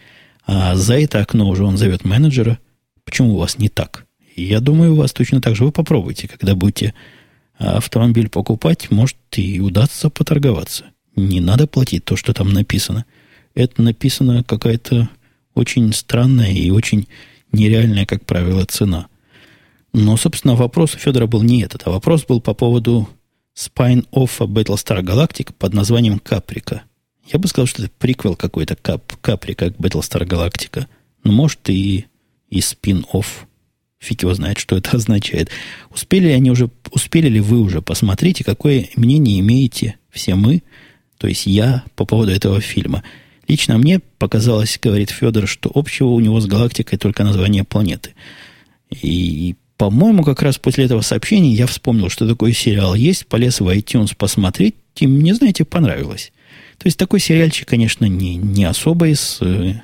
а 0.47 0.75
за 0.75 0.99
это 0.99 1.21
окно 1.21 1.49
уже 1.49 1.65
он 1.65 1.77
зовет 1.77 2.05
менеджера. 2.05 2.59
Почему 3.05 3.35
у 3.35 3.39
вас 3.39 3.59
не 3.59 3.69
так? 3.69 4.07
я 4.37 4.61
думаю, 4.61 4.93
у 4.93 4.97
вас 4.97 5.13
точно 5.13 5.41
так 5.41 5.55
же. 5.55 5.65
Вы 5.65 5.73
попробуйте, 5.73 6.29
когда 6.29 6.55
будете 6.55 6.95
автомобиль 7.59 8.29
покупать, 8.29 8.91
может 8.91 9.17
и 9.37 9.61
удастся 9.61 10.09
поторговаться. 10.09 10.87
Не 11.17 11.41
надо 11.41 11.67
платить 11.67 12.05
то, 12.05 12.17
что 12.17 12.33
там 12.33 12.53
написано. 12.53 13.05
Это 13.55 13.83
написано 13.83 14.45
какая-то 14.45 15.11
очень 15.55 15.93
странная 15.93 16.53
и 16.53 16.71
очень 16.71 17.09
нереальная, 17.53 18.07
как 18.07 18.25
правило, 18.25 18.65
цена. 18.65 19.09
Но, 19.93 20.17
собственно, 20.17 20.55
вопрос 20.55 20.95
у 20.95 20.99
Федора 20.99 21.27
был 21.27 21.43
не 21.43 21.63
этот, 21.63 21.83
а 21.85 21.91
вопрос 21.91 22.25
был 22.25 22.41
по 22.41 22.55
поводу 22.55 23.09
спин-оффа 23.55 24.45
Battlestar 24.45 25.03
Galactica 25.03 25.53
под 25.53 25.75
названием 25.75 26.21
Caprica. 26.21 26.83
Я 27.27 27.39
бы 27.39 27.49
сказал, 27.49 27.67
что 27.67 27.83
это 27.83 27.93
приквел 27.99 28.37
какой-то 28.37 28.77
кап, 28.77 29.17
Caprica 29.21 29.71
к 29.71 29.77
Battlestar 29.77 30.27
Galactica. 30.27 30.87
Но, 31.25 31.33
может, 31.33 31.69
и, 31.69 32.07
и 32.49 32.61
спин-офф. 32.61 33.47
Фиг 33.99 34.23
его 34.23 34.35
знает, 34.35 34.59
что 34.59 34.77
это 34.77 34.91
означает. 34.97 35.51
Успели 35.91 36.29
ли 36.29 36.33
они 36.33 36.51
уже, 36.51 36.71
успели 36.91 37.29
ли 37.29 37.41
вы 37.41 37.61
уже 37.61 37.83
посмотреть, 37.83 38.43
какое 38.45 38.89
мнение 38.97 39.41
имеете 39.41 39.97
все 40.11 40.35
мы, 40.35 40.63
то 41.19 41.29
есть 41.29 41.47
я, 41.47 41.85
по 41.97 42.07
поводу 42.07 42.33
этого 42.33 42.61
фильма. 42.61 43.05
Лично 43.47 43.79
мне 43.79 44.01
показалось, 44.19 44.79
говорит 44.81 45.11
Федор, 45.11 45.47
что 45.47 45.71
общего 45.75 46.09
у 46.09 46.21
него 46.21 46.41
с 46.41 46.47
галактикой 46.47 46.99
только 46.99 47.25
название 47.25 47.65
планеты. 47.65 48.15
И, 48.91 49.57
по-моему, 49.77 50.25
как 50.25 50.41
раз 50.43 50.59
после 50.59 50.87
этого 50.87 51.03
сообщения 51.03 51.53
я 51.53 51.67
вспомнил, 51.67 52.09
что 52.09 52.27
такой 52.29 52.55
сериал 52.55 52.95
есть, 52.95 53.27
полез 53.27 53.61
в 53.61 53.69
iTunes 53.69 54.15
посмотреть, 54.17 54.77
и 54.97 55.07
мне, 55.07 55.35
знаете, 55.35 55.65
понравилось. 55.65 56.33
То 56.81 56.87
есть 56.87 56.97
такой 56.97 57.21
сериальчик, 57.21 57.69
конечно, 57.69 58.07
не, 58.07 58.37
не 58.37 58.65
особо 58.65 59.09
из 59.09 59.37
э, 59.43 59.75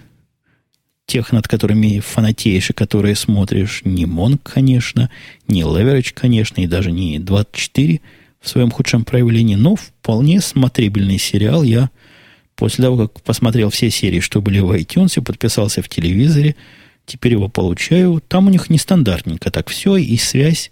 тех, 1.05 1.31
над 1.31 1.47
которыми 1.47 2.01
фанатеешь 2.01 2.71
и 2.71 2.73
которые 2.73 3.15
смотришь. 3.17 3.83
Не 3.85 4.07
Монг, 4.07 4.41
конечно, 4.43 5.11
не 5.47 5.61
Леверидж, 5.61 6.13
конечно, 6.15 6.63
и 6.63 6.67
даже 6.67 6.91
не 6.93 7.19
24 7.19 8.01
в 8.41 8.49
своем 8.49 8.71
худшем 8.71 9.05
проявлении, 9.05 9.57
но 9.57 9.77
вполне 9.77 10.41
смотрибельный 10.41 11.19
сериал. 11.19 11.65
Я 11.65 11.91
после 12.55 12.85
того, 12.85 13.09
как 13.09 13.21
посмотрел 13.21 13.69
все 13.69 13.91
серии, 13.91 14.21
что 14.21 14.41
были 14.41 14.61
в 14.61 14.73
iTunes, 14.73 15.21
подписался 15.21 15.83
в 15.83 15.91
телевизоре, 15.91 16.57
теперь 17.05 17.33
его 17.33 17.49
получаю. 17.49 18.23
Там 18.27 18.47
у 18.47 18.51
них 18.51 18.71
нестандартненько 18.71 19.51
так 19.51 19.69
все, 19.69 19.99
и 19.99 20.17
связь 20.17 20.71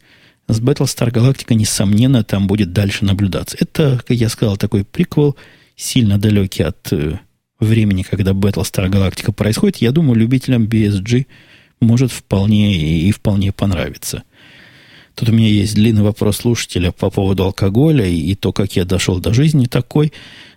с 0.48 0.58
Battlestar 0.58 1.12
Galactica, 1.12 1.52
несомненно, 1.52 2.24
там 2.24 2.46
будет 2.46 2.72
дальше 2.72 3.04
наблюдаться. 3.04 3.58
Это, 3.60 4.02
как 4.06 4.16
я 4.16 4.30
сказал, 4.30 4.56
такой 4.56 4.86
приквел– 4.86 5.36
сильно 5.76 6.18
далекий 6.18 6.62
от 6.62 6.92
э, 6.92 7.18
времени, 7.60 8.02
когда 8.02 8.32
Battlestar 8.32 8.88
Galactica 8.88 9.32
происходит, 9.32 9.78
я 9.78 9.92
думаю, 9.92 10.18
любителям 10.18 10.64
BSG 10.64 11.26
может 11.80 12.12
вполне 12.12 12.74
и, 12.74 13.08
и 13.08 13.12
вполне 13.12 13.52
понравиться. 13.52 14.22
Тут 15.14 15.28
у 15.28 15.32
меня 15.32 15.48
есть 15.48 15.74
длинный 15.74 16.02
вопрос 16.02 16.38
слушателя 16.38 16.90
по 16.90 17.10
поводу 17.10 17.44
алкоголя 17.44 18.06
и, 18.06 18.18
и 18.18 18.34
то, 18.34 18.52
как 18.52 18.74
я 18.76 18.84
дошел 18.84 19.20
до 19.20 19.32
жизни 19.32 19.66
такой. 19.66 20.12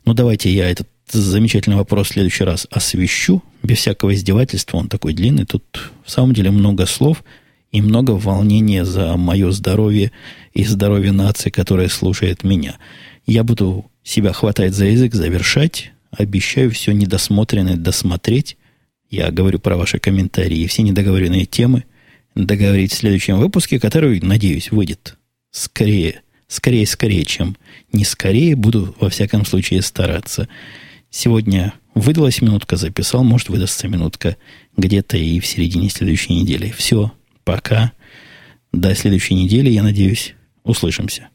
Ну, 0.06 0.14
давайте 0.14 0.52
я 0.52 0.70
этот 0.70 0.88
замечательный 1.12 1.78
вопрос 1.78 2.08
в 2.08 2.14
следующий 2.14 2.44
раз 2.44 2.68
освещу, 2.72 3.44
без 3.62 3.78
всякого 3.78 4.14
издевательства. 4.16 4.78
Он 4.78 4.90
такой 4.90 5.14
длинный. 5.14 5.46
Тут 5.46 5.64
в 6.04 6.10
самом 6.10 6.34
деле 6.34 6.50
много 6.52 6.86
слов 6.86 7.24
и 7.72 7.82
много 7.82 8.12
волнения 8.12 8.84
за 8.84 9.16
мое 9.16 9.52
здоровье 9.52 10.12
и 10.54 10.64
здоровье 10.64 11.12
нации, 11.12 11.50
которая 11.50 11.88
слушает 11.88 12.44
меня. 12.44 12.78
Я 13.28 13.44
буду 13.44 13.92
себя 14.04 14.32
хватать 14.32 14.74
за 14.74 14.86
язык, 14.86 15.14
завершать. 15.14 15.92
Обещаю 16.12 16.72
все 16.72 16.94
недосмотренное 16.94 17.76
досмотреть. 17.76 18.58
Я 19.10 19.32
говорю 19.32 19.60
про 19.60 19.76
ваши 19.76 20.00
комментарии 20.00 20.60
и 20.60 20.68
все 20.68 20.82
недоговоренные 20.82 21.46
темы 21.46 21.84
договорить 22.36 22.94
в 22.94 22.98
следующем 22.98 23.38
выпуске, 23.38 23.80
который, 23.80 24.22
надеюсь, 24.22 24.72
выйдет 24.72 25.18
скорее, 25.52 26.22
скорее, 26.48 26.88
скорее, 26.88 27.26
чем 27.26 27.58
не 27.92 28.06
скорее. 28.06 28.56
Буду, 28.56 28.96
во 29.00 29.10
всяком 29.10 29.46
случае, 29.46 29.82
стараться. 29.82 30.48
Сегодня 31.10 31.74
выдалась 31.96 32.42
минутка, 32.42 32.78
записал, 32.78 33.24
может, 33.24 33.50
выдастся 33.50 33.90
минутка 33.90 34.38
где-то 34.78 35.18
и 35.18 35.40
в 35.42 35.46
середине 35.46 35.90
следующей 35.90 36.34
недели. 36.34 36.74
Все, 36.78 37.12
пока. 37.44 37.92
До 38.72 38.94
следующей 38.96 39.34
недели, 39.34 39.70
я 39.70 39.84
надеюсь, 39.84 40.36
услышимся. 40.64 41.30